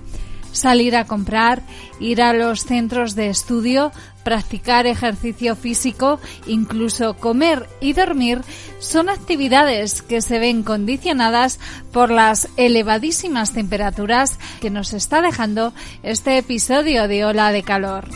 [0.52, 1.62] Salir a comprar,
[1.98, 3.90] ir a los centros de estudio,
[4.24, 8.40] practicar ejercicio físico, incluso comer y dormir,
[8.80, 11.60] son actividades que se ven condicionadas
[11.92, 15.72] por las elevadísimas temperaturas que nos está dejando
[16.02, 18.08] este episodio de ola de calor.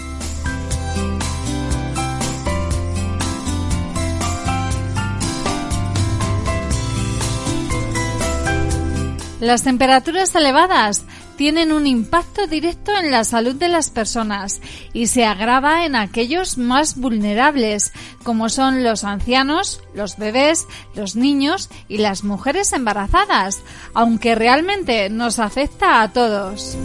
[9.41, 11.05] Las temperaturas elevadas
[11.39, 14.61] tienen un impacto directo en la salud de las personas
[14.93, 17.93] y se agrava en aquellos más vulnerables,
[18.25, 20.67] como son los ancianos, los bebés,
[20.97, 23.63] los niños y las mujeres embarazadas,
[23.95, 26.77] aunque realmente nos afecta a todos.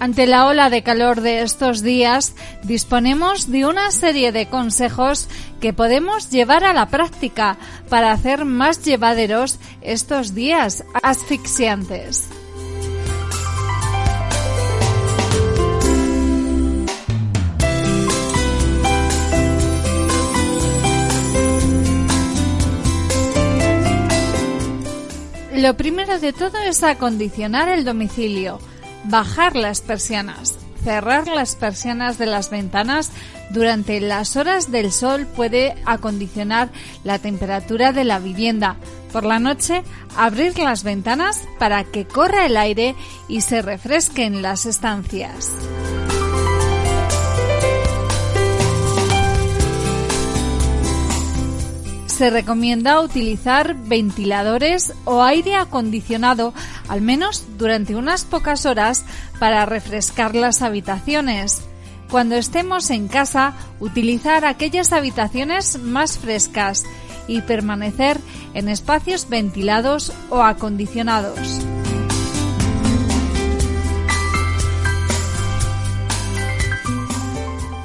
[0.00, 5.28] Ante la ola de calor de estos días, disponemos de una serie de consejos
[5.60, 7.58] que podemos llevar a la práctica
[7.90, 12.30] para hacer más llevaderos estos días asfixiantes.
[25.56, 28.60] Lo primero de todo es acondicionar el domicilio
[29.04, 30.58] bajar las persianas.
[30.82, 33.10] Cerrar las persianas de las ventanas
[33.50, 36.70] durante las horas del sol puede acondicionar
[37.04, 38.76] la temperatura de la vivienda.
[39.12, 39.82] Por la noche,
[40.16, 42.94] abrir las ventanas para que corra el aire
[43.28, 45.50] y se refresquen las estancias.
[52.20, 56.52] Se recomienda utilizar ventiladores o aire acondicionado
[56.86, 59.06] al menos durante unas pocas horas
[59.38, 61.62] para refrescar las habitaciones.
[62.10, 66.84] Cuando estemos en casa, utilizar aquellas habitaciones más frescas
[67.26, 68.18] y permanecer
[68.52, 71.62] en espacios ventilados o acondicionados.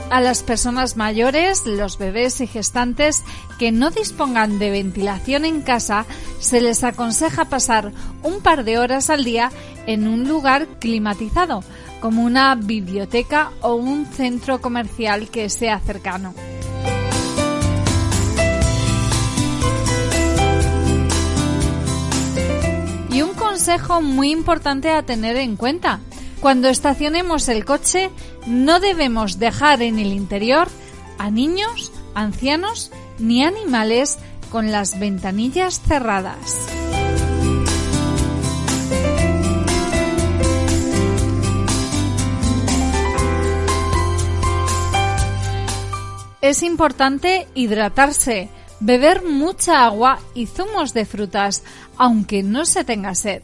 [0.10, 3.24] A las personas mayores, los bebés y gestantes
[3.58, 6.06] que no dispongan de ventilación en casa,
[6.40, 7.92] se les aconseja pasar
[8.24, 9.52] un par de horas al día
[9.88, 11.64] en un lugar climatizado,
[12.00, 16.34] como una biblioteca o un centro comercial que sea cercano.
[23.12, 26.02] Y un consejo muy importante a tener en cuenta.
[26.40, 28.12] Cuando estacionemos el coche,
[28.46, 30.68] no debemos dejar en el interior
[31.18, 34.18] a niños, ancianos ni animales
[34.52, 36.68] con las ventanillas cerradas.
[46.42, 48.50] Es importante hidratarse,
[48.80, 51.64] beber mucha agua y zumos de frutas,
[51.98, 53.42] aunque no se tenga sed.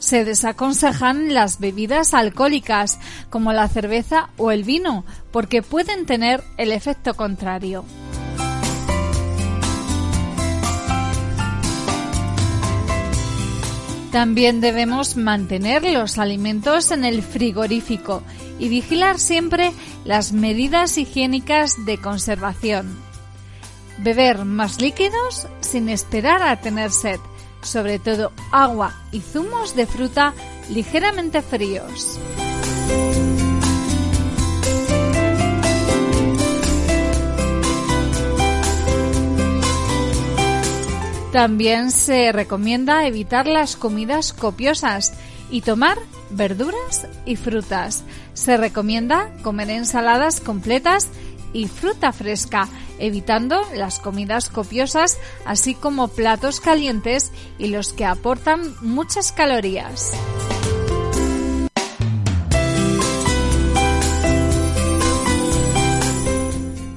[0.00, 2.98] Se desaconsejan las bebidas alcohólicas
[3.28, 7.84] como la cerveza o el vino porque pueden tener el efecto contrario.
[14.10, 18.24] También debemos mantener los alimentos en el frigorífico
[18.58, 19.72] y vigilar siempre
[20.04, 22.98] las medidas higiénicas de conservación.
[23.98, 27.20] Beber más líquidos sin esperar a tener sed,
[27.62, 30.34] sobre todo agua y zumos de fruta
[30.68, 32.18] ligeramente fríos.
[41.32, 45.12] También se recomienda evitar las comidas copiosas
[45.48, 45.96] y tomar
[46.30, 48.02] verduras y frutas.
[48.34, 51.08] Se recomienda comer ensaladas completas
[51.52, 52.68] y fruta fresca,
[52.98, 60.12] evitando las comidas copiosas, así como platos calientes y los que aportan muchas calorías.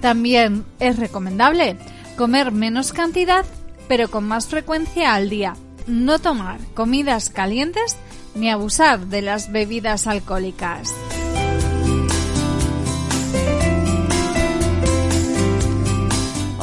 [0.01, 1.77] También es recomendable
[2.17, 3.45] comer menos cantidad
[3.87, 5.55] pero con más frecuencia al día.
[5.87, 7.97] No tomar comidas calientes
[8.35, 10.93] ni abusar de las bebidas alcohólicas.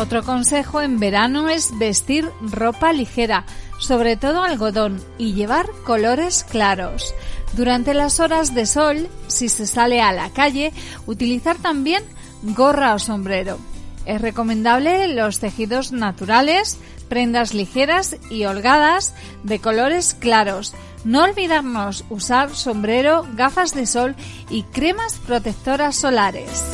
[0.01, 3.45] Otro consejo en verano es vestir ropa ligera,
[3.79, 7.15] sobre todo algodón, y llevar colores claros.
[7.53, 10.73] Durante las horas de sol, si se sale a la calle,
[11.05, 12.03] utilizar también
[12.43, 13.59] gorra o sombrero.
[14.07, 16.79] Es recomendable los tejidos naturales,
[17.11, 19.13] prendas ligeras y holgadas
[19.43, 20.73] de colores claros.
[21.05, 24.17] No olvidarnos usar sombrero, gafas de sol
[24.49, 26.65] y cremas protectoras solares.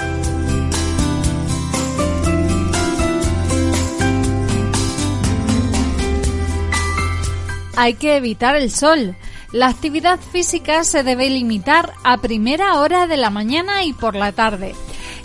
[7.76, 9.16] Hay que evitar el sol.
[9.52, 14.32] La actividad física se debe limitar a primera hora de la mañana y por la
[14.32, 14.74] tarde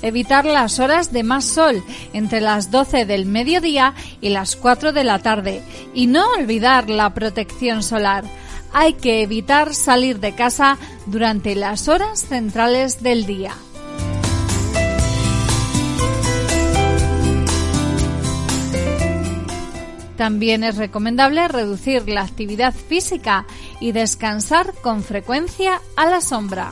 [0.02, 1.84] evitar las horas de más sol
[2.14, 5.62] entre las 12 del mediodía y las 4 de la tarde
[5.94, 8.24] y no olvidar la protección solar.
[8.74, 13.54] Hay que evitar salir de casa durante las horas centrales del día.
[20.22, 23.48] También es recomendable reducir la actividad física
[23.80, 26.72] y descansar con frecuencia a la sombra.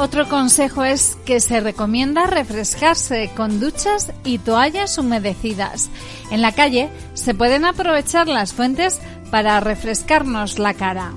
[0.00, 5.90] Otro consejo es que se recomienda refrescarse con duchas y toallas humedecidas.
[6.30, 8.98] En la calle se pueden aprovechar las fuentes
[9.30, 11.12] para refrescarnos la cara.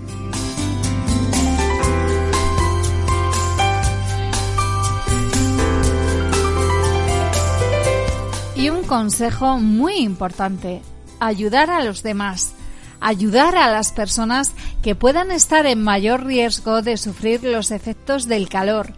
[8.58, 10.82] Y un consejo muy importante,
[11.22, 12.54] ayudar a los demás
[13.04, 18.48] ayudar a las personas que puedan estar en mayor riesgo de sufrir los efectos del
[18.48, 18.94] calor.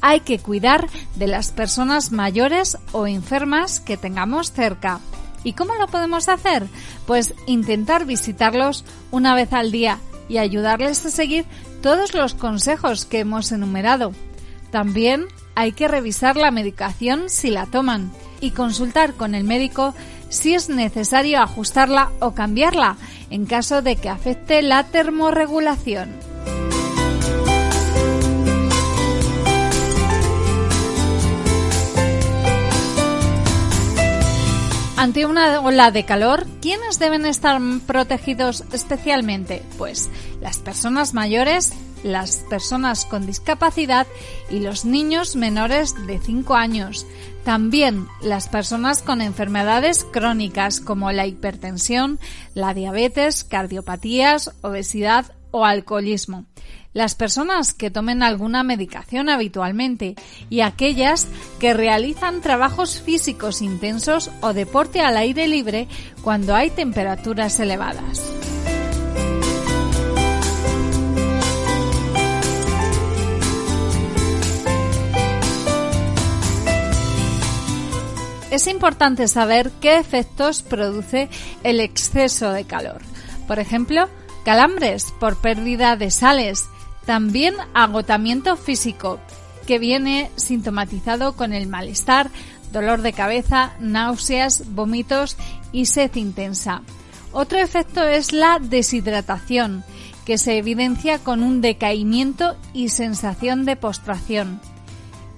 [0.00, 5.00] Hay que cuidar de las personas mayores o enfermas que tengamos cerca.
[5.42, 6.66] ¿Y cómo lo podemos hacer?
[7.04, 9.98] Pues intentar visitarlos una vez al día
[10.28, 11.44] y ayudarles a seguir
[11.82, 14.12] todos los consejos que hemos enumerado.
[14.70, 15.26] También
[15.56, 19.94] hay que revisar la medicación si la toman y consultar con el médico
[20.28, 22.96] si es necesario ajustarla o cambiarla
[23.30, 26.10] en caso de que afecte la termorregulación.
[34.98, 39.62] Ante una ola de calor, ¿quiénes deben estar protegidos especialmente?
[39.78, 40.10] Pues
[40.40, 41.72] las personas mayores,
[42.02, 44.08] las personas con discapacidad
[44.50, 47.06] y los niños menores de 5 años.
[47.44, 52.18] También las personas con enfermedades crónicas como la hipertensión,
[52.54, 56.44] la diabetes, cardiopatías, obesidad o alcoholismo.
[56.98, 60.16] Las personas que tomen alguna medicación habitualmente
[60.50, 61.28] y aquellas
[61.60, 65.86] que realizan trabajos físicos intensos o deporte al aire libre
[66.22, 68.20] cuando hay temperaturas elevadas.
[78.50, 81.28] es importante saber qué efectos produce
[81.62, 83.02] el exceso de calor.
[83.46, 84.08] Por ejemplo,
[84.44, 86.68] calambres por pérdida de sales,
[87.08, 89.18] también agotamiento físico,
[89.66, 92.30] que viene sintomatizado con el malestar,
[92.70, 95.38] dolor de cabeza, náuseas, vómitos
[95.72, 96.82] y sed intensa.
[97.32, 99.84] Otro efecto es la deshidratación,
[100.26, 104.60] que se evidencia con un decaimiento y sensación de postración.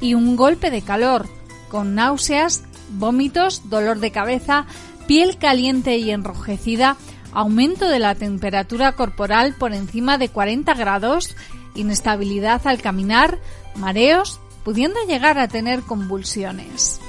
[0.01, 1.29] Y un golpe de calor,
[1.69, 4.67] con náuseas, vómitos, dolor de cabeza,
[5.07, 6.97] piel caliente y enrojecida,
[7.33, 11.37] aumento de la temperatura corporal por encima de 40 grados,
[11.75, 13.39] inestabilidad al caminar,
[13.75, 17.01] mareos, pudiendo llegar a tener convulsiones.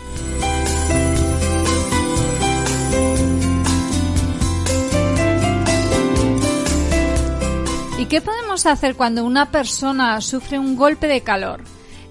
[7.97, 11.61] ¿Y qué podemos hacer cuando una persona sufre un golpe de calor?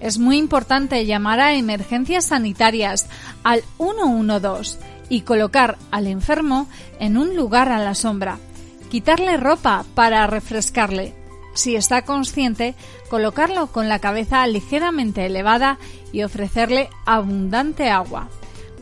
[0.01, 3.09] Es muy importante llamar a emergencias sanitarias
[3.43, 4.78] al 112
[5.09, 6.68] y colocar al enfermo
[7.01, 8.39] en un lugar a la sombra.
[8.89, 11.19] Quitarle ropa para refrescarle
[11.55, 12.74] si está consciente,
[13.09, 15.78] colocarlo con la cabeza ligeramente elevada
[16.12, 18.28] y ofrecerle abundante agua.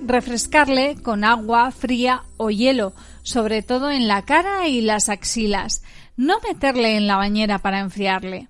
[0.04, 2.92] Refrescarle con agua fría o hielo,
[3.22, 5.82] sobre todo en la cara y las axilas.
[6.16, 8.48] No meterle en la bañera para enfriarle.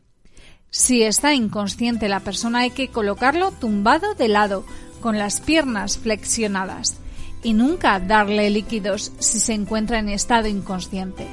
[0.71, 4.65] Si está inconsciente la persona hay que colocarlo tumbado de lado,
[5.01, 6.99] con las piernas flexionadas
[7.43, 11.27] y nunca darle líquidos si se encuentra en estado inconsciente.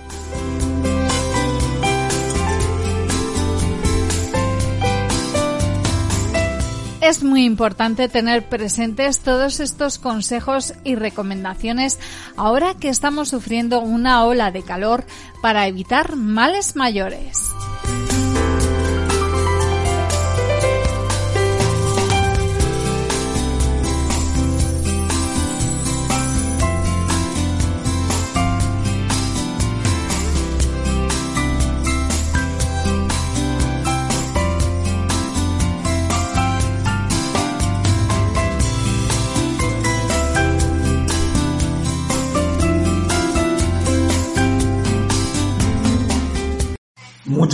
[7.01, 11.99] Es muy importante tener presentes todos estos consejos y recomendaciones
[12.37, 15.05] ahora que estamos sufriendo una ola de calor
[15.41, 17.37] para evitar males mayores.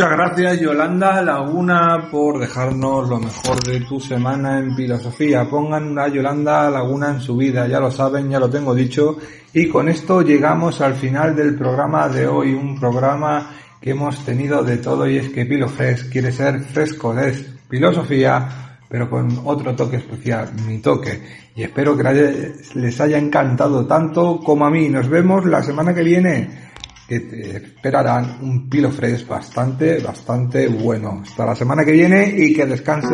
[0.01, 5.47] Muchas gracias Yolanda Laguna por dejarnos lo mejor de tu semana en filosofía.
[5.47, 9.17] Pongan una Yolanda Laguna en su vida, ya lo saben, ya lo tengo dicho.
[9.53, 14.63] Y con esto llegamos al final del programa de hoy, un programa que hemos tenido
[14.63, 19.97] de todo y es que Pilofres quiere ser fresco, es filosofía, pero con otro toque
[19.97, 21.21] especial, mi toque.
[21.55, 24.89] Y espero que les haya encantado tanto como a mí.
[24.89, 26.70] Nos vemos la semana que viene
[27.11, 31.21] que te esperarán un pilo fresh bastante, bastante bueno.
[31.21, 33.13] Hasta la semana que viene y que descanse.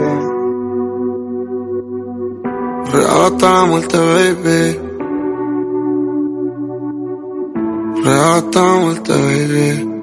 [2.91, 4.79] Real hasta la muerte, baby.
[8.03, 9.93] Real hasta la muerte, baby.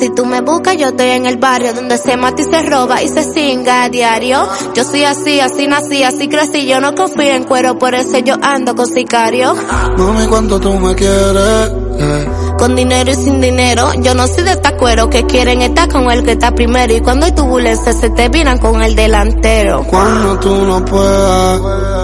[0.00, 3.02] Si tú me buscas, yo estoy en el barrio donde se mata y se roba
[3.02, 4.48] y se singa a diario.
[4.74, 6.66] Yo soy así, así nací, así crecí.
[6.66, 9.54] Yo no confío en cuero, por eso yo ando con sicario.
[9.98, 11.70] Mami, ¿cuánto tú me quieres?
[11.98, 12.45] Eh.
[12.58, 16.10] Con dinero y sin dinero, yo no soy de esta cuero que quieren estar con
[16.10, 16.94] el que está primero.
[16.94, 19.84] Y cuando hay turbulencia, se te viran con el delantero.
[19.84, 21.60] Cuando tú no puedas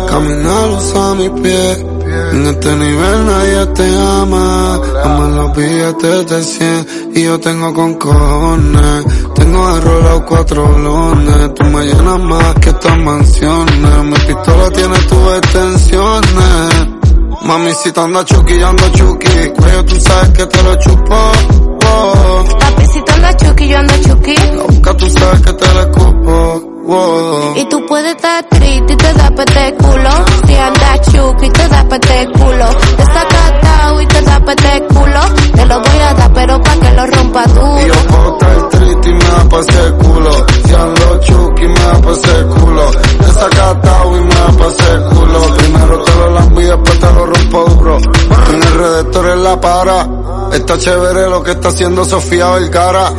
[0.09, 1.85] caminar, usa mis pies.
[2.33, 4.81] En este nivel nadie te ama.
[5.05, 9.05] Ama los billetes de 100 y yo tengo con cojones.
[9.35, 11.55] Tengo arrolado cuatro blones.
[11.55, 14.05] Tú me llenas más que estas mansiones.
[14.05, 16.92] Mi pistola tiene tus extensiones.
[17.45, 19.51] Mami, si te anda chuki, yo ando chuki.
[19.57, 21.15] Cuello, tú sabes que te lo chupo.
[21.85, 22.45] Oh.
[22.61, 24.35] Papi, si tú andas chuki, yo ando chuki.
[24.37, 26.69] La boca, tú sabes que te la escupo.
[26.85, 27.55] Wow.
[27.57, 30.11] Y tú puedes estar triste y te da pete culo.
[30.47, 32.67] Si andas chuki, te da pete culo.
[32.97, 35.21] Te sacatao y te da pete culo.
[35.55, 37.79] Te lo voy a dar, pero pa' que lo rompa tú.
[37.81, 40.47] Y yo puedo estar triste y me da pa' ese culo.
[40.65, 42.91] Si ando chuki, me da pa' ese culo.
[42.91, 45.62] Te sacatao y me da pa' ese culo.
[45.93, 47.99] Primero te lo lambo y después te lo rompo duro.
[47.99, 50.09] En el redactor en la para.
[50.53, 53.13] Está chévere lo que está haciendo Sofía Vergara.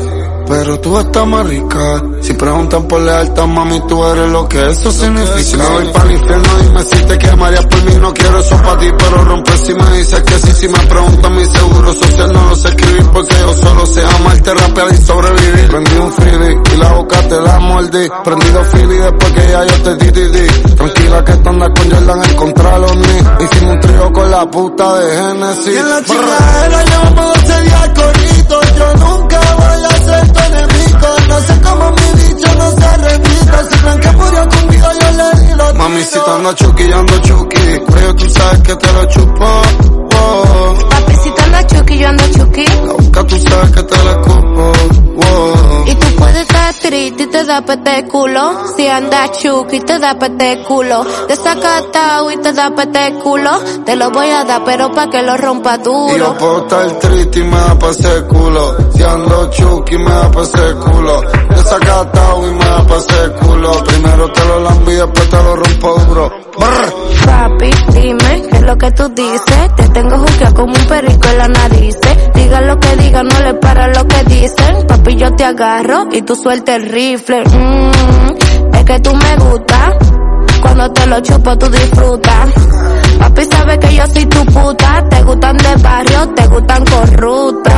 [0.47, 2.03] Pero tú estás más rica.
[2.21, 5.43] Si preguntan por lealtad, mami, tú eres lo que eso significa.
[5.43, 7.93] Si me voy para el infierno, dime si te quemarías por mí.
[7.99, 10.51] No quiero eso para ti, pero romper si me dices que sí.
[10.53, 14.53] Si me preguntan mi seguro social, no lo sé escribir porque yo solo sé amarte,
[14.53, 15.67] rapear y sobrevivir.
[15.69, 18.07] Prendí un freebie y la boca te la mordí.
[18.23, 20.47] Prendido Philly después que ya yo te di, di, di.
[20.75, 23.45] Tranquila que tú andas con Jordan en contra los ni.
[23.45, 25.67] Hicimos un trío con la puta de Genesis.
[25.67, 28.65] Y en la chingadera llevamos 12 días corridos.
[28.77, 31.07] Yo nunca voy a ser enemigo.
[31.27, 33.57] No sé cómo mi dicho no se repita.
[33.69, 36.97] Si creen que murió conmigo, yo le di los Mami, si te ando chuki, yo
[36.99, 37.79] ando chuki.
[37.87, 39.45] Cuello, tú sabes que te lo chupo.
[40.15, 40.75] Oh.
[40.89, 42.65] Papi, si tú andas chuki, yo ando chuki.
[42.65, 44.71] La boca, tú sabes que te la escupo.
[45.17, 45.83] Oh.
[45.87, 48.75] Y tú puedes estar triste y te da pete culo.
[48.75, 51.05] Si andas chuki, te da pete culo.
[51.27, 53.51] Te sacatao y te da pete culo.
[53.85, 56.37] Te lo voy a dar, pero pa' que lo rompa Y yo duro.
[56.37, 57.79] puedo estar triste y me da
[58.27, 58.75] culo.
[58.93, 61.21] Si ando chuki, me da pa' ese culo.
[61.55, 62.83] Desacatado y me da
[63.39, 63.71] culo.
[63.85, 66.31] Primero te lo lambo y después te lo rompo duro.
[66.55, 69.75] Papi, dime qué es lo que tú dices.
[69.75, 71.97] Te tengo juqueado como un perico en la nariz.
[72.35, 74.87] Diga lo que diga, no le para lo que dicen.
[74.87, 77.43] Papi, yo te agarro y tú suelta el rifle.
[77.43, 79.97] Mm, es que tú me gusta.
[80.61, 82.49] Cuando te lo chupo, tú disfrutas.
[83.19, 85.03] Papi sabe que yo soy tu puta.
[85.09, 87.73] Te gustan de barrio, te gustan corruptas.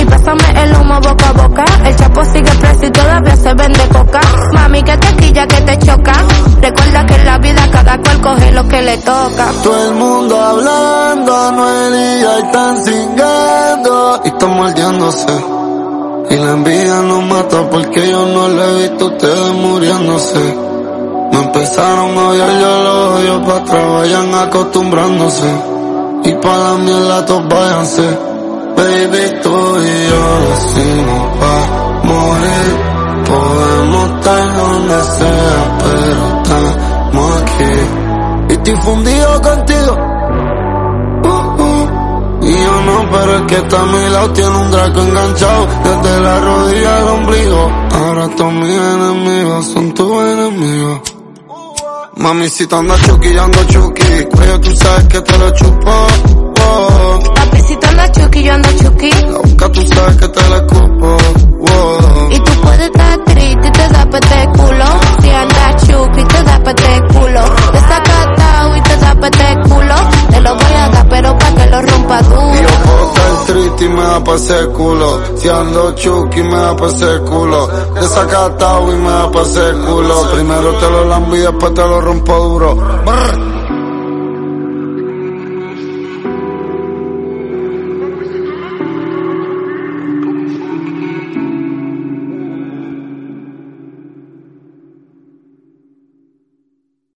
[0.00, 1.64] Y pásame el humo boca a boca.
[1.84, 4.20] El chapo sigue preso y todavía se vende coca.
[4.52, 6.12] Mami, que te quilla, que te choca.
[6.60, 9.46] Recuerda que en la vida cada cual coge lo que le toca.
[9.62, 14.20] Todo el mundo hablando, no el día y están cingando.
[14.24, 15.44] Y están mordiéndose.
[16.30, 20.69] Y la envidia nos mata porque yo no le he visto ustedes muriéndose.
[21.32, 25.50] Me empezaron a odiar, yo los odio pa' atrás, vayan acostumbrándose.
[26.24, 28.02] Y pa' la mierda todos váyanse.
[28.76, 32.90] Baby, tú y yo decimos pa' morir.
[33.26, 37.74] Podemos estar donde sea, pero estamos aquí.
[38.48, 39.92] Y estoy fundido contigo.
[41.24, 42.46] Uh, uh.
[42.46, 46.20] Y yo no, pero el que está a mi lado tiene un draco enganchado desde
[46.20, 47.70] la rodilla al ombligo.
[47.92, 51.19] Ahora todos mis enemigos son tus enemigos.
[52.20, 54.24] Mamicita anda chuki, yo ando chuki.
[54.30, 56.49] Cuello tú sabes que te lo chupo.
[57.70, 59.10] Si tú andas chuki, yo ando chuki.
[59.30, 61.16] Boca tú sabes que te la escupo.
[61.60, 62.28] Oh.
[62.28, 64.84] Y tú puedes estar triste y te da pete culo.
[65.22, 67.40] Si andas chuki, te da pete culo.
[67.72, 69.94] Desacatado y te da pete culo.
[70.30, 72.70] Te lo voy a dar, pero pa' que lo rompa Y yo duro.
[72.82, 75.20] puedo estar triste y me da pa' ese culo.
[75.36, 77.68] Si ando chuki me da pa' ese culo.
[77.94, 80.30] Desacatado y me da pa' ese culo.
[80.32, 82.74] Primero te lo lambo y después te lo rompo duro.
[82.74, 83.59] Brr.